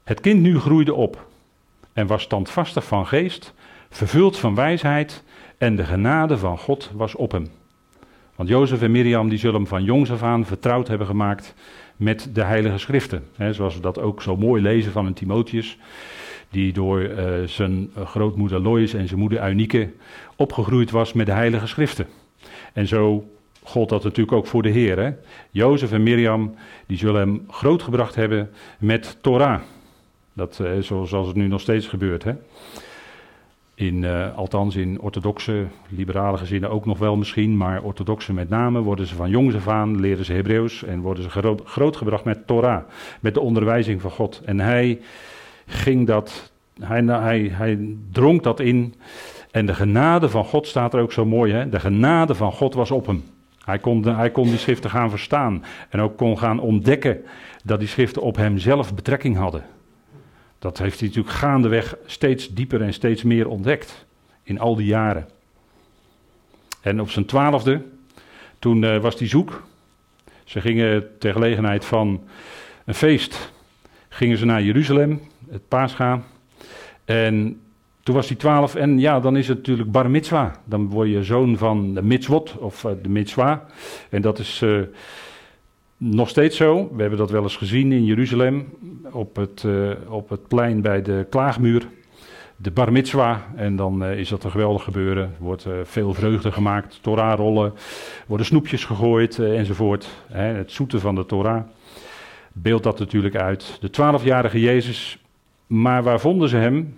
Het 0.05 0.21
kind 0.21 0.41
nu 0.41 0.59
groeide 0.59 0.95
op 0.95 1.27
en 1.93 2.07
was 2.07 2.23
standvastig 2.23 2.85
van 2.85 3.07
geest, 3.07 3.55
vervuld 3.91 4.39
van 4.39 4.55
wijsheid 4.55 5.23
en 5.59 5.77
de 5.77 5.85
genade 5.85 6.39
van 6.39 6.59
God 6.59 6.91
was 6.95 7.15
op 7.15 7.33
hem. 7.33 7.49
Want 8.35 8.51
Jozef 8.51 8.83
en 8.83 8.91
Miriam 8.91 9.29
die 9.29 9.39
zullen 9.39 9.55
hem 9.55 9.67
van 9.67 9.85
jongs 9.85 10.11
af 10.11 10.23
aan 10.23 10.47
vertrouwd 10.47 10.89
hebben 10.89 11.07
gemaakt 11.07 11.55
met 11.97 12.31
de 12.33 12.43
heilige 12.43 12.79
schriften. 12.79 13.29
Zoals 13.51 13.75
we 13.75 13.81
dat 13.81 13.99
ook 13.99 14.23
zo 14.23 14.37
mooi 14.37 14.63
lezen 14.63 14.93
van 14.93 15.07
een 15.07 15.15
Timotheus 15.15 15.79
die 16.51 16.73
door 16.73 17.01
uh, 17.01 17.27
zijn 17.45 17.91
grootmoeder 18.05 18.61
Lois 18.61 18.95
en 18.95 19.09
zijn 19.09 19.21
moeder 19.21 19.43
Eunike 19.43 19.91
opgegroeid 20.37 20.91
was 20.91 21.13
met 21.13 21.27
de 21.27 21.33
heilige 21.33 21.67
schriften. 21.67 22.07
En 22.73 22.87
zo 22.87 23.29
gold 23.63 23.89
dat 23.89 24.05
natuurlijk 24.05 24.37
ook 24.37 24.47
voor 24.47 24.63
de 24.63 24.69
Heer. 24.69 25.19
Jozef 25.51 25.93
en 25.93 26.03
Mirjam, 26.03 26.55
die 26.87 26.99
zullen 26.99 27.21
hem 27.21 27.45
grootgebracht 27.51 28.15
hebben 28.15 28.51
met 28.79 29.17
Torah. 29.21 29.61
Dat, 30.33 30.61
uh, 30.63 30.83
zoals 30.83 31.27
het 31.27 31.37
nu 31.37 31.47
nog 31.47 31.61
steeds 31.61 31.87
gebeurt. 31.87 32.25
Hè? 32.25 32.33
In, 33.75 34.05
althans 34.35 34.77
in 34.77 35.01
orthodoxe, 35.01 35.67
liberale 35.89 36.39
gezinnen 36.39 36.71
ook 36.71 36.87
nog 36.87 36.99
wel 36.99 37.17
misschien, 37.17 37.57
maar 37.57 37.83
orthodoxe 37.83 38.33
met 38.33 38.49
name, 38.49 38.81
worden 38.81 39.07
ze 39.07 39.15
van 39.15 39.31
jongs 39.31 39.55
af 39.55 39.69
aan, 39.69 40.01
leren 40.01 40.25
ze 40.25 40.33
Hebreeuws 40.33 40.85
en 40.85 41.01
worden 41.01 41.23
ze 41.23 41.31
groot, 41.31 41.63
grootgebracht 41.65 42.25
met 42.25 42.47
Torah, 42.47 42.83
met 43.21 43.35
de 43.35 43.41
onderwijzing 43.41 44.01
van 44.01 44.11
God. 44.11 44.41
En 44.45 44.61
hij 44.61 45.01
ging 45.69 46.07
dat, 46.07 46.53
hij, 46.81 47.05
hij, 47.05 47.51
hij 47.53 47.79
dronk 48.13 48.43
dat 48.43 48.61
in. 48.61 48.95
En 49.51 49.67
de 49.67 49.75
genade 49.75 50.29
van 50.29 50.45
God 50.45 50.67
staat 50.67 50.95
er 50.95 51.01
ook 51.01 51.13
zo 51.13 51.25
mooi, 51.25 51.53
hè? 51.53 51.69
De 51.69 51.81
genade 51.81 52.35
van 52.35 52.53
God 52.53 52.75
was 52.75 52.91
op 52.91 53.07
hem. 53.07 53.25
Hij 53.65 53.79
kon, 53.79 54.05
hij 54.05 54.31
kon 54.31 54.49
die 54.49 54.59
schriften 54.59 54.91
gaan 54.91 55.11
verstaan. 55.11 55.65
En 55.89 56.01
ook 56.01 56.17
kon 56.17 56.39
gaan 56.39 56.61
ontdekken 56.61 57.25
dat 57.65 57.79
die 57.79 57.89
schriften 57.89 58.23
op 58.23 58.37
hem 58.37 58.59
zelf 58.59 58.95
betrekking 58.95 59.37
hadden. 59.37 59.65
Dat 60.59 60.79
heeft 60.79 60.99
hij 60.99 61.09
natuurlijk 61.09 61.35
gaandeweg 61.35 61.97
steeds 62.07 62.49
dieper 62.49 62.83
en 62.83 62.93
steeds 62.93 63.23
meer 63.23 63.49
ontdekt. 63.49 64.07
In 64.43 64.61
al 64.61 64.77
die 64.77 64.87
jaren. 64.87 65.29
En 66.81 67.01
op 67.01 67.11
zijn 67.11 67.25
twaalfde, 67.25 67.83
toen 68.59 68.83
uh, 68.83 68.99
was 68.99 69.19
hij 69.19 69.29
zoek. 69.29 69.63
Ze 70.45 70.61
gingen 70.61 71.19
ter 71.19 71.33
gelegenheid 71.33 71.85
van 71.85 72.23
een 72.85 72.95
feest, 72.95 73.53
gingen 74.09 74.39
ze 74.39 74.45
naar 74.45 74.63
Jeruzalem, 74.63 75.21
het 75.51 75.69
paasgaan. 75.69 76.25
En 77.05 77.61
toen 78.09 78.17
was 78.17 78.29
hij 78.29 78.37
twaalf 78.37 78.75
en 78.75 78.99
ja, 78.99 79.21
dan 79.21 79.37
is 79.37 79.49
het 79.49 79.57
natuurlijk 79.57 79.91
bar 79.91 80.11
mitzwa. 80.11 80.53
Dan 80.65 80.89
word 80.89 81.09
je 81.09 81.25
zoon 81.25 81.57
van 81.57 81.95
de 81.95 82.03
mitzwot 82.03 82.57
of 82.59 82.85
uh, 82.85 82.93
de 83.03 83.09
mitzwa. 83.09 83.67
En 84.11 84.23
dat 84.23 84.39
is 84.39 84.63
uh, 84.63 84.81
nog 85.97 86.29
steeds 86.29 86.57
zo. 86.57 86.91
We 86.93 87.01
hebben 87.01 87.19
dat 87.19 87.31
wel 87.31 87.43
eens 87.43 87.57
gezien 87.57 87.93
in 87.93 88.05
Jeruzalem 88.05 88.69
op 89.11 89.37
het, 89.37 89.63
uh, 89.67 89.91
op 90.09 90.29
het 90.29 90.49
plein 90.49 90.81
bij 90.81 91.03
de 91.03 91.27
klaagmuur. 91.31 91.89
De 92.57 92.71
bar 92.71 92.93
mitzwa. 92.93 93.47
En 93.57 93.77
dan 93.77 94.05
is 94.05 94.29
dat 94.29 94.45
een 94.45 94.51
geweldig 94.51 94.83
gebeuren. 94.83 95.25
Er 95.25 95.45
wordt 95.45 95.67
veel 95.83 96.15
vreugde 96.15 96.53
gemaakt. 96.53 96.99
Torah 97.03 97.39
rollen. 97.39 97.73
Worden 98.27 98.47
snoepjes 98.47 98.85
gegooid 98.85 99.39
enzovoort. 99.39 100.09
Hè, 100.27 100.43
het 100.55 100.73
zoete 100.73 101.01
van 101.01 101.15
de 101.15 101.27
Torah. 101.27 101.63
Beeldt 102.53 102.85
dat 102.85 102.99
natuurlijk 102.99 103.37
uit. 103.37 103.77
De 103.81 103.91
twaalfjarige 103.91 104.61
Jezus. 104.61 105.19
Maar 105.69 106.03
waar 106.03 106.21
vonden 106.21 106.49
ze 106.49 106.57
hem? 106.57 106.95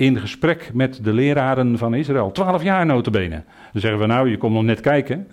in 0.00 0.18
gesprek 0.18 0.70
met 0.74 1.04
de 1.04 1.12
leraren 1.12 1.78
van 1.78 1.94
Israël. 1.94 2.32
Twaalf 2.32 2.62
jaar 2.62 2.86
notabene. 2.86 3.42
Dan 3.72 3.80
zeggen 3.80 4.00
we 4.00 4.06
nou, 4.06 4.30
je 4.30 4.36
komt 4.36 4.54
nog 4.54 4.62
net 4.62 4.80
kijken. 4.80 5.28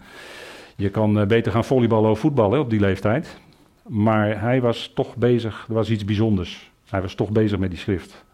Je 0.75 0.89
kan 0.89 1.19
eh, 1.19 1.28
beter 1.28 1.51
gaan 1.51 1.65
volleyballen 1.65 2.11
of 2.11 2.19
voetballen 2.19 2.59
op 2.59 2.69
die 2.69 2.80
leeftijd. 2.80 3.39
Maar 3.88 4.41
hij 4.41 4.61
was 4.61 4.91
toch 4.95 5.15
bezig, 5.15 5.65
er 5.67 5.73
was 5.73 5.89
iets 5.89 6.05
bijzonders. 6.05 6.71
Hij 6.89 7.01
was 7.01 7.15
toch 7.15 7.30
bezig 7.30 7.59
met 7.59 7.69
die 7.69 7.80
schrift. 7.80 8.25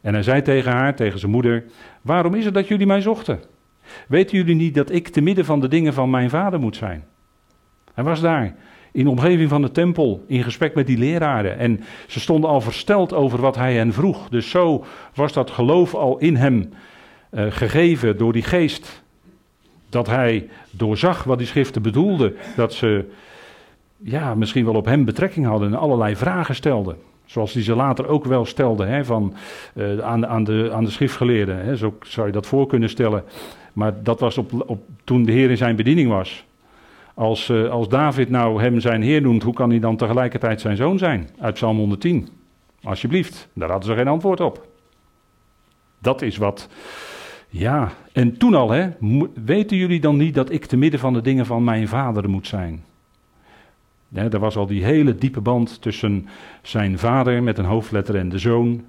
En 0.00 0.12
hij 0.12 0.22
zei 0.22 0.42
tegen 0.42 0.72
haar, 0.72 0.94
tegen 0.94 1.18
zijn 1.18 1.32
moeder: 1.32 1.64
Waarom 2.02 2.34
is 2.34 2.44
het 2.44 2.54
dat 2.54 2.68
jullie 2.68 2.86
mij 2.86 3.00
zochten? 3.00 3.40
Weten 4.08 4.36
jullie 4.36 4.54
niet 4.54 4.74
dat 4.74 4.90
ik 4.90 5.08
te 5.08 5.20
midden 5.20 5.44
van 5.44 5.60
de 5.60 5.68
dingen 5.68 5.94
van 5.94 6.10
mijn 6.10 6.30
vader 6.30 6.60
moet 6.60 6.76
zijn? 6.76 7.04
Hij 7.94 8.04
was 8.04 8.20
daar 8.20 8.54
in 8.92 9.04
de 9.04 9.10
omgeving 9.10 9.48
van 9.48 9.62
de 9.62 9.70
tempel 9.70 10.24
in 10.26 10.42
gesprek 10.42 10.74
met 10.74 10.86
die 10.86 10.98
leraren. 10.98 11.58
En 11.58 11.80
ze 12.06 12.20
stonden 12.20 12.50
al 12.50 12.60
versteld 12.60 13.12
over 13.12 13.40
wat 13.40 13.56
hij 13.56 13.74
hen 13.74 13.92
vroeg. 13.92 14.28
Dus 14.28 14.50
zo 14.50 14.84
was 15.14 15.32
dat 15.32 15.50
geloof 15.50 15.94
al 15.94 16.18
in 16.18 16.36
hem 16.36 16.72
uh, 17.30 17.44
gegeven 17.48 18.18
door 18.18 18.32
die 18.32 18.42
geest. 18.42 19.02
Dat 19.88 20.06
hij 20.06 20.48
doorzag 20.70 21.24
wat 21.24 21.38
die 21.38 21.46
schriften 21.46 21.82
bedoelden. 21.82 22.36
Dat 22.56 22.72
ze 22.72 23.04
ja, 23.96 24.34
misschien 24.34 24.64
wel 24.64 24.74
op 24.74 24.84
hem 24.84 25.04
betrekking 25.04 25.46
hadden 25.46 25.68
en 25.68 25.78
allerlei 25.78 26.16
vragen 26.16 26.54
stelden. 26.54 26.96
Zoals 27.24 27.52
hij 27.52 27.62
ze 27.62 27.74
later 27.74 28.06
ook 28.06 28.24
wel 28.24 28.44
stelde 28.44 28.84
hè, 28.84 29.04
van, 29.04 29.34
uh, 29.74 29.98
aan, 29.98 30.26
aan, 30.26 30.44
de, 30.44 30.70
aan 30.72 30.84
de 30.84 30.90
schriftgeleerden. 30.90 31.64
Hè. 31.64 31.76
Zo 31.76 31.94
zou 32.02 32.26
je 32.26 32.32
dat 32.32 32.46
voor 32.46 32.66
kunnen 32.66 32.88
stellen. 32.88 33.24
Maar 33.72 34.02
dat 34.02 34.20
was 34.20 34.38
op, 34.38 34.64
op, 34.66 34.82
toen 35.04 35.24
de 35.24 35.32
Heer 35.32 35.50
in 35.50 35.56
zijn 35.56 35.76
bediening 35.76 36.08
was. 36.08 36.44
Als, 37.18 37.48
uh, 37.48 37.70
als 37.70 37.88
David 37.88 38.30
nou 38.30 38.62
hem 38.62 38.80
zijn 38.80 39.02
Heer 39.02 39.22
noemt, 39.22 39.42
hoe 39.42 39.54
kan 39.54 39.70
hij 39.70 39.78
dan 39.78 39.96
tegelijkertijd 39.96 40.60
zijn 40.60 40.76
zoon 40.76 40.98
zijn? 40.98 41.28
Uit 41.38 41.54
Psalm 41.54 41.76
110. 41.76 42.28
Alsjeblieft, 42.82 43.48
daar 43.52 43.70
hadden 43.70 43.88
ze 43.88 43.96
geen 43.96 44.08
antwoord 44.08 44.40
op. 44.40 44.66
Dat 45.98 46.22
is 46.22 46.36
wat. 46.36 46.68
Ja, 47.48 47.92
en 48.12 48.36
toen 48.36 48.54
al, 48.54 48.70
hè, 48.70 48.88
weten 49.44 49.76
jullie 49.76 50.00
dan 50.00 50.16
niet 50.16 50.34
dat 50.34 50.50
ik 50.50 50.64
te 50.64 50.76
midden 50.76 51.00
van 51.00 51.12
de 51.12 51.20
dingen 51.20 51.46
van 51.46 51.64
mijn 51.64 51.88
vader 51.88 52.30
moet 52.30 52.46
zijn? 52.46 52.84
Ja, 54.08 54.30
er 54.30 54.38
was 54.38 54.56
al 54.56 54.66
die 54.66 54.84
hele 54.84 55.14
diepe 55.14 55.40
band 55.40 55.82
tussen 55.82 56.28
zijn 56.62 56.98
vader 56.98 57.42
met 57.42 57.58
een 57.58 57.64
hoofdletter 57.64 58.16
en 58.16 58.28
de 58.28 58.38
zoon. 58.38 58.84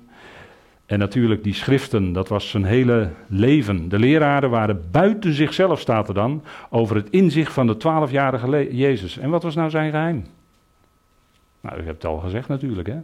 En 0.89 0.99
natuurlijk 0.99 1.43
die 1.43 1.53
schriften, 1.53 2.13
dat 2.13 2.27
was 2.27 2.49
zijn 2.49 2.63
hele 2.63 3.09
leven. 3.27 3.89
De 3.89 3.99
leraren 3.99 4.49
waren 4.49 4.87
buiten 4.91 5.33
zichzelf, 5.33 5.79
staat 5.79 6.07
er 6.07 6.13
dan, 6.13 6.43
over 6.69 6.95
het 6.95 7.09
inzicht 7.09 7.53
van 7.53 7.67
de 7.67 7.77
twaalfjarige 7.77 8.75
Jezus. 8.75 9.17
En 9.17 9.29
wat 9.29 9.43
was 9.43 9.55
nou 9.55 9.69
zijn 9.69 9.91
geheim? 9.91 10.25
Nou, 11.61 11.79
ik 11.79 11.85
heb 11.85 11.95
het 11.95 12.05
al 12.05 12.17
gezegd 12.17 12.47
natuurlijk, 12.47 12.87
hè. 12.87 12.97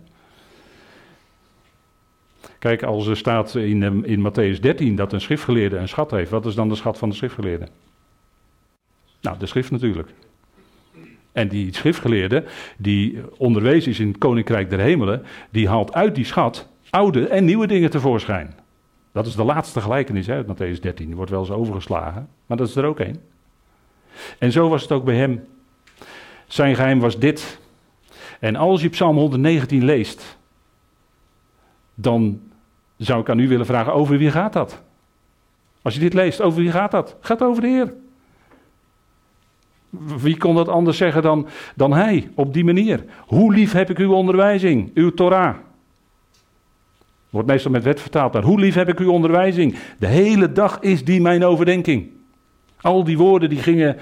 Kijk, 2.59 2.83
als 2.83 3.07
er 3.07 3.17
staat 3.17 3.55
in, 3.55 4.05
in 4.05 4.31
Matthäus 4.31 4.59
13 4.59 4.95
dat 4.95 5.13
een 5.13 5.21
schriftgeleerde 5.21 5.77
een 5.77 5.87
schat 5.87 6.11
heeft, 6.11 6.31
wat 6.31 6.45
is 6.45 6.55
dan 6.55 6.69
de 6.69 6.75
schat 6.75 6.97
van 6.97 7.09
de 7.09 7.15
schriftgeleerde? 7.15 7.67
Nou, 9.21 9.37
de 9.39 9.45
schrift 9.45 9.71
natuurlijk. 9.71 10.09
En 11.31 11.47
die 11.47 11.75
schriftgeleerde, 11.75 12.43
die 12.77 13.21
onderwezen 13.37 13.91
is 13.91 13.99
in 13.99 14.07
het 14.07 14.17
koninkrijk 14.17 14.69
der 14.69 14.79
hemelen, 14.79 15.23
die 15.49 15.69
haalt 15.69 15.93
uit 15.93 16.15
die 16.15 16.25
schat 16.25 16.73
oude 16.95 17.27
en 17.27 17.45
nieuwe 17.45 17.67
dingen 17.67 17.89
tevoorschijn. 17.89 18.53
Dat 19.11 19.25
is 19.25 19.35
de 19.35 19.43
laatste 19.43 19.81
gelijkenis 19.81 20.29
uit 20.29 20.47
Matthäus 20.47 20.79
13. 20.79 21.05
Die 21.05 21.15
wordt 21.15 21.31
wel 21.31 21.39
eens 21.39 21.51
overgeslagen, 21.51 22.27
maar 22.45 22.57
dat 22.57 22.67
is 22.67 22.75
er 22.75 22.85
ook 22.85 22.99
één. 22.99 23.21
En 24.39 24.51
zo 24.51 24.69
was 24.69 24.81
het 24.81 24.91
ook 24.91 25.03
bij 25.03 25.15
hem. 25.15 25.47
Zijn 26.47 26.75
geheim 26.75 26.99
was 26.99 27.19
dit. 27.19 27.59
En 28.39 28.55
als 28.55 28.81
je 28.81 28.89
Psalm 28.89 29.17
119 29.17 29.85
leest, 29.85 30.37
dan 31.93 32.41
zou 32.97 33.21
ik 33.21 33.29
aan 33.29 33.39
u 33.39 33.47
willen 33.47 33.65
vragen: 33.65 33.93
over 33.93 34.17
wie 34.17 34.31
gaat 34.31 34.53
dat? 34.53 34.81
Als 35.81 35.93
je 35.93 35.99
dit 35.99 36.13
leest, 36.13 36.41
over 36.41 36.61
wie 36.61 36.71
gaat 36.71 36.91
dat? 36.91 37.15
Gaat 37.19 37.43
over 37.43 37.61
de 37.61 37.67
Heer. 37.67 37.93
Wie 40.17 40.37
kon 40.37 40.55
dat 40.55 40.67
anders 40.67 40.97
zeggen 40.97 41.21
dan, 41.21 41.47
dan 41.75 41.93
hij, 41.93 42.31
op 42.35 42.53
die 42.53 42.65
manier? 42.65 43.05
Hoe 43.19 43.53
lief 43.53 43.71
heb 43.71 43.89
ik 43.89 43.97
uw 43.97 44.13
onderwijzing, 44.13 44.91
uw 44.93 45.13
Torah? 45.13 45.55
Wordt 47.35 47.49
meestal 47.49 47.71
met 47.71 47.83
wet 47.83 48.01
vertaald. 48.01 48.33
Maar 48.33 48.43
hoe 48.43 48.59
lief 48.59 48.75
heb 48.75 48.89
ik 48.89 48.99
uw 48.99 49.11
onderwijzing? 49.11 49.75
De 49.99 50.07
hele 50.07 50.51
dag 50.51 50.79
is 50.79 51.03
die 51.03 51.21
mijn 51.21 51.43
overdenking. 51.43 52.07
Al 52.81 53.03
die 53.03 53.17
woorden 53.17 53.49
die 53.49 53.59
gingen. 53.59 53.97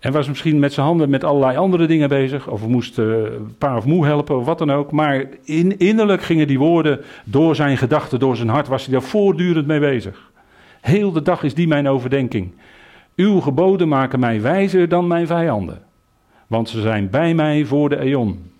En 0.00 0.12
was 0.12 0.28
misschien 0.28 0.58
met 0.58 0.72
zijn 0.72 0.86
handen 0.86 1.10
met 1.10 1.24
allerlei 1.24 1.56
andere 1.56 1.86
dingen 1.86 2.08
bezig. 2.08 2.48
Of 2.48 2.66
moest 2.66 2.98
uh, 2.98 3.16
pa 3.58 3.76
of 3.76 3.84
moe 3.84 4.06
helpen 4.06 4.38
of 4.38 4.44
wat 4.44 4.58
dan 4.58 4.70
ook. 4.72 4.90
Maar 4.92 5.26
in, 5.44 5.78
innerlijk 5.78 6.22
gingen 6.22 6.46
die 6.46 6.58
woorden 6.58 7.00
door 7.24 7.54
zijn 7.54 7.76
gedachten, 7.76 8.18
door 8.18 8.36
zijn 8.36 8.48
hart. 8.48 8.68
Was 8.68 8.84
hij 8.84 8.92
daar 8.92 9.02
voortdurend 9.02 9.66
mee 9.66 9.80
bezig. 9.80 10.30
Heel 10.80 11.12
de 11.12 11.22
dag 11.22 11.42
is 11.42 11.54
die 11.54 11.68
mijn 11.68 11.88
overdenking. 11.88 12.52
Uw 13.16 13.40
geboden 13.40 13.88
maken 13.88 14.20
mij 14.20 14.40
wijzer 14.40 14.88
dan 14.88 15.06
mijn 15.06 15.26
vijanden. 15.26 15.82
Want 16.46 16.68
ze 16.68 16.80
zijn 16.80 17.10
bij 17.10 17.34
mij 17.34 17.64
voor 17.64 17.88
de 17.88 17.98
eon. 17.98 18.51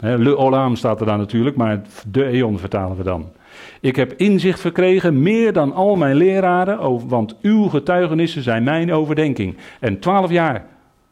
Le 0.00 0.36
Olam 0.36 0.76
staat 0.76 1.00
er 1.00 1.06
dan 1.06 1.18
natuurlijk, 1.18 1.56
maar 1.56 1.82
de 2.06 2.24
eon 2.24 2.58
vertalen 2.58 2.96
we 2.96 3.02
dan. 3.02 3.32
Ik 3.80 3.96
heb 3.96 4.12
inzicht 4.12 4.60
verkregen 4.60 5.22
meer 5.22 5.52
dan 5.52 5.72
al 5.72 5.96
mijn 5.96 6.16
leraren, 6.16 7.08
want 7.08 7.36
uw 7.42 7.68
getuigenissen 7.68 8.42
zijn 8.42 8.62
mijn 8.62 8.92
overdenking. 8.92 9.56
En 9.80 9.98
twaalf 9.98 10.30
jaar, 10.30 10.66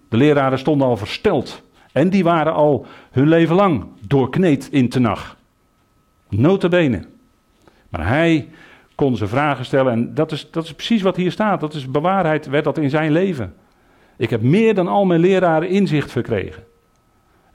de 0.09 0.17
leraren 0.17 0.59
stonden 0.59 0.87
al 0.87 0.97
versteld. 0.97 1.63
En 1.93 2.11
die 2.11 2.25
waren 2.25 2.53
al 2.53 2.87
hun 3.11 3.29
leven 3.29 3.57
lang 3.57 3.85
doorkneed 4.07 4.69
in 4.71 4.89
tenag. 4.89 5.37
Notabene. 6.29 7.05
Maar 7.89 8.09
hij 8.09 8.49
kon 8.95 9.17
ze 9.17 9.27
vragen 9.27 9.65
stellen 9.65 9.93
en 9.93 10.15
dat 10.15 10.33
is, 10.33 10.51
dat 10.51 10.65
is 10.65 10.75
precies 10.75 11.03
wat 11.03 11.17
hier 11.17 11.33
staat. 11.33 11.61
Dat 11.61 11.75
is 11.75 11.91
bewaarheid, 11.91 12.47
werd 12.47 12.65
dat 12.65 12.79
in 12.79 12.91
zijn 12.91 13.13
leven. 13.13 13.55
Ik 14.17 14.31
heb 14.31 14.43
meer 14.43 14.75
dan 14.75 14.89
al 14.89 15.05
mijn 15.05 15.21
leraren 15.21 15.69
inzicht 15.69 16.13
verkregen. 16.13 16.63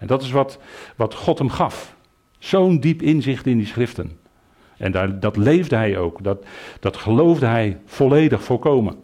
En 0.04 0.10
dat 0.10 0.22
is 0.22 0.32
wat, 0.32 0.60
wat 0.95 1.14
God 1.14 1.38
hem 1.38 1.49
gaf. 1.49 1.95
Zo'n 2.39 2.80
diep 2.80 3.01
inzicht 3.01 3.45
in 3.45 3.58
die 3.58 3.66
schriften. 3.66 4.12
En 4.78 4.91
daar, 4.91 5.20
dat 5.20 5.38
leefde 5.38 5.76
hij 5.76 5.97
ook. 5.97 6.24
Dat, 6.24 6.45
dat 6.80 6.97
geloofde 6.97 7.45
hij 7.45 7.78
volledig, 7.86 8.43
volkomen. 8.43 8.95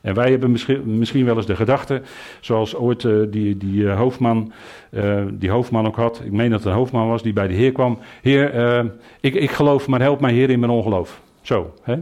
En 0.00 0.14
wij 0.14 0.30
hebben 0.30 0.50
misschien, 0.50 0.98
misschien 0.98 1.24
wel 1.24 1.36
eens 1.36 1.46
de 1.46 1.56
gedachte, 1.56 2.02
zoals 2.40 2.74
ooit 2.74 3.02
uh, 3.02 3.26
die, 3.30 3.56
die 3.56 3.82
uh, 3.82 3.96
hoofdman, 3.96 4.52
uh, 4.90 5.22
die 5.32 5.50
hoofdman 5.50 5.86
ook 5.86 5.96
had. 5.96 6.20
Ik 6.24 6.32
meen 6.32 6.50
dat 6.50 6.58
het 6.58 6.68
een 6.68 6.78
hoofdman 6.78 7.08
was 7.08 7.22
die 7.22 7.32
bij 7.32 7.48
de 7.48 7.54
Heer 7.54 7.72
kwam. 7.72 7.98
Heer, 8.22 8.84
ik, 9.20 9.34
ik 9.34 9.50
geloof, 9.50 9.86
maar 9.86 10.00
help 10.00 10.20
mij 10.20 10.32
Heer 10.32 10.50
in 10.50 10.60
mijn 10.60 10.72
ongeloof. 10.72 11.20
Zo, 11.40 11.74
hè? 11.82 12.00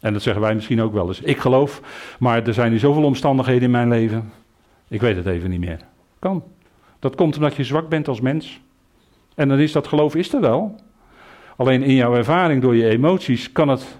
En 0.00 0.12
dat 0.12 0.22
zeggen 0.22 0.42
wij 0.42 0.54
misschien 0.54 0.82
ook 0.82 0.92
wel 0.92 1.08
eens. 1.08 1.20
Ik 1.20 1.38
geloof, 1.38 1.80
maar 2.18 2.46
er 2.46 2.54
zijn 2.54 2.70
nu 2.72 2.78
zoveel 2.78 3.04
omstandigheden 3.04 3.62
in 3.62 3.70
mijn 3.70 3.88
leven. 3.88 4.32
Ik 4.88 5.00
weet 5.00 5.16
het 5.16 5.26
even 5.26 5.50
niet 5.50 5.60
meer. 5.60 5.78
Kan. 6.18 6.42
Dat 7.06 7.14
komt 7.14 7.36
omdat 7.36 7.54
je 7.54 7.64
zwak 7.64 7.88
bent 7.88 8.08
als 8.08 8.20
mens. 8.20 8.60
En 9.34 9.48
dan 9.48 9.58
is 9.58 9.72
dat 9.72 9.86
geloof 9.86 10.14
is 10.14 10.34
er 10.34 10.40
wel. 10.40 10.80
Alleen 11.56 11.82
in 11.82 11.94
jouw 11.94 12.14
ervaring 12.14 12.62
door 12.62 12.76
je 12.76 12.88
emoties 12.88 13.52
kan 13.52 13.68
het, 13.68 13.98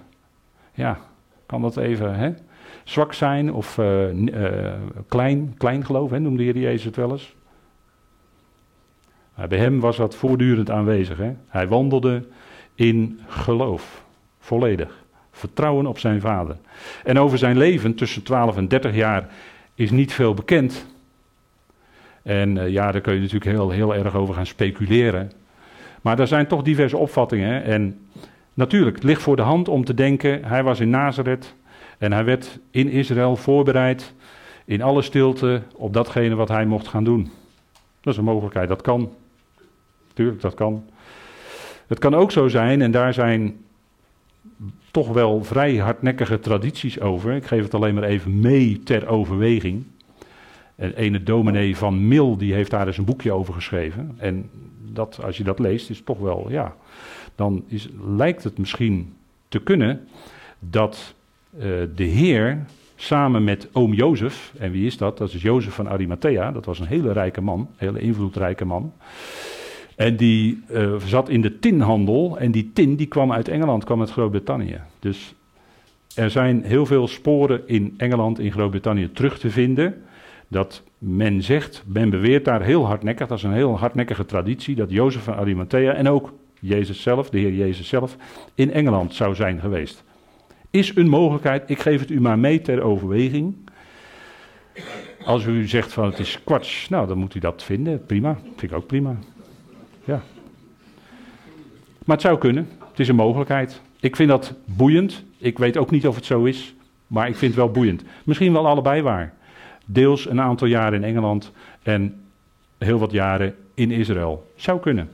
ja, 0.73 0.99
kan 1.45 1.61
dat 1.61 1.77
even 1.77 2.15
hè, 2.15 2.33
zwak 2.83 3.13
zijn 3.13 3.53
of 3.53 3.77
uh, 3.77 4.05
klein, 5.07 5.53
klein 5.57 5.85
geloof, 5.85 6.11
hè, 6.11 6.19
noemde 6.19 6.43
Heer 6.43 6.57
Jezus 6.57 6.83
het 6.83 6.95
wel 6.95 7.11
eens. 7.11 7.35
Maar 9.35 9.47
bij 9.47 9.57
hem 9.57 9.79
was 9.79 9.97
dat 9.97 10.15
voortdurend 10.15 10.69
aanwezig. 10.69 11.17
Hè. 11.17 11.33
Hij 11.47 11.67
wandelde 11.67 12.27
in 12.75 13.19
geloof, 13.27 14.03
volledig. 14.39 15.05
Vertrouwen 15.31 15.85
op 15.85 15.99
zijn 15.99 16.21
vader. 16.21 16.57
En 17.03 17.19
over 17.19 17.37
zijn 17.37 17.57
leven 17.57 17.95
tussen 17.95 18.23
12 18.23 18.57
en 18.57 18.67
30 18.67 18.95
jaar 18.95 19.29
is 19.75 19.91
niet 19.91 20.13
veel 20.13 20.33
bekend. 20.33 20.85
En 22.27 22.55
uh, 22.55 22.69
ja, 22.69 22.91
daar 22.91 23.01
kun 23.01 23.13
je 23.13 23.19
natuurlijk 23.19 23.51
heel, 23.51 23.69
heel 23.69 23.95
erg 23.95 24.15
over 24.15 24.33
gaan 24.33 24.45
speculeren. 24.45 25.31
Maar 26.01 26.19
er 26.19 26.27
zijn 26.27 26.47
toch 26.47 26.61
diverse 26.61 26.97
opvattingen. 26.97 27.63
En 27.63 27.99
natuurlijk, 28.53 28.95
het 28.95 29.05
ligt 29.05 29.21
voor 29.21 29.35
de 29.35 29.41
hand 29.41 29.67
om 29.67 29.85
te 29.85 29.93
denken, 29.93 30.45
hij 30.45 30.63
was 30.63 30.79
in 30.79 30.89
Nazareth. 30.89 31.55
En 31.97 32.11
hij 32.11 32.23
werd 32.23 32.59
in 32.71 32.89
Israël 32.89 33.35
voorbereid 33.35 34.13
in 34.65 34.81
alle 34.81 35.01
stilte 35.01 35.61
op 35.75 35.93
datgene 35.93 36.35
wat 36.35 36.47
hij 36.47 36.65
mocht 36.65 36.87
gaan 36.87 37.03
doen. 37.03 37.31
Dat 38.01 38.13
is 38.13 38.19
een 38.19 38.25
mogelijkheid, 38.25 38.69
dat 38.69 38.81
kan. 38.81 39.13
Tuurlijk, 40.13 40.41
dat 40.41 40.53
kan. 40.53 40.83
Het 41.87 41.99
kan 41.99 42.15
ook 42.15 42.31
zo 42.31 42.47
zijn, 42.47 42.81
en 42.81 42.91
daar 42.91 43.13
zijn 43.13 43.57
toch 44.91 45.07
wel 45.07 45.43
vrij 45.43 45.75
hardnekkige 45.75 46.39
tradities 46.39 46.99
over. 46.99 47.33
Ik 47.33 47.45
geef 47.45 47.63
het 47.63 47.73
alleen 47.73 47.93
maar 47.93 48.03
even 48.03 48.39
mee 48.39 48.79
ter 48.83 49.07
overweging. 49.07 49.85
En 50.77 50.93
ene 50.93 51.23
dominee 51.23 51.77
van 51.77 52.07
Mil, 52.07 52.37
die 52.37 52.53
heeft 52.53 52.71
daar 52.71 52.87
eens 52.87 52.97
een 52.97 53.05
boekje 53.05 53.31
over 53.31 53.53
geschreven. 53.53 54.15
En 54.17 54.49
dat, 54.93 55.19
als 55.23 55.37
je 55.37 55.43
dat 55.43 55.59
leest, 55.59 55.89
is 55.89 56.01
toch 56.01 56.19
wel, 56.19 56.45
ja, 56.49 56.75
dan 57.35 57.63
is, 57.67 57.89
lijkt 58.17 58.43
het 58.43 58.57
misschien 58.57 59.13
te 59.47 59.59
kunnen 59.59 60.07
dat 60.59 61.15
uh, 61.55 61.63
de 61.95 62.03
Heer 62.03 62.65
samen 62.95 63.43
met 63.43 63.69
oom 63.71 63.93
Jozef, 63.93 64.53
en 64.57 64.71
wie 64.71 64.85
is 64.85 64.97
dat? 64.97 65.17
Dat 65.17 65.33
is 65.33 65.41
Jozef 65.41 65.73
van 65.73 65.89
Arimathea, 65.89 66.51
dat 66.51 66.65
was 66.65 66.79
een 66.79 66.87
hele 66.87 67.11
rijke 67.11 67.41
man, 67.41 67.59
een 67.59 67.67
hele 67.87 67.99
invloedrijke 67.99 68.65
man. 68.65 68.93
En 69.95 70.15
die 70.15 70.63
uh, 70.71 70.95
zat 71.05 71.29
in 71.29 71.41
de 71.41 71.59
tinhandel 71.59 72.37
en 72.39 72.51
die 72.51 72.69
tin 72.73 72.95
die 72.95 73.07
kwam 73.07 73.31
uit 73.31 73.47
Engeland, 73.47 73.83
kwam 73.83 73.99
uit 73.99 74.11
Groot-Brittannië. 74.11 74.79
Dus 74.99 75.33
er 76.15 76.29
zijn 76.29 76.63
heel 76.63 76.85
veel 76.85 77.07
sporen 77.07 77.67
in 77.67 77.93
Engeland, 77.97 78.39
in 78.39 78.51
Groot-Brittannië 78.51 79.11
terug 79.11 79.39
te 79.39 79.49
vinden. 79.49 80.03
Dat 80.47 80.83
men 80.97 81.43
zegt, 81.43 81.83
men 81.85 82.09
beweert 82.09 82.45
daar 82.45 82.61
heel 82.61 82.85
hardnekkig, 82.85 83.27
dat 83.27 83.37
is 83.37 83.43
een 83.43 83.53
heel 83.53 83.77
hardnekkige 83.77 84.25
traditie, 84.25 84.75
dat 84.75 84.91
Jozef 84.91 85.23
van 85.23 85.35
Arimathea 85.35 85.93
en 85.93 86.09
ook 86.09 86.33
Jezus 86.59 87.01
zelf, 87.01 87.29
de 87.29 87.37
Heer 87.37 87.53
Jezus 87.53 87.87
zelf, 87.87 88.17
in 88.55 88.71
Engeland 88.71 89.13
zou 89.13 89.35
zijn 89.35 89.59
geweest. 89.59 90.03
Is 90.69 90.95
een 90.95 91.09
mogelijkheid, 91.09 91.69
ik 91.69 91.79
geef 91.79 91.99
het 91.99 92.09
u 92.09 92.21
maar 92.21 92.39
mee 92.39 92.61
ter 92.61 92.81
overweging. 92.81 93.55
Als 95.25 95.45
u 95.45 95.67
zegt 95.67 95.93
van 95.93 96.05
het 96.05 96.19
is 96.19 96.43
kwats, 96.43 96.89
nou 96.89 97.07
dan 97.07 97.17
moet 97.17 97.35
u 97.35 97.39
dat 97.39 97.63
vinden, 97.63 98.05
prima, 98.05 98.37
vind 98.43 98.71
ik 98.71 98.73
ook 98.73 98.87
prima. 98.87 99.15
Ja. 100.03 100.21
Maar 102.05 102.15
het 102.15 102.25
zou 102.25 102.37
kunnen, 102.37 102.69
het 102.89 102.99
is 102.99 103.07
een 103.07 103.15
mogelijkheid. 103.15 103.81
Ik 103.99 104.15
vind 104.15 104.29
dat 104.29 104.53
boeiend, 104.65 105.23
ik 105.37 105.57
weet 105.57 105.77
ook 105.77 105.91
niet 105.91 106.07
of 106.07 106.15
het 106.15 106.25
zo 106.25 106.43
is, 106.43 106.75
maar 107.07 107.27
ik 107.27 107.35
vind 107.35 107.51
het 107.51 107.63
wel 107.63 107.71
boeiend. 107.71 108.03
Misschien 108.25 108.53
wel 108.53 108.67
allebei 108.67 109.01
waar. 109.01 109.33
Deels 109.89 110.29
een 110.29 110.41
aantal 110.41 110.67
jaren 110.67 111.03
in 111.03 111.03
Engeland 111.03 111.51
en 111.83 112.23
heel 112.77 112.99
wat 112.99 113.11
jaren 113.11 113.55
in 113.73 113.91
Israël. 113.91 114.51
Zou 114.55 114.79
kunnen. 114.79 115.09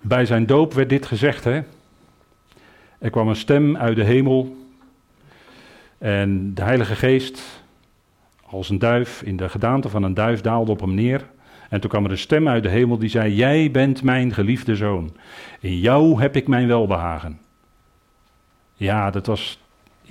Bij 0.00 0.26
zijn 0.26 0.46
doop 0.46 0.72
werd 0.72 0.88
dit 0.88 1.06
gezegd, 1.06 1.44
hè. 1.44 1.60
Er 2.98 3.10
kwam 3.10 3.28
een 3.28 3.36
stem 3.36 3.76
uit 3.76 3.96
de 3.96 4.04
hemel 4.04 4.56
en 5.98 6.54
de 6.54 6.62
Heilige 6.62 6.94
Geest, 6.94 7.62
als 8.44 8.68
een 8.68 8.78
duif, 8.78 9.22
in 9.22 9.36
de 9.36 9.48
gedaante 9.48 9.88
van 9.88 10.02
een 10.02 10.14
duif, 10.14 10.40
daalde 10.40 10.70
op 10.70 10.80
hem 10.80 10.94
neer. 10.94 11.26
En 11.68 11.80
toen 11.80 11.90
kwam 11.90 12.04
er 12.04 12.10
een 12.10 12.18
stem 12.18 12.48
uit 12.48 12.62
de 12.62 12.68
hemel 12.68 12.98
die 12.98 13.08
zei: 13.08 13.34
Jij 13.34 13.70
bent 13.70 14.02
mijn 14.02 14.32
geliefde 14.32 14.76
zoon. 14.76 15.16
In 15.60 15.78
jou 15.78 16.20
heb 16.20 16.36
ik 16.36 16.48
mijn 16.48 16.66
welbehagen. 16.66 17.40
Ja, 18.74 19.10
dat 19.10 19.26
was. 19.26 19.61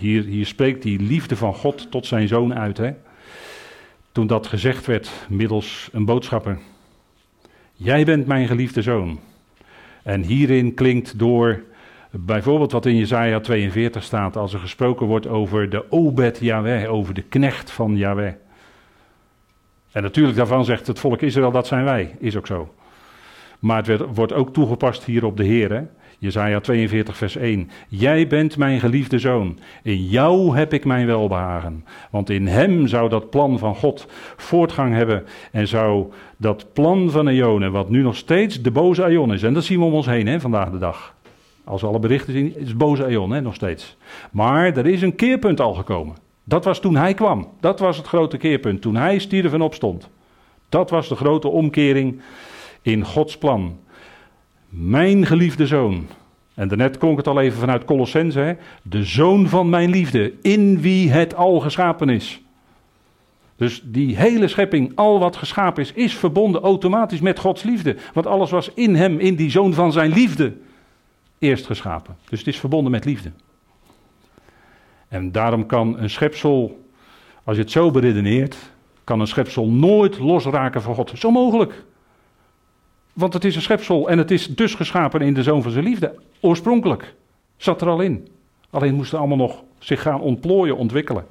Hier, 0.01 0.23
hier 0.23 0.45
spreekt 0.45 0.83
die 0.83 0.99
liefde 0.99 1.35
van 1.35 1.53
God 1.53 1.91
tot 1.91 2.05
zijn 2.05 2.27
zoon 2.27 2.53
uit. 2.55 2.77
Hè? 2.77 2.93
Toen 4.11 4.27
dat 4.27 4.47
gezegd 4.47 4.85
werd 4.85 5.11
middels 5.29 5.89
een 5.91 6.05
boodschapper. 6.05 6.59
Jij 7.73 8.05
bent 8.05 8.27
mijn 8.27 8.47
geliefde 8.47 8.81
zoon. 8.81 9.19
En 10.03 10.21
hierin 10.21 10.73
klinkt 10.73 11.19
door 11.19 11.63
bijvoorbeeld 12.11 12.71
wat 12.71 12.85
in 12.85 12.95
Jezaja 12.95 13.39
42 13.39 14.03
staat, 14.03 14.37
als 14.37 14.53
er 14.53 14.59
gesproken 14.59 15.05
wordt 15.05 15.27
over 15.27 15.69
de 15.69 15.91
Obed 15.91 16.37
Yahweh, 16.37 16.93
over 16.93 17.13
de 17.13 17.23
knecht 17.23 17.71
van 17.71 17.97
Yahweh. 17.97 18.33
En 19.91 20.03
natuurlijk 20.03 20.37
daarvan 20.37 20.65
zegt 20.65 20.87
het 20.87 20.99
volk 20.99 21.21
Israël, 21.21 21.51
dat 21.51 21.67
zijn 21.67 21.83
wij, 21.83 22.15
is 22.19 22.37
ook 22.37 22.47
zo. 22.47 22.73
Maar 23.59 23.85
het 23.85 24.01
wordt 24.13 24.33
ook 24.33 24.53
toegepast 24.53 25.03
hier 25.03 25.25
op 25.25 25.37
de 25.37 25.43
Heer. 25.43 25.71
Hè? 25.71 25.83
Jezaja 26.21 26.59
42 26.59 27.17
vers 27.17 27.35
1. 27.35 27.69
Jij 27.87 28.27
bent 28.27 28.57
mijn 28.57 28.79
geliefde 28.79 29.19
zoon. 29.19 29.59
In 29.83 30.05
jou 30.05 30.55
heb 30.55 30.73
ik 30.73 30.85
mijn 30.85 31.05
welbehagen. 31.05 31.85
Want 32.11 32.29
in 32.29 32.47
hem 32.47 32.87
zou 32.87 33.09
dat 33.09 33.29
plan 33.29 33.59
van 33.59 33.75
God 33.75 34.07
voortgang 34.37 34.93
hebben. 34.93 35.23
En 35.51 35.67
zou 35.67 36.11
dat 36.37 36.73
plan 36.73 37.11
van 37.11 37.27
Eonen, 37.27 37.71
wat 37.71 37.89
nu 37.89 38.01
nog 38.01 38.15
steeds 38.15 38.61
de 38.61 38.71
boze 38.71 39.03
Aion 39.03 39.33
is. 39.33 39.43
En 39.43 39.53
dat 39.53 39.63
zien 39.63 39.79
we 39.79 39.85
om 39.85 39.93
ons 39.93 40.05
heen 40.05 40.27
hè, 40.27 40.39
vandaag 40.39 40.71
de 40.71 40.77
dag. 40.77 41.15
Als 41.63 41.81
we 41.81 41.87
alle 41.87 41.99
berichten 41.99 42.33
zien, 42.33 42.55
is 42.57 42.75
boze 42.75 43.03
Aion 43.03 43.31
hè, 43.31 43.41
nog 43.41 43.55
steeds. 43.55 43.97
Maar 44.31 44.77
er 44.77 44.87
is 44.87 45.01
een 45.01 45.15
keerpunt 45.15 45.59
al 45.59 45.73
gekomen. 45.73 46.15
Dat 46.43 46.65
was 46.65 46.79
toen 46.79 46.95
hij 46.95 47.13
kwam. 47.13 47.47
Dat 47.59 47.79
was 47.79 47.97
het 47.97 48.07
grote 48.07 48.37
keerpunt. 48.37 48.81
Toen 48.81 48.95
hij 48.95 49.19
stierf 49.19 49.53
en 49.53 49.61
opstond. 49.61 50.09
Dat 50.69 50.89
was 50.89 51.07
de 51.07 51.15
grote 51.15 51.47
omkering 51.47 52.21
in 52.81 53.05
Gods 53.05 53.37
plan. 53.37 53.77
Mijn 54.71 55.25
geliefde 55.25 55.67
zoon. 55.67 56.07
En 56.53 56.67
daarnet 56.67 56.97
klonk 56.97 57.17
het 57.17 57.27
al 57.27 57.39
even 57.41 57.59
vanuit 57.59 57.85
Colossense. 57.85 58.57
De 58.81 59.03
zoon 59.03 59.47
van 59.47 59.69
mijn 59.69 59.89
liefde. 59.89 60.33
In 60.41 60.81
wie 60.81 61.09
het 61.09 61.35
al 61.35 61.59
geschapen 61.59 62.09
is. 62.09 62.41
Dus 63.55 63.81
die 63.85 64.17
hele 64.17 64.47
schepping, 64.47 64.91
al 64.95 65.19
wat 65.19 65.35
geschapen 65.35 65.83
is, 65.83 65.93
is 65.93 66.15
verbonden 66.15 66.61
automatisch 66.61 67.19
met 67.19 67.39
Gods 67.39 67.63
liefde. 67.63 67.95
Want 68.13 68.25
alles 68.25 68.51
was 68.51 68.71
in 68.73 68.95
hem, 68.95 69.19
in 69.19 69.35
die 69.35 69.49
zoon 69.49 69.73
van 69.73 69.91
zijn 69.91 70.11
liefde, 70.11 70.53
eerst 71.39 71.65
geschapen. 71.65 72.17
Dus 72.29 72.39
het 72.39 72.47
is 72.47 72.59
verbonden 72.59 72.91
met 72.91 73.05
liefde. 73.05 73.31
En 75.07 75.31
daarom 75.31 75.65
kan 75.65 75.99
een 75.99 76.09
schepsel, 76.09 76.85
als 77.43 77.55
je 77.55 77.61
het 77.61 77.71
zo 77.71 77.91
beredeneert, 77.91 78.57
kan 79.03 79.19
een 79.19 79.27
schepsel 79.27 79.67
nooit 79.67 80.19
losraken 80.19 80.81
van 80.81 80.95
God. 80.95 81.11
Zo 81.15 81.31
mogelijk. 81.31 81.83
Want 83.13 83.33
het 83.33 83.45
is 83.45 83.55
een 83.55 83.61
schepsel 83.61 84.09
en 84.09 84.17
het 84.17 84.31
is 84.31 84.47
dus 84.47 84.75
geschapen 84.75 85.21
in 85.21 85.33
de 85.33 85.43
zoon 85.43 85.61
van 85.61 85.71
zijn 85.71 85.83
liefde. 85.83 86.19
Oorspronkelijk. 86.39 87.13
Zat 87.57 87.81
er 87.81 87.87
al 87.87 88.01
in. 88.01 88.27
Alleen 88.69 88.95
moesten 88.95 89.19
allemaal 89.19 89.37
nog 89.37 89.63
zich 89.79 90.01
gaan 90.01 90.21
ontplooien, 90.21 90.77
ontwikkelen. 90.77 91.25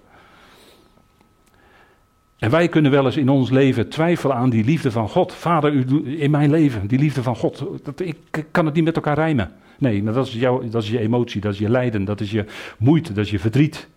En 2.39 2.51
wij 2.51 2.69
kunnen 2.69 2.91
wel 2.91 3.05
eens 3.05 3.17
in 3.17 3.29
ons 3.29 3.51
leven 3.51 3.89
twijfelen 3.89 4.37
aan 4.37 4.51
die 4.51 4.65
liefde 4.65 4.91
van 4.91 5.09
God. 5.09 5.35
Vader, 5.35 5.73
u, 5.73 6.21
in 6.21 6.31
mijn 6.31 6.51
leven, 6.51 6.87
die 6.87 6.99
liefde 6.99 7.23
van 7.23 7.37
God. 7.37 7.65
Dat, 7.83 8.01
ik 8.01 8.47
kan 8.51 8.65
het 8.67 8.75
niet 8.75 8.85
met 8.85 8.97
elkaar 8.97 9.15
rijmen. 9.15 9.53
Nee, 9.79 10.03
dat 10.03 10.27
is, 10.27 10.33
jouw, 10.33 10.69
dat 10.69 10.83
is 10.83 10.91
je 10.91 10.99
emotie, 10.99 11.41
dat 11.41 11.53
is 11.53 11.59
je 11.59 11.69
lijden, 11.69 12.05
dat 12.05 12.21
is 12.21 12.31
je 12.31 12.45
moeite, 12.79 13.13
dat 13.13 13.25
is 13.25 13.31
je 13.31 13.39
verdriet. 13.39 13.89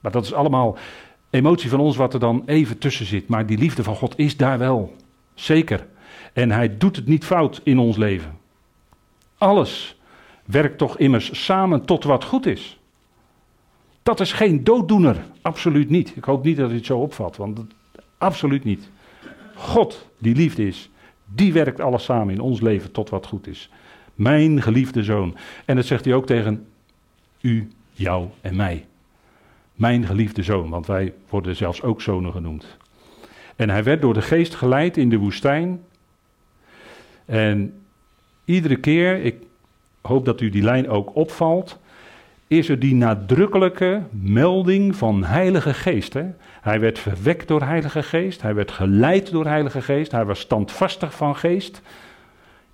Maar 0.00 0.12
dat 0.12 0.24
is 0.24 0.32
allemaal 0.32 0.78
emotie 1.30 1.70
van 1.70 1.80
ons 1.80 1.96
wat 1.96 2.14
er 2.14 2.20
dan 2.20 2.42
even 2.46 2.78
tussen 2.78 3.06
zit. 3.06 3.28
Maar 3.28 3.46
die 3.46 3.58
liefde 3.58 3.82
van 3.82 3.96
God 3.96 4.18
is 4.18 4.36
daar 4.36 4.58
wel. 4.58 4.96
Zeker. 5.34 5.86
En 6.32 6.50
hij 6.50 6.76
doet 6.76 6.96
het 6.96 7.06
niet 7.06 7.24
fout 7.24 7.60
in 7.64 7.78
ons 7.78 7.96
leven. 7.96 8.38
Alles 9.38 9.96
werkt 10.44 10.78
toch 10.78 10.98
immers 10.98 11.44
samen 11.44 11.84
tot 11.84 12.04
wat 12.04 12.24
goed 12.24 12.46
is. 12.46 12.78
Dat 14.02 14.20
is 14.20 14.32
geen 14.32 14.64
dooddoener, 14.64 15.24
absoluut 15.42 15.90
niet. 15.90 16.16
Ik 16.16 16.24
hoop 16.24 16.44
niet 16.44 16.56
dat 16.56 16.70
u 16.70 16.74
het 16.74 16.86
zo 16.86 16.98
opvat, 16.98 17.36
want 17.36 17.60
absoluut 18.18 18.64
niet. 18.64 18.90
God, 19.54 20.08
die 20.18 20.34
liefde 20.34 20.66
is, 20.66 20.90
die 21.34 21.52
werkt 21.52 21.80
alles 21.80 22.04
samen 22.04 22.34
in 22.34 22.40
ons 22.40 22.60
leven 22.60 22.92
tot 22.92 23.10
wat 23.10 23.26
goed 23.26 23.46
is. 23.46 23.70
Mijn 24.14 24.62
geliefde 24.62 25.02
zoon. 25.02 25.36
En 25.64 25.76
dat 25.76 25.86
zegt 25.86 26.04
hij 26.04 26.14
ook 26.14 26.26
tegen 26.26 26.66
u, 27.40 27.70
jou 27.92 28.28
en 28.40 28.56
mij. 28.56 28.86
Mijn 29.74 30.06
geliefde 30.06 30.42
zoon, 30.42 30.68
want 30.68 30.86
wij 30.86 31.12
worden 31.28 31.56
zelfs 31.56 31.82
ook 31.82 32.02
zonen 32.02 32.32
genoemd. 32.32 32.76
En 33.56 33.70
hij 33.70 33.84
werd 33.84 34.00
door 34.00 34.14
de 34.14 34.22
geest 34.22 34.54
geleid 34.54 34.96
in 34.96 35.08
de 35.08 35.18
woestijn. 35.18 35.80
En 37.30 37.74
iedere 38.44 38.76
keer, 38.76 39.24
ik 39.24 39.36
hoop 40.02 40.24
dat 40.24 40.40
u 40.40 40.50
die 40.50 40.62
lijn 40.62 40.88
ook 40.88 41.14
opvalt, 41.16 41.78
is 42.46 42.68
er 42.68 42.78
die 42.78 42.94
nadrukkelijke 42.94 44.02
melding 44.10 44.96
van 44.96 45.24
Heilige 45.24 45.74
Geest. 45.74 46.12
Hè? 46.12 46.24
Hij 46.60 46.80
werd 46.80 46.98
verwekt 46.98 47.48
door 47.48 47.62
Heilige 47.62 48.02
Geest, 48.02 48.42
hij 48.42 48.54
werd 48.54 48.70
geleid 48.70 49.30
door 49.30 49.46
Heilige 49.46 49.82
Geest, 49.82 50.12
hij 50.12 50.24
was 50.24 50.40
standvastig 50.40 51.14
van 51.14 51.36
geest. 51.36 51.82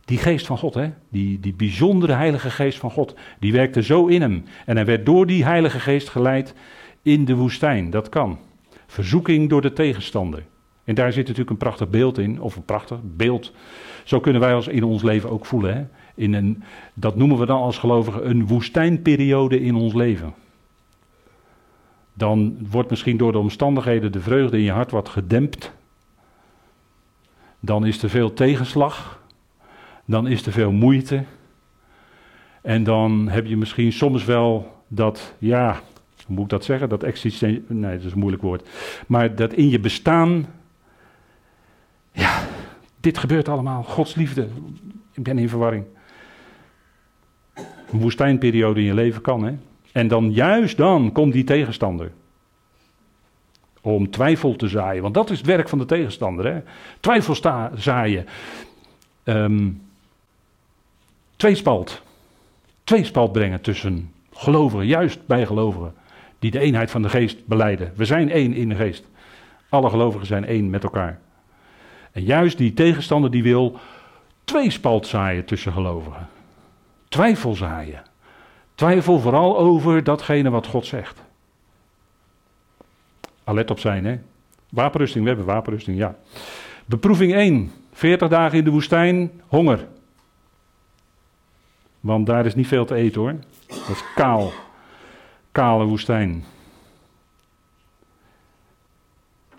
Die 0.05 0.19
geest 0.19 0.47
van 0.47 0.59
God, 0.59 0.75
hè? 0.75 0.91
Die, 1.09 1.41
die 1.41 1.55
bijzondere 1.55 2.13
Heilige 2.13 2.51
Geest 2.51 2.79
van 2.79 2.91
God, 2.91 3.15
die 3.39 3.53
werkte 3.53 3.83
zo 3.83 4.07
in 4.07 4.21
hem. 4.21 4.45
En 4.67 4.77
hij 4.77 4.85
werd 4.85 5.07
door 5.07 5.27
die 5.27 5.45
Heilige 5.45 5.81
Geest 5.81 6.09
geleid 6.09 6.55
in 7.03 7.25
de 7.25 7.35
woestijn. 7.35 7.91
Dat 7.91 8.09
kan. 8.09 8.39
Verzoeking 8.87 9.49
door 9.49 9.63
de 9.63 9.73
tegenstander. 9.73 10.43
En 10.87 10.95
daar 10.95 11.13
zit 11.13 11.23
natuurlijk 11.23 11.51
een 11.51 11.57
prachtig 11.57 11.89
beeld 11.89 12.19
in, 12.19 12.41
of 12.41 12.57
een 12.57 12.65
prachtig 12.65 12.99
beeld. 13.03 13.53
Zo 14.05 14.21
kunnen 14.21 14.41
wij 14.41 14.55
ons 14.55 14.69
in 14.69 14.85
ons 14.85 15.03
leven 15.03 15.31
ook 15.31 15.47
voelen. 15.47 15.77
Hè? 15.77 15.85
In 16.15 16.35
een, 16.35 16.63
dat 16.95 17.17
noemen 17.17 17.39
we 17.39 17.47
dan 17.47 17.61
als 17.61 17.79
gelovigen 17.79 18.29
een 18.29 18.47
woestijnperiode 18.47 19.61
in 19.61 19.75
ons 19.75 19.95
leven. 19.95 20.35
Dan 22.15 22.57
wordt 22.71 22.91
misschien 22.91 23.17
door 23.17 23.33
de 23.33 23.39
omstandigheden 23.39 24.13
de 24.13 24.21
vreugde 24.21 24.57
in 24.57 24.63
je 24.63 24.71
hart 24.71 24.91
wat 24.91 25.09
gedempt. 25.09 25.73
Dan 27.61 27.87
is 27.87 28.03
er 28.03 28.11
veel 28.11 28.33
tegenslag. 28.33 29.23
Dan 30.05 30.27
is 30.27 30.47
er 30.47 30.53
veel 30.53 30.73
moeite. 30.73 31.25
En 32.63 32.85
dan 32.85 33.29
heb 33.29 33.47
je 33.47 33.57
misschien 33.57 33.93
soms 33.93 34.25
wel 34.25 34.75
dat, 34.89 35.35
ja, 35.39 35.81
hoe 36.27 36.35
moet 36.35 36.45
ik 36.45 36.51
dat 36.51 36.65
zeggen? 36.65 36.89
Dat 36.89 37.03
existentie, 37.03 37.65
nee, 37.69 37.97
dat 37.97 38.07
is 38.07 38.13
een 38.13 38.19
moeilijk 38.19 38.43
woord. 38.43 38.69
Maar 39.07 39.35
dat 39.35 39.53
in 39.53 39.69
je 39.69 39.81
bestaan, 39.81 40.47
ja, 42.17 42.43
dit 43.01 43.19
gebeurt 43.19 43.49
allemaal, 43.49 43.83
Gods 43.83 44.15
liefde. 44.15 44.49
Ik 45.13 45.23
ben 45.23 45.39
in 45.39 45.49
verwarring. 45.49 45.85
Een 47.91 48.01
woestijnperiode 48.01 48.81
in 48.81 48.87
je 48.87 48.95
leven 48.95 49.23
kan, 49.23 49.45
hè? 49.45 49.55
En 49.93 50.09
dan 50.09 50.33
juist 50.33 50.77
dan 50.77 51.13
komt 51.13 51.33
die 51.33 51.45
tegenstander. 51.45 52.13
Om 53.81 54.11
twijfel 54.11 54.57
te 54.57 54.69
zaaien, 54.69 55.03
want 55.03 55.15
dat 55.15 55.31
is 55.31 55.39
het 55.39 55.47
werk 55.47 55.69
van 55.69 55.79
de 55.79 55.85
tegenstander. 55.85 56.47
Hè? 56.47 56.61
Twijfel 57.01 57.35
sta, 57.35 57.71
zaaien. 57.75 58.27
Um, 59.25 59.83
tweespalt. 61.37 62.03
Tweespalt 62.85 63.33
brengen 63.33 63.61
tussen 63.61 64.13
gelovigen, 64.33 64.87
juist 64.87 65.27
bij 65.27 65.47
gelovigen, 65.47 65.95
die 66.39 66.51
de 66.51 66.59
eenheid 66.59 66.91
van 66.91 67.03
de 67.03 67.09
geest 67.09 67.47
beleiden. 67.47 67.93
We 67.95 68.05
zijn 68.05 68.31
één 68.31 68.53
in 68.53 68.69
de 68.69 68.75
geest. 68.75 69.05
Alle 69.69 69.91
gelovigen 69.91 70.27
zijn 70.27 70.45
één 70.45 70.71
met 70.71 70.83
elkaar. 70.83 71.21
En 72.17 72.25
juist 72.25 72.59
die 72.59 72.73
tegenstander 72.75 73.31
die 73.31 73.43
wil 73.43 73.79
tweespalt 74.45 75.07
zaaien 75.07 75.45
tussen 75.45 75.73
gelovigen. 75.73 76.29
Twijfel 77.09 77.55
zaaien. 77.55 78.03
Twijfel 78.75 79.19
vooral 79.19 79.59
over 79.59 80.05
datgene 80.05 80.51
wat 80.51 80.67
God 80.67 80.87
zegt. 80.87 81.23
Alert 83.45 83.71
op 83.71 83.79
zijn, 83.79 84.05
hè? 84.05 84.19
Wapenrusting, 84.69 85.23
we 85.23 85.31
hebben 85.31 85.47
wapenrusting, 85.47 85.97
ja. 85.97 86.17
Beproeving 86.87 87.35
1. 87.35 87.73
40 87.93 88.29
dagen 88.29 88.59
in 88.59 88.65
de 88.65 88.71
woestijn, 88.71 89.41
honger. 89.47 89.87
Want 92.01 92.27
daar 92.27 92.47
is 92.47 92.55
niet 92.55 92.67
veel 92.67 92.85
te 92.85 92.95
eten 92.95 93.21
hoor. 93.21 93.35
Dat 93.67 93.89
is 93.89 94.05
kaal. 94.15 94.53
Kale 95.53 95.85
woestijn. 95.85 96.45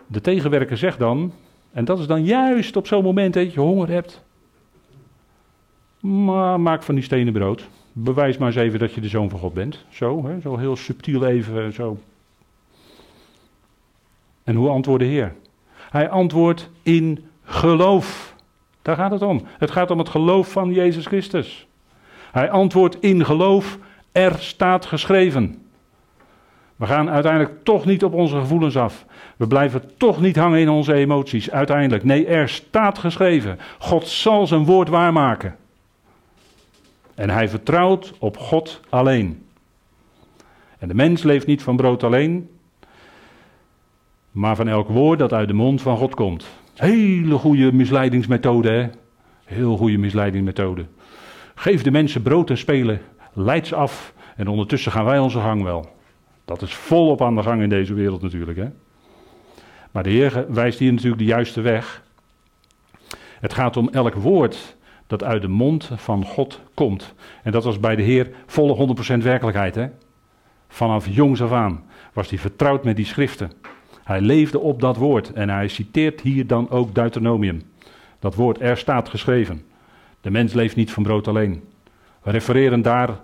De 0.08 0.22
tegenwerker 0.22 0.78
zegt 0.78 1.00
dan, 1.00 1.34
en 1.78 1.86
dat 1.86 2.00
is 2.00 2.08
dan 2.08 2.24
juist 2.24 2.76
op 2.76 2.88
zo'n 2.88 3.04
moment 3.04 3.34
dat 3.34 3.54
je 3.54 3.60
honger 3.60 3.90
hebt. 3.90 4.24
Maak 6.60 6.84
van 6.84 6.96
die 6.96 7.04
stenen 7.04 7.34
brood. 7.34 7.68
Bewijs 7.92 8.38
maar 8.38 8.48
eens 8.48 8.58
even 8.58 8.80
dat 8.80 8.94
je 8.94 9.02
de 9.02 9.08
zoon 9.08 9.30
van 9.30 9.40
God 9.40 9.54
bent. 9.54 9.86
Zo, 9.90 10.26
hè? 10.26 10.40
zo 10.40 10.58
heel 10.58 10.76
subtiel 10.76 11.26
even 11.26 11.74
zo. 11.74 11.98
En 14.44 14.56
hoe 14.56 14.70
antwoordt 14.70 15.04
de 15.04 15.10
Heer? 15.10 15.36
Hij 15.90 16.10
antwoordt 16.10 16.70
in 16.84 17.26
geloof. 17.44 18.36
Daar 18.82 18.96
gaat 18.96 19.12
het 19.12 19.22
om. 19.22 19.42
Het 19.58 19.72
gaat 19.72 19.92
om 19.92 19.98
het 19.98 20.10
geloof 20.10 20.52
van 20.52 20.74
Jezus 20.74 21.06
Christus. 21.06 21.68
Hij 22.32 22.50
antwoordt 22.50 23.02
in 23.02 23.26
geloof, 23.26 23.78
er 24.12 24.36
staat 24.40 24.86
geschreven. 24.86 25.67
We 26.78 26.86
gaan 26.86 27.10
uiteindelijk 27.10 27.64
toch 27.64 27.86
niet 27.86 28.04
op 28.04 28.14
onze 28.14 28.40
gevoelens 28.40 28.78
af. 28.78 29.06
We 29.38 29.48
blijven 29.48 29.98
toch 29.98 30.22
niet 30.22 30.36
hangen 30.36 30.60
in 30.60 30.70
onze 30.70 30.94
emoties. 30.94 31.52
Uiteindelijk. 31.52 32.04
Nee, 32.04 32.26
er 32.26 32.50
staat 32.50 32.98
geschreven. 32.98 33.60
God 33.80 34.08
zal 34.08 34.48
zijn 34.48 34.66
woord 34.66 34.90
waarmaken. 34.90 35.56
En 37.16 37.30
hij 37.30 37.50
vertrouwt 37.50 38.14
op 38.20 38.38
God 38.38 38.82
alleen. 38.90 39.46
En 40.80 40.88
de 40.88 40.94
mens 40.94 41.24
leeft 41.24 41.48
niet 41.48 41.64
van 41.64 41.76
brood 41.76 42.04
alleen, 42.04 42.50
maar 44.32 44.56
van 44.56 44.68
elk 44.68 44.88
woord 44.88 45.20
dat 45.20 45.34
uit 45.34 45.48
de 45.48 45.54
mond 45.54 45.82
van 45.82 45.98
God 45.98 46.16
komt. 46.16 46.48
Hele 46.76 47.38
goede 47.38 47.74
misleidingsmethode, 47.74 48.70
hè? 48.70 48.90
Heel 49.46 49.78
goede 49.78 49.98
misleidingsmethode. 49.98 50.86
Geef 51.56 51.84
de 51.84 51.92
mensen 51.92 52.22
brood 52.22 52.50
en 52.50 52.58
spelen, 52.58 53.02
leid 53.34 53.68
ze 53.68 53.76
af 53.76 54.14
en 54.36 54.48
ondertussen 54.48 54.92
gaan 54.92 55.06
wij 55.06 55.20
onze 55.20 55.40
gang 55.40 55.64
wel. 55.64 55.96
Dat 56.48 56.62
is 56.62 56.76
volop 56.76 57.22
aan 57.22 57.36
de 57.36 57.44
gang 57.44 57.62
in 57.62 57.70
deze 57.70 57.94
wereld 57.94 58.22
natuurlijk. 58.22 58.58
Hè? 58.58 58.68
Maar 59.92 60.04
de 60.04 60.10
Heer 60.10 60.46
wijst 60.50 60.80
hier 60.80 60.92
natuurlijk 60.92 61.18
de 61.18 61.28
juiste 61.28 61.62
weg. 61.62 62.04
Het 63.40 63.54
gaat 63.54 63.78
om 63.78 63.90
elk 63.90 64.14
woord 64.14 64.78
dat 65.08 65.24
uit 65.24 65.42
de 65.42 65.48
mond 65.48 65.92
van 65.96 66.26
God 66.26 66.62
komt. 66.74 67.14
En 67.44 67.52
dat 67.52 67.64
was 67.64 67.80
bij 67.80 67.96
de 67.96 68.02
Heer 68.02 68.30
volle 68.46 68.96
100% 69.18 69.18
werkelijkheid. 69.18 69.76
Hè? 69.76 69.88
Vanaf 70.68 71.08
jongs 71.08 71.42
af 71.42 71.52
aan 71.52 71.84
was 72.14 72.30
hij 72.30 72.40
vertrouwd 72.40 72.84
met 72.84 72.96
die 72.96 73.06
schriften. 73.06 73.52
Hij 74.04 74.22
leefde 74.22 74.60
op 74.60 74.82
dat 74.82 74.98
woord 74.98 75.34
en 75.34 75.50
hij 75.50 75.68
citeert 75.68 76.22
hier 76.22 76.48
dan 76.48 76.70
ook 76.70 76.96
Deuteronomium. 76.96 77.62
Dat 78.20 78.36
woord, 78.36 78.62
er 78.62 78.78
staat 78.78 79.10
geschreven. 79.10 79.66
De 80.22 80.32
mens 80.32 80.54
leeft 80.54 80.76
niet 80.76 80.92
van 80.92 81.04
brood 81.04 81.28
alleen. 81.28 81.64
We 82.24 82.32
refereren 82.32 82.82
daar 82.82 83.20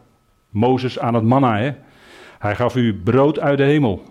Mozes 0.49 0.99
aan 0.99 1.13
het 1.13 1.23
manna. 1.23 1.57
Hè? 1.57 1.71
Hij 2.43 2.55
gaf 2.55 2.75
u 2.75 2.93
brood 2.93 3.39
uit 3.39 3.57
de 3.57 3.63
hemel. 3.63 4.03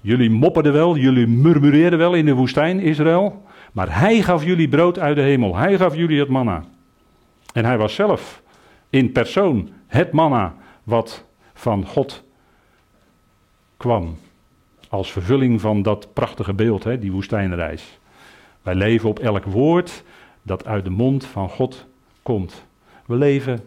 Jullie 0.00 0.30
mopperden 0.30 0.72
wel, 0.72 0.96
jullie 0.96 1.26
murmureerden 1.26 1.98
wel 1.98 2.14
in 2.14 2.24
de 2.24 2.34
woestijn, 2.34 2.80
Israël. 2.80 3.42
Maar 3.72 3.98
hij 3.98 4.22
gaf 4.22 4.44
jullie 4.44 4.68
brood 4.68 4.98
uit 4.98 5.16
de 5.16 5.22
hemel. 5.22 5.56
Hij 5.56 5.76
gaf 5.76 5.94
jullie 5.94 6.18
het 6.18 6.28
manna. 6.28 6.64
En 7.52 7.64
hij 7.64 7.78
was 7.78 7.94
zelf 7.94 8.42
in 8.90 9.12
persoon 9.12 9.68
het 9.86 10.12
manna 10.12 10.54
wat 10.82 11.24
van 11.54 11.86
God 11.86 12.24
kwam. 13.76 14.16
Als 14.88 15.12
vervulling 15.12 15.60
van 15.60 15.82
dat 15.82 16.12
prachtige 16.12 16.54
beeld, 16.54 16.84
hè, 16.84 16.98
die 16.98 17.12
woestijnreis. 17.12 17.98
Wij 18.62 18.74
leven 18.74 19.08
op 19.08 19.18
elk 19.18 19.44
woord 19.44 20.04
dat 20.42 20.66
uit 20.66 20.84
de 20.84 20.90
mond 20.90 21.24
van 21.24 21.48
God 21.48 21.86
komt. 22.22 22.64
We 23.06 23.14
leven 23.14 23.60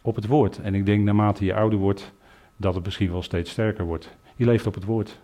op 0.00 0.14
het 0.14 0.26
woord. 0.26 0.60
En 0.60 0.74
ik 0.74 0.86
denk 0.86 1.04
naarmate 1.04 1.44
je 1.44 1.54
ouder 1.54 1.78
wordt, 1.78 2.12
dat 2.56 2.74
het 2.74 2.84
misschien 2.84 3.10
wel 3.10 3.22
steeds 3.22 3.50
sterker 3.50 3.84
wordt. 3.84 4.16
Je 4.36 4.44
leeft 4.44 4.66
op 4.66 4.74
het 4.74 4.84
woord. 4.84 5.20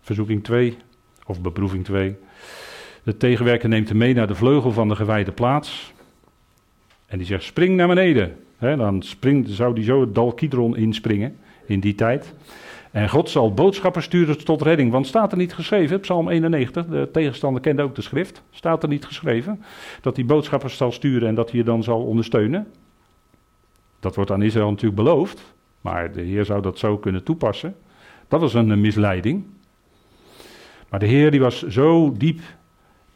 Verzoeking 0.00 0.44
2, 0.44 0.76
of 1.26 1.40
beproeving 1.40 1.84
2. 1.84 2.16
De 3.02 3.16
tegenwerker 3.16 3.68
neemt 3.68 3.88
hem 3.88 3.98
mee 3.98 4.14
naar 4.14 4.26
de 4.26 4.34
vleugel 4.34 4.72
van 4.72 4.88
de 4.88 4.96
gewijde 4.96 5.32
plaats. 5.32 5.92
En 7.06 7.18
die 7.18 7.26
zegt: 7.26 7.44
spring 7.44 7.76
naar 7.76 7.88
beneden. 7.88 8.36
dan 8.58 9.02
springt, 9.02 9.50
zou 9.50 9.74
die 9.74 9.84
zo 9.84 10.00
het 10.00 10.14
dal 10.14 10.32
Kidron 10.32 10.76
inspringen 10.76 11.36
in 11.66 11.80
die 11.80 11.94
tijd. 11.94 12.34
En 12.90 13.08
God 13.08 13.30
zal 13.30 13.54
boodschappers 13.54 14.04
sturen 14.04 14.44
tot 14.44 14.62
redding. 14.62 14.90
Want 14.90 15.06
staat 15.06 15.32
er 15.32 15.38
niet 15.38 15.54
geschreven, 15.54 16.00
Psalm 16.00 16.28
91, 16.28 16.86
de 16.86 17.08
tegenstander 17.12 17.62
kende 17.62 17.82
ook 17.82 17.94
de 17.94 18.02
schrift. 18.02 18.42
Staat 18.50 18.82
er 18.82 18.88
niet 18.88 19.04
geschreven 19.04 19.62
dat 20.00 20.16
hij 20.16 20.24
boodschappers 20.24 20.76
zal 20.76 20.92
sturen 20.92 21.28
en 21.28 21.34
dat 21.34 21.50
hij 21.50 21.58
je 21.58 21.64
dan 21.64 21.82
zal 21.82 22.02
ondersteunen. 22.02 22.66
Dat 24.04 24.14
wordt 24.14 24.30
aan 24.30 24.42
Israël 24.42 24.70
natuurlijk 24.70 25.02
beloofd. 25.02 25.54
Maar 25.80 26.12
de 26.12 26.20
Heer 26.20 26.44
zou 26.44 26.62
dat 26.62 26.78
zo 26.78 26.98
kunnen 26.98 27.24
toepassen. 27.24 27.76
Dat 28.28 28.40
was 28.40 28.54
een 28.54 28.80
misleiding. 28.80 29.44
Maar 30.88 31.00
de 31.00 31.06
Heer 31.06 31.30
die 31.30 31.40
was 31.40 31.62
zo 31.62 32.12
diep 32.12 32.40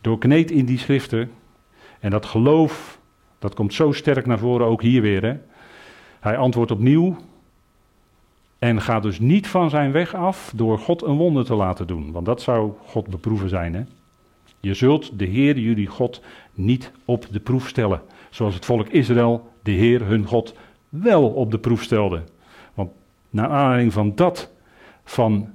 doorkneed 0.01 0.51
in 0.51 0.65
die 0.65 0.79
schriften. 0.79 1.31
En 2.01 2.11
dat 2.11 2.27
geloof, 2.27 2.99
dat 3.39 3.55
komt 3.55 3.75
zo 3.75 3.93
sterk 3.93 4.27
naar 4.27 4.39
voren, 4.39 4.67
ook 4.67 4.83
hier 4.83 5.03
weer. 5.03 5.23
Hè? 5.23 5.37
Hij 6.21 6.37
antwoordt 6.37 6.71
opnieuw. 6.71 7.17
En 8.59 8.81
gaat 8.81 9.03
dus 9.03 9.19
niet 9.19 9.47
van 9.47 9.71
zijn 9.71 9.93
weg 9.93 10.15
af 10.15 10.53
door 10.55 10.79
God 10.79 11.03
een 11.03 11.17
wonder 11.17 11.45
te 11.45 11.55
laten 11.55 11.87
doen. 11.87 12.13
Want 12.13 12.27
dat 12.27 12.43
zou 12.43 12.73
God 12.87 13.09
beproeven 13.09 13.49
zijn. 13.49 13.75
Hè? 13.75 13.83
Je 14.61 14.75
zult 14.75 15.19
de 15.19 15.25
Heer, 15.25 15.59
jullie 15.59 15.87
God, 15.87 16.23
niet 16.55 16.93
op 17.05 17.27
de 17.31 17.41
proef 17.41 17.69
stellen. 17.69 18.03
Zoals 18.31 18.55
het 18.55 18.65
volk 18.65 18.89
Israël 18.89 19.51
de 19.63 19.71
Heer, 19.71 20.07
hun 20.07 20.25
God, 20.25 20.55
wel 20.89 21.29
op 21.29 21.51
de 21.51 21.59
proef 21.59 21.83
stelde. 21.83 22.23
Want 22.75 22.91
naar 23.31 23.49
aanleiding 23.49 23.93
van 23.93 24.15
dat, 24.15 24.51
van, 25.05 25.49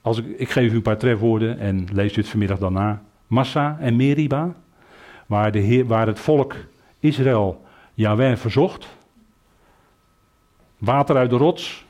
als 0.00 0.18
ik, 0.18 0.38
ik 0.38 0.50
geef 0.50 0.72
u 0.72 0.74
een 0.74 0.82
paar 0.82 0.98
trefwoorden 0.98 1.58
en 1.58 1.86
lees 1.92 2.16
u 2.16 2.20
het 2.20 2.30
vanmiddag 2.30 2.58
daarna. 2.58 3.02
Massa 3.26 3.76
en 3.80 3.96
Meriba, 3.96 4.54
waar, 5.26 5.52
de 5.52 5.58
heer, 5.58 5.86
waar 5.86 6.06
het 6.06 6.20
volk 6.20 6.54
Israël 7.00 7.64
Yahweh 7.94 8.36
verzocht. 8.36 8.88
Water 10.78 11.16
uit 11.16 11.30
de 11.30 11.36
rots. 11.36 11.84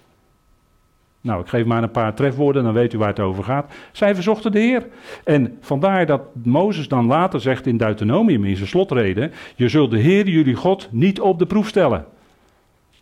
Nou, 1.20 1.40
ik 1.40 1.48
geef 1.48 1.64
maar 1.64 1.82
een 1.82 1.90
paar 1.90 2.14
trefwoorden, 2.14 2.64
dan 2.64 2.72
weet 2.72 2.92
u 2.92 2.98
waar 2.98 3.09
het 3.09 3.20
over 3.20 3.44
gaat. 3.44 3.72
Zij 3.92 4.14
verzochten 4.14 4.53
de 4.53 4.59
Heer. 4.59 4.86
En 5.24 5.59
vandaar 5.61 6.07
dat 6.07 6.22
Mozes 6.44 6.88
dan 6.88 7.07
later 7.07 7.40
zegt 7.40 7.66
in 7.66 7.76
Deuteronomium, 7.76 8.44
in 8.44 8.57
zijn 8.57 8.68
slotreden: 8.68 9.32
Je 9.55 9.68
zult 9.68 9.90
de 9.90 9.98
Heer, 9.98 10.28
jullie 10.28 10.55
God, 10.55 10.88
niet 10.90 11.20
op 11.20 11.38
de 11.38 11.46
proef 11.46 11.68
stellen. 11.68 12.07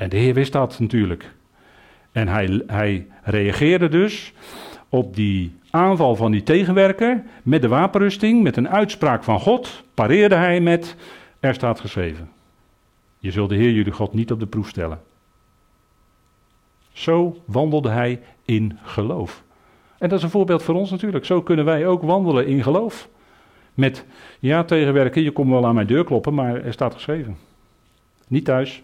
En 0.01 0.09
de 0.09 0.17
Heer 0.17 0.35
wist 0.35 0.53
dat 0.53 0.79
natuurlijk. 0.79 1.31
En 2.13 2.29
hij, 2.29 2.63
hij 2.67 3.07
reageerde 3.23 3.89
dus 3.89 4.33
op 4.89 5.17
die 5.17 5.53
aanval 5.71 6.17
van 6.17 6.31
die 6.31 6.43
tegenwerker 6.43 7.23
met 7.43 7.63
de 7.63 7.69
wapenrusting, 7.69 8.43
met 8.43 8.57
een 8.57 8.69
uitspraak 8.69 9.25
van 9.25 9.41
God, 9.41 9.83
pareerde 9.95 10.35
hij 10.35 10.61
met, 10.61 10.97
er 11.41 11.55
staat 11.55 11.81
geschreven. 11.81 12.31
Je 13.19 13.31
zult 13.31 13.49
de 13.49 13.55
Heer 13.55 13.71
jullie 13.71 13.93
God 13.93 14.13
niet 14.13 14.33
op 14.33 14.41
de 14.41 14.47
proef 14.47 14.69
stellen. 14.69 15.01
Zo 16.93 17.43
wandelde 17.45 17.91
hij 17.91 18.21
in 18.45 18.79
geloof. 18.83 19.43
En 19.99 20.09
dat 20.09 20.19
is 20.19 20.25
een 20.25 20.31
voorbeeld 20.31 20.63
voor 20.63 20.75
ons 20.75 20.91
natuurlijk. 20.91 21.25
Zo 21.25 21.43
kunnen 21.43 21.65
wij 21.65 21.87
ook 21.87 22.03
wandelen 22.03 22.47
in 22.47 22.63
geloof. 22.63 23.09
Met, 23.75 24.05
ja, 24.39 24.65
tegenwerken, 24.65 25.23
je 25.23 25.31
komt 25.31 25.51
wel 25.51 25.67
aan 25.67 25.75
mijn 25.75 25.87
deur 25.87 26.05
kloppen, 26.05 26.35
maar 26.35 26.65
er 26.65 26.73
staat 26.73 26.95
geschreven. 26.95 27.37
Niet 28.29 28.45
thuis. 28.45 28.83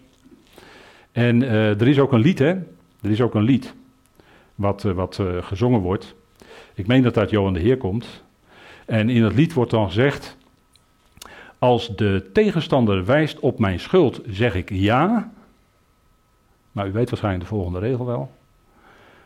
En 1.17 1.41
uh, 1.41 1.81
er 1.81 1.87
is 1.87 1.99
ook 1.99 2.11
een 2.11 2.19
lied, 2.19 2.39
hè? 2.39 2.49
Er 3.01 3.09
is 3.09 3.21
ook 3.21 3.35
een 3.35 3.43
lied 3.43 3.75
wat, 4.55 4.83
uh, 4.83 4.91
wat 4.91 5.17
uh, 5.17 5.43
gezongen 5.43 5.79
wordt. 5.79 6.15
Ik 6.73 6.87
meen 6.87 7.03
dat 7.03 7.13
dat 7.13 7.29
Johan 7.29 7.53
de 7.53 7.59
Heer 7.59 7.77
komt. 7.77 8.23
En 8.85 9.09
in 9.09 9.23
het 9.23 9.33
lied 9.33 9.53
wordt 9.53 9.71
dan 9.71 9.87
gezegd: 9.87 10.37
Als 11.59 11.95
de 11.95 12.29
tegenstander 12.33 13.05
wijst 13.05 13.39
op 13.39 13.59
mijn 13.59 13.79
schuld, 13.79 14.21
zeg 14.27 14.55
ik 14.55 14.69
ja. 14.69 15.31
Maar 16.71 16.87
u 16.87 16.91
weet 16.91 17.09
waarschijnlijk 17.09 17.43
de 17.43 17.55
volgende 17.55 17.79
regel 17.79 18.05
wel. 18.05 18.31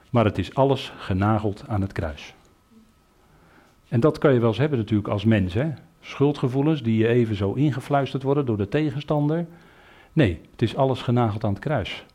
Maar 0.09 0.25
het 0.25 0.37
is 0.37 0.55
alles 0.55 0.93
genageld 0.97 1.63
aan 1.67 1.81
het 1.81 1.91
kruis. 1.91 2.33
En 3.87 3.99
dat 3.99 4.17
kan 4.17 4.33
je 4.33 4.39
wel 4.39 4.49
eens 4.49 4.57
hebben 4.57 4.77
natuurlijk 4.77 5.09
als 5.09 5.25
mens. 5.25 5.53
Hè? 5.53 5.69
Schuldgevoelens 5.99 6.83
die 6.83 6.97
je 6.97 7.07
even 7.07 7.35
zo 7.35 7.53
ingefluisterd 7.53 8.23
worden 8.23 8.45
door 8.45 8.57
de 8.57 8.69
tegenstander. 8.69 9.45
Nee, 10.13 10.41
het 10.51 10.61
is 10.61 10.75
alles 10.75 11.01
genageld 11.01 11.43
aan 11.43 11.53
het 11.53 11.61
kruis. 11.61 12.05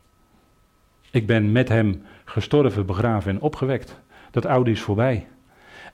Ik 1.11 1.27
ben 1.27 1.51
met 1.51 1.69
hem 1.69 2.03
gestorven, 2.25 2.85
begraven 2.85 3.31
en 3.31 3.41
opgewekt. 3.41 3.99
Dat 4.31 4.45
oude 4.45 4.71
is 4.71 4.81
voorbij. 4.81 5.27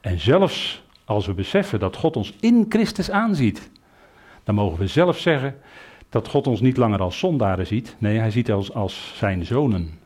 En 0.01 0.19
zelfs 0.19 0.83
als 1.05 1.25
we 1.25 1.33
beseffen 1.33 1.79
dat 1.79 1.95
God 1.95 2.15
ons 2.15 2.33
in 2.39 2.65
Christus 2.69 3.11
aanziet, 3.11 3.71
dan 4.43 4.55
mogen 4.55 4.79
we 4.79 4.87
zelf 4.87 5.17
zeggen 5.17 5.55
dat 6.09 6.27
God 6.27 6.47
ons 6.47 6.61
niet 6.61 6.77
langer 6.77 6.99
als 6.99 7.19
zondaren 7.19 7.67
ziet. 7.67 7.95
Nee, 7.97 8.17
hij 8.17 8.31
ziet 8.31 8.53
ons 8.53 8.73
als 8.73 9.13
zijn 9.15 9.45
zonen. 9.45 9.99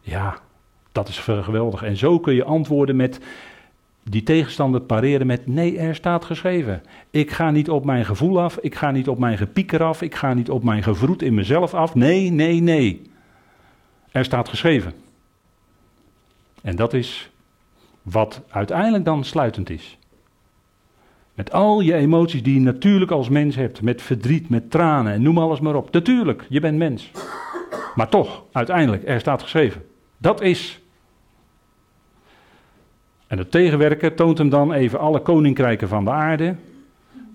Ja, 0.00 0.38
dat 0.92 1.08
is 1.08 1.18
geweldig. 1.18 1.82
En 1.82 1.96
zo 1.96 2.18
kun 2.18 2.34
je 2.34 2.44
antwoorden 2.44 2.96
met 2.96 3.20
die 4.04 4.22
tegenstander 4.22 4.80
pareren 4.80 5.26
met 5.26 5.46
nee, 5.46 5.78
er 5.78 5.94
staat 5.94 6.24
geschreven. 6.24 6.82
Ik 7.10 7.30
ga 7.30 7.50
niet 7.50 7.70
op 7.70 7.84
mijn 7.84 8.04
gevoel 8.04 8.40
af, 8.40 8.56
ik 8.56 8.74
ga 8.74 8.90
niet 8.90 9.08
op 9.08 9.18
mijn 9.18 9.38
gepieker 9.38 9.82
af, 9.82 10.02
ik 10.02 10.14
ga 10.14 10.34
niet 10.34 10.50
op 10.50 10.64
mijn 10.64 10.82
gevroet 10.82 11.22
in 11.22 11.34
mezelf 11.34 11.74
af. 11.74 11.94
Nee, 11.94 12.30
nee, 12.30 12.60
nee. 12.60 13.02
Er 14.10 14.24
staat 14.24 14.48
geschreven. 14.48 14.92
En 16.62 16.76
dat 16.76 16.94
is 16.94 17.30
wat 18.02 18.40
uiteindelijk 18.48 19.04
dan 19.04 19.24
sluitend 19.24 19.70
is. 19.70 19.98
Met 21.34 21.52
al 21.52 21.80
je 21.80 21.94
emoties 21.94 22.42
die 22.42 22.54
je 22.54 22.60
natuurlijk 22.60 23.10
als 23.10 23.28
mens 23.28 23.56
hebt, 23.56 23.82
met 23.82 24.02
verdriet, 24.02 24.48
met 24.48 24.70
tranen 24.70 25.12
en 25.12 25.22
noem 25.22 25.38
alles 25.38 25.60
maar 25.60 25.74
op. 25.74 25.92
Natuurlijk, 25.92 26.46
je 26.48 26.60
bent 26.60 26.78
mens. 26.78 27.10
Maar 27.94 28.08
toch, 28.08 28.44
uiteindelijk, 28.52 29.08
er 29.08 29.20
staat 29.20 29.42
geschreven. 29.42 29.84
Dat 30.18 30.40
is. 30.40 30.81
En 33.32 33.38
het 33.38 33.50
tegenwerken 33.50 34.14
toont 34.14 34.38
hem 34.38 34.48
dan 34.48 34.72
even 34.72 34.98
alle 34.98 35.20
koninkrijken 35.20 35.88
van 35.88 36.04
de 36.04 36.10
aarde. 36.10 36.54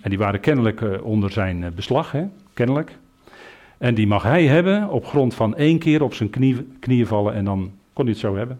En 0.01 0.09
die 0.09 0.17
waren 0.17 0.39
kennelijk 0.39 0.81
eh, 0.81 1.05
onder 1.05 1.31
zijn 1.31 1.63
eh, 1.63 1.71
beslag, 1.71 2.11
hè? 2.11 2.25
kennelijk. 2.53 2.97
En 3.77 3.95
die 3.95 4.07
mag 4.07 4.23
hij 4.23 4.47
hebben 4.47 4.89
op 4.89 5.05
grond 5.05 5.33
van 5.33 5.55
één 5.55 5.79
keer 5.79 6.03
op 6.03 6.13
zijn 6.13 6.29
knie, 6.29 6.67
knieën 6.79 7.07
vallen 7.07 7.33
en 7.33 7.45
dan 7.45 7.71
kon 7.93 8.05
hij 8.05 8.13
het 8.13 8.21
zo 8.23 8.35
hebben. 8.35 8.59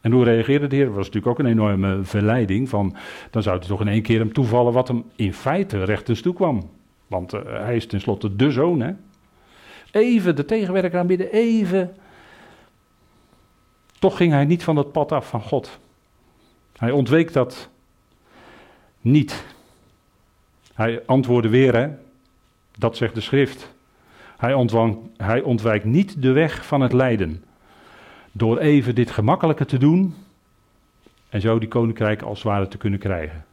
En 0.00 0.12
hoe 0.12 0.24
reageerde 0.24 0.66
de 0.66 0.76
Heer? 0.76 0.84
Dat 0.84 0.94
was 0.94 1.06
natuurlijk 1.06 1.32
ook 1.32 1.46
een 1.46 1.52
enorme 1.52 1.98
verleiding. 2.02 2.68
Van, 2.68 2.96
dan 3.30 3.42
zou 3.42 3.58
het 3.58 3.66
toch 3.66 3.80
in 3.80 3.88
één 3.88 4.02
keer 4.02 4.18
hem 4.18 4.32
toevallen 4.32 4.72
wat 4.72 4.88
hem 4.88 5.04
in 5.16 5.34
feite 5.34 5.84
rechtens 5.84 6.20
toe 6.20 6.34
kwam. 6.34 6.70
Want 7.06 7.34
uh, 7.34 7.40
hij 7.44 7.76
is 7.76 7.86
tenslotte 7.86 8.36
de 8.36 8.50
zoon. 8.50 8.80
Hè? 8.80 8.92
Even 9.90 10.36
de 10.36 10.44
tegenwerker 10.44 10.98
aanbieden, 10.98 11.32
even. 11.32 11.96
Toch 13.98 14.16
ging 14.16 14.32
hij 14.32 14.44
niet 14.44 14.64
van 14.64 14.76
het 14.76 14.92
pad 14.92 15.12
af 15.12 15.28
van 15.28 15.42
God. 15.42 15.80
Hij 16.76 16.90
ontweek 16.90 17.32
dat 17.32 17.70
niet. 19.00 19.44
Hij 20.74 21.02
antwoordde 21.06 21.48
weer, 21.48 21.74
hè? 21.74 21.88
dat 22.78 22.96
zegt 22.96 23.14
de 23.14 23.20
schrift. 23.20 23.74
Hij, 24.36 24.66
hij 25.16 25.40
ontwijkt 25.40 25.84
niet 25.84 26.22
de 26.22 26.32
weg 26.32 26.66
van 26.66 26.80
het 26.80 26.92
lijden. 26.92 27.44
Door 28.32 28.58
even 28.58 28.94
dit 28.94 29.10
gemakkelijke 29.10 29.64
te 29.64 29.78
doen 29.78 30.14
en 31.28 31.40
zo 31.40 31.58
die 31.58 31.68
koninkrijk 31.68 32.22
als 32.22 32.38
het 32.38 32.46
ware 32.46 32.68
te 32.68 32.76
kunnen 32.76 32.98
krijgen. 32.98 33.44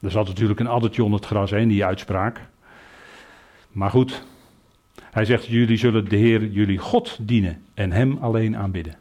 Er 0.00 0.10
zat 0.10 0.26
natuurlijk 0.26 0.60
een 0.60 0.66
addertje 0.66 1.04
onder 1.04 1.18
het 1.18 1.28
gras 1.28 1.50
heen, 1.50 1.68
die 1.68 1.84
uitspraak. 1.84 2.40
Maar 3.70 3.90
goed, 3.90 4.24
hij 5.10 5.24
zegt: 5.24 5.46
Jullie 5.46 5.76
zullen 5.76 6.08
de 6.08 6.16
Heer, 6.16 6.46
jullie 6.46 6.78
God 6.78 7.18
dienen 7.20 7.64
en 7.74 7.92
Hem 7.92 8.18
alleen 8.20 8.56
aanbidden. 8.56 8.99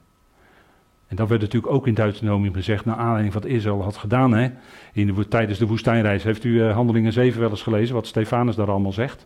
En 1.09 1.15
dat 1.15 1.29
werd 1.29 1.41
natuurlijk 1.41 1.73
ook 1.73 1.87
in 1.87 1.93
Deuteronomium 1.93 2.53
gezegd, 2.53 2.85
naar 2.85 2.95
aanleiding 2.95 3.33
van 3.33 3.41
wat 3.41 3.51
Israël 3.51 3.83
had 3.83 3.97
gedaan. 3.97 4.33
Hè? 4.33 4.49
In 4.93 5.07
de, 5.07 5.27
tijdens 5.27 5.59
de 5.59 5.67
woestijnreis. 5.67 6.23
Heeft 6.23 6.43
u 6.43 6.49
uh, 6.49 6.73
Handelingen 6.73 7.13
7 7.13 7.39
wel 7.39 7.49
eens 7.49 7.61
gelezen, 7.61 7.95
wat 7.95 8.07
Stefanus 8.07 8.55
daar 8.55 8.69
allemaal 8.69 8.91
zegt? 8.91 9.25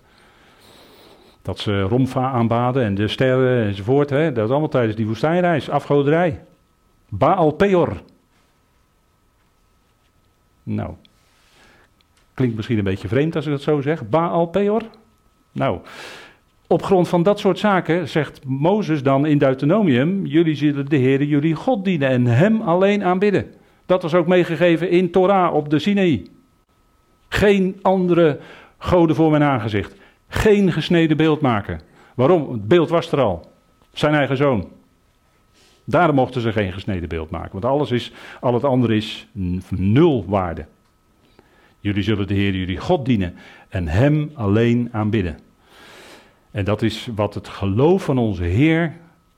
Dat 1.42 1.60
ze 1.60 1.82
Romfa 1.82 2.32
aanbaden 2.32 2.84
en 2.84 2.96
de 2.96 3.08
sterren 3.08 3.66
enzovoort. 3.66 4.10
Hè? 4.10 4.32
Dat 4.32 4.46
is 4.46 4.52
allemaal 4.52 4.70
tijdens 4.70 4.96
die 4.96 5.08
woestijnreis. 5.08 5.70
Afgoderij. 5.70 6.44
Baal 7.10 7.52
Peor. 7.52 8.02
Nou. 10.64 10.94
Klinkt 12.34 12.56
misschien 12.56 12.78
een 12.78 12.84
beetje 12.84 13.08
vreemd 13.08 13.36
als 13.36 13.46
ik 13.46 13.52
dat 13.52 13.62
zo 13.62 13.82
zeg. 13.82 14.10
Baal 14.10 14.46
Peor. 14.46 14.82
Nou. 15.52 15.80
Op 16.74 16.84
grond 16.84 17.08
van 17.08 17.24
dat 17.24 17.40
soort 17.40 17.60
zaken 17.60 18.10
zegt 18.10 18.46
Mozes 18.46 19.04
dan 19.04 19.26
in 19.26 19.38
Deuteronomium: 19.38 20.26
Jullie 20.26 20.56
zullen 20.56 20.90
de 20.90 20.96
Heer, 20.96 21.24
jullie 21.24 21.56
God 21.56 21.86
dienen 21.86 22.10
en 22.10 22.26
Hem 22.26 22.62
alleen 22.62 23.04
aanbidden. 23.04 23.54
Dat 23.86 24.02
was 24.02 24.14
ook 24.14 24.28
meegegeven 24.28 24.90
in 24.90 25.12
Torah 25.12 25.54
op 25.54 25.70
de 25.70 25.80
Sinaï. 25.80 26.26
Geen 27.30 27.80
andere 27.82 28.40
goden 28.78 29.16
voor 29.16 29.32
mijn 29.32 29.44
aangezicht. 29.44 29.96
Geen 30.28 30.72
gesneden 30.72 31.18
beeld 31.18 31.42
maken. 31.42 31.82
Waarom? 32.16 32.52
Het 32.52 32.68
beeld 32.68 32.90
was 32.90 33.12
er 33.12 33.22
al. 33.22 33.52
Zijn 33.92 34.14
eigen 34.14 34.38
zoon. 34.38 34.68
Daarom 35.84 36.16
mochten 36.16 36.42
ze 36.42 36.52
geen 36.52 36.74
gesneden 36.74 37.10
beeld 37.10 37.30
maken. 37.30 37.52
Want 37.52 37.66
alles 37.66 37.92
is, 37.92 38.12
al 38.40 38.54
het 38.54 38.64
andere 38.64 38.96
is 38.96 39.28
nul 39.70 40.26
waarde. 40.28 40.66
Jullie 41.80 42.04
zullen 42.04 42.28
de 42.28 42.34
Heer, 42.34 42.56
jullie 42.56 42.78
God 42.78 43.06
dienen 43.06 43.36
en 43.70 43.88
Hem 43.88 44.32
alleen 44.34 44.90
aanbidden. 44.92 45.38
En 46.54 46.66
dat 46.66 46.82
is 46.82 47.10
wat 47.16 47.34
het 47.34 47.48
geloof 47.48 48.04
van 48.04 48.18
onze 48.18 48.44
Heer 48.44 48.94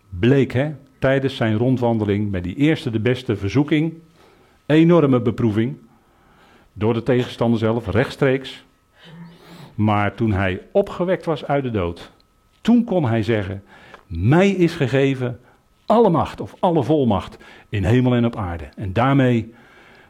bleek 0.10 0.54
hè, 0.54 0.72
tijdens 1.00 1.36
zijn 1.36 1.58
rondwandeling 1.58 2.32
met 2.32 2.44
die 2.44 2.56
eerste 2.56 2.90
de 2.90 3.00
beste 3.00 3.36
verzoeking. 3.36 3.94
Enorme 4.66 5.22
beproeving. 5.22 5.78
Door 6.74 6.94
de 6.94 7.04
tegenstander 7.04 7.60
zelf, 7.60 7.88
rechtstreeks. 7.88 8.66
Maar 9.76 10.16
toen 10.16 10.32
hij 10.32 10.62
opgewekt 10.72 11.26
was 11.26 11.46
uit 11.46 11.64
de 11.64 11.72
dood, 11.72 12.12
toen 12.62 12.84
kon 12.84 13.06
hij 13.06 13.24
zeggen: 13.24 13.64
Mij 14.08 14.50
is 14.50 14.76
gegeven 14.76 15.40
alle 15.86 16.10
macht 16.10 16.42
of 16.42 16.56
alle 16.60 16.84
volmacht 16.84 17.38
in 17.70 17.84
hemel 17.84 18.16
en 18.16 18.26
op 18.26 18.36
aarde. 18.36 18.66
En 18.76 18.94
daarmee 18.94 19.54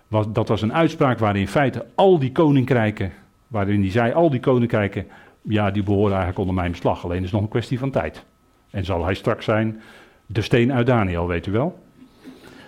was 0.07 0.25
dat 0.31 0.47
was 0.47 0.61
een 0.61 0.73
uitspraak 0.73 1.19
waarin 1.19 1.41
in 1.41 1.47
feite 1.47 1.85
al 1.95 2.19
die 2.19 2.31
koninkrijken, 2.31 3.11
waarin 3.47 3.81
hij 3.81 3.91
zei: 3.91 4.13
Al 4.13 4.29
die 4.29 4.39
koninkrijken, 4.39 5.07
ja, 5.47 5.71
die 5.71 5.83
behoren 5.83 6.09
eigenlijk 6.09 6.39
onder 6.39 6.55
mijn 6.55 6.71
beslag. 6.71 7.03
Alleen 7.03 7.23
is 7.23 7.31
nog 7.31 7.41
een 7.41 7.47
kwestie 7.47 7.79
van 7.79 7.91
tijd. 7.91 8.25
En 8.69 8.85
zal 8.85 9.05
hij 9.05 9.13
straks 9.13 9.45
zijn 9.45 9.81
de 10.25 10.41
steen 10.41 10.73
uit 10.73 10.85
Daniel, 10.85 11.27
weet 11.27 11.45
u 11.45 11.51
wel. 11.51 11.83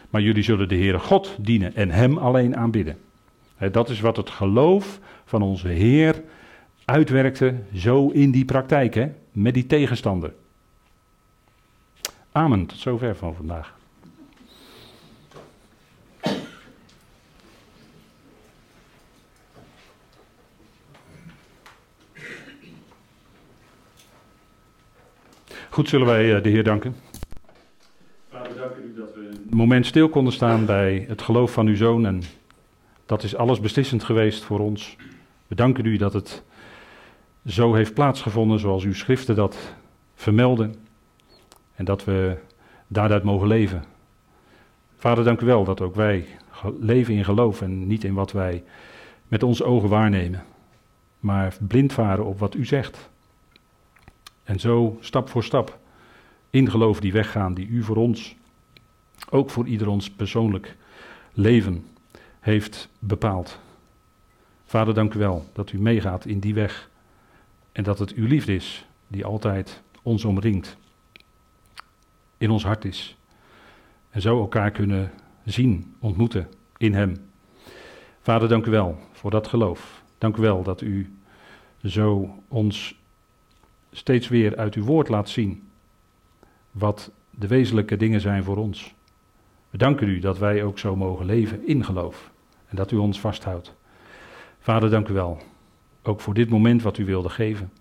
Maar 0.09 0.21
jullie 0.21 0.43
zullen 0.43 0.69
de 0.69 0.75
Heere 0.75 0.99
God 0.99 1.35
dienen 1.39 1.75
en 1.75 1.91
Hem 1.91 2.17
alleen 2.17 2.57
aanbidden. 2.57 2.97
dat 3.71 3.89
is 3.89 3.99
wat 3.99 4.17
het 4.17 4.29
geloof 4.29 4.99
van 5.25 5.41
onze 5.41 5.67
Heer 5.67 6.23
uitwerkte 6.85 7.55
zo 7.73 8.09
in 8.09 8.31
die 8.31 8.45
praktijk, 8.45 9.07
met 9.31 9.53
die 9.53 9.65
tegenstander. 9.65 10.33
Amen, 12.31 12.65
tot 12.65 12.77
zover 12.77 13.15
van 13.15 13.35
vandaag. 13.35 13.76
Goed, 25.77 25.89
zullen 25.89 26.07
wij 26.07 26.35
eh, 26.35 26.43
de 26.43 26.49
Heer 26.49 26.63
danken. 26.63 26.95
Vader, 28.29 28.53
we 28.53 28.59
danken 28.59 28.83
u 28.83 28.93
dat 28.95 29.13
we 29.13 29.29
een 29.49 29.57
moment 29.57 29.85
stil 29.85 30.09
konden 30.09 30.33
staan 30.33 30.65
bij 30.65 31.05
het 31.07 31.21
geloof 31.21 31.51
van 31.51 31.67
uw 31.67 31.75
zoon. 31.75 32.05
En 32.05 32.21
dat 33.05 33.23
is 33.23 33.35
alles 33.35 33.59
beslissend 33.59 34.03
geweest 34.03 34.43
voor 34.43 34.59
ons. 34.59 34.95
We 35.47 35.55
danken 35.55 35.85
u 35.85 35.97
dat 35.97 36.13
het 36.13 36.43
zo 37.45 37.73
heeft 37.73 37.93
plaatsgevonden 37.93 38.59
zoals 38.59 38.83
uw 38.83 38.93
schriften 38.93 39.35
dat 39.35 39.75
vermelden. 40.15 40.75
En 41.75 41.85
dat 41.85 42.03
we 42.03 42.37
daaruit 42.87 43.23
mogen 43.23 43.47
leven. 43.47 43.83
Vader, 44.95 45.23
dank 45.23 45.41
u 45.41 45.45
wel 45.45 45.63
dat 45.63 45.81
ook 45.81 45.95
wij 45.95 46.25
leven 46.79 47.13
in 47.13 47.25
geloof 47.25 47.61
en 47.61 47.87
niet 47.87 48.03
in 48.03 48.13
wat 48.13 48.31
wij 48.31 48.63
met 49.27 49.43
onze 49.43 49.63
ogen 49.63 49.89
waarnemen. 49.89 50.43
Maar 51.19 51.55
blind 51.67 51.93
varen 51.93 52.25
op 52.25 52.39
wat 52.39 52.55
u 52.55 52.65
zegt. 52.65 53.09
En 54.47 54.59
zo 54.59 54.97
stap 54.99 55.29
voor 55.29 55.43
stap 55.43 55.79
in 56.49 56.69
geloof 56.69 56.99
die 56.99 57.11
weggaan 57.11 57.53
die 57.53 57.67
u 57.67 57.83
voor 57.83 57.95
ons, 57.95 58.35
ook 59.29 59.49
voor 59.49 59.67
ieder 59.67 59.87
ons 59.87 60.09
persoonlijk 60.09 60.75
leven 61.33 61.85
heeft 62.39 62.89
bepaald. 62.99 63.59
Vader, 64.65 64.93
dank 64.93 65.13
u 65.13 65.19
wel 65.19 65.49
dat 65.53 65.71
u 65.71 65.79
meegaat 65.79 66.25
in 66.25 66.39
die 66.39 66.53
weg 66.53 66.89
en 67.71 67.83
dat 67.83 67.99
het 67.99 68.13
uw 68.13 68.27
liefde 68.27 68.55
is 68.55 68.85
die 69.07 69.25
altijd 69.25 69.81
ons 70.01 70.25
omringt, 70.25 70.77
in 72.37 72.49
ons 72.49 72.63
hart 72.63 72.85
is. 72.85 73.17
En 74.09 74.21
zo 74.21 74.39
elkaar 74.39 74.71
kunnen 74.71 75.11
zien, 75.45 75.95
ontmoeten 75.99 76.47
in 76.77 76.93
Hem. 76.93 77.15
Vader, 78.21 78.49
dank 78.49 78.65
u 78.65 78.71
wel 78.71 78.97
voor 79.11 79.31
dat 79.31 79.47
geloof. 79.47 80.03
Dank 80.17 80.37
u 80.37 80.41
wel 80.41 80.63
dat 80.63 80.81
u 80.81 81.17
zo 81.83 82.35
ons 82.47 82.96
steeds 83.91 84.27
weer 84.27 84.57
uit 84.57 84.73
uw 84.73 84.83
woord 84.83 85.09
laat 85.09 85.29
zien 85.29 85.69
wat 86.71 87.11
de 87.29 87.47
wezenlijke 87.47 87.97
dingen 87.97 88.21
zijn 88.21 88.43
voor 88.43 88.57
ons. 88.57 88.95
We 89.69 89.77
danken 89.77 90.07
u 90.07 90.19
dat 90.19 90.37
wij 90.37 90.63
ook 90.63 90.79
zo 90.79 90.95
mogen 90.95 91.25
leven 91.25 91.67
in 91.67 91.85
geloof 91.85 92.31
en 92.67 92.75
dat 92.75 92.91
u 92.91 92.95
ons 92.95 93.19
vasthoudt. 93.19 93.75
Vader, 94.59 94.89
dank 94.89 95.07
u 95.07 95.13
wel. 95.13 95.41
Ook 96.03 96.21
voor 96.21 96.33
dit 96.33 96.49
moment 96.49 96.81
wat 96.81 96.97
u 96.97 97.05
wilde 97.05 97.29
geven. 97.29 97.71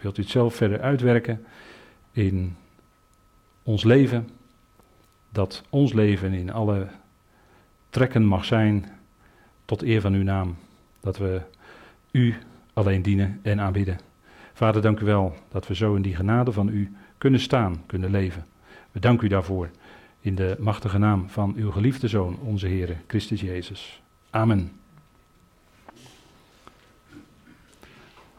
Wilt 0.00 0.18
u 0.18 0.22
het 0.22 0.30
zelf 0.30 0.54
verder 0.54 0.80
uitwerken 0.80 1.44
in 2.12 2.56
ons 3.62 3.84
leven? 3.84 4.28
Dat 5.30 5.64
ons 5.70 5.92
leven 5.92 6.32
in 6.32 6.52
alle 6.52 6.88
trekken 7.90 8.24
mag 8.24 8.44
zijn 8.44 8.92
tot 9.64 9.82
eer 9.82 10.00
van 10.00 10.12
uw 10.12 10.22
naam. 10.22 10.56
Dat 11.00 11.18
we 11.18 11.40
u 12.10 12.34
alleen 12.72 13.02
dienen 13.02 13.40
en 13.42 13.60
aanbidden. 13.60 14.07
Vader, 14.58 14.82
dank 14.82 15.00
u 15.00 15.04
wel 15.04 15.34
dat 15.48 15.66
we 15.66 15.74
zo 15.74 15.94
in 15.94 16.02
die 16.02 16.14
genade 16.14 16.52
van 16.52 16.68
u 16.68 16.96
kunnen 17.18 17.40
staan, 17.40 17.82
kunnen 17.86 18.10
leven. 18.10 18.46
We 18.92 19.00
danken 19.00 19.26
u 19.26 19.28
daarvoor 19.28 19.70
in 20.20 20.34
de 20.34 20.56
machtige 20.58 20.98
naam 20.98 21.28
van 21.28 21.54
uw 21.56 21.70
geliefde 21.70 22.08
Zoon, 22.08 22.38
onze 22.44 22.66
Heer 22.66 22.96
Christus 23.06 23.40
Jezus. 23.40 24.02
Amen. 24.30 24.72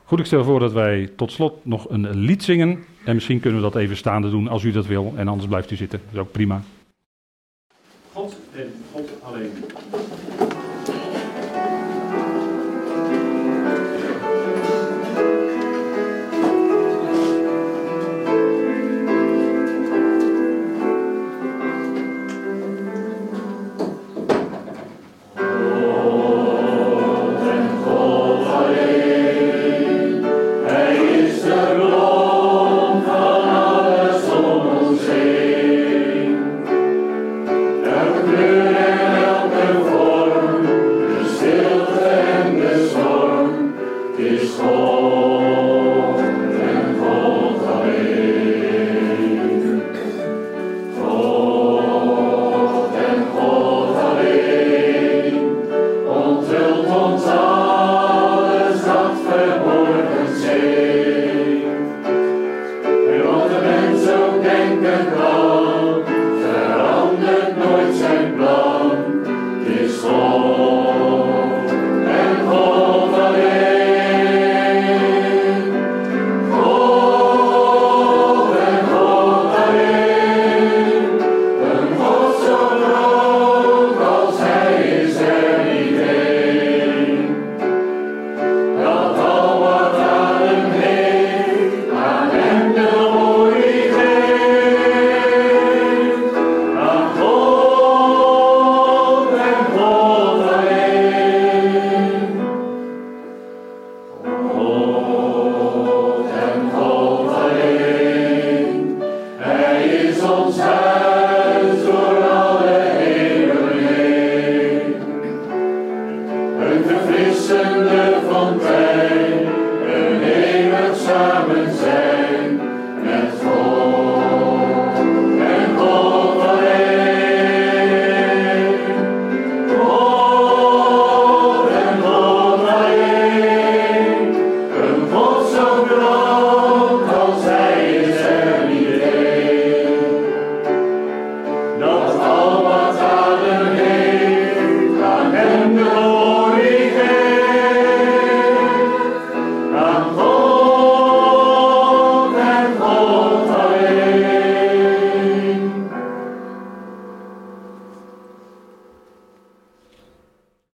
Goed, 0.04 0.20
ik 0.20 0.26
stel 0.26 0.44
voor 0.44 0.60
dat 0.60 0.72
wij 0.72 1.12
tot 1.16 1.32
slot 1.32 1.66
nog 1.66 1.90
een 1.90 2.10
lied 2.10 2.44
zingen. 2.44 2.84
En 3.06 3.14
misschien 3.14 3.40
kunnen 3.40 3.62
we 3.62 3.70
dat 3.72 3.82
even 3.82 3.98
staande 3.98 4.30
doen 4.30 4.48
als 4.48 4.64
u 4.64 4.72
dat 4.72 4.86
wil. 4.86 5.14
En 5.16 5.28
anders 5.28 5.48
blijft 5.48 5.72
u 5.72 5.76
zitten. 5.76 6.00
Dat 6.00 6.14
is 6.14 6.20
ook 6.20 6.32
prima. 6.32 6.62
God 8.14 8.36
en 8.56 8.72
God 8.92 9.10
alleen. 9.22 9.52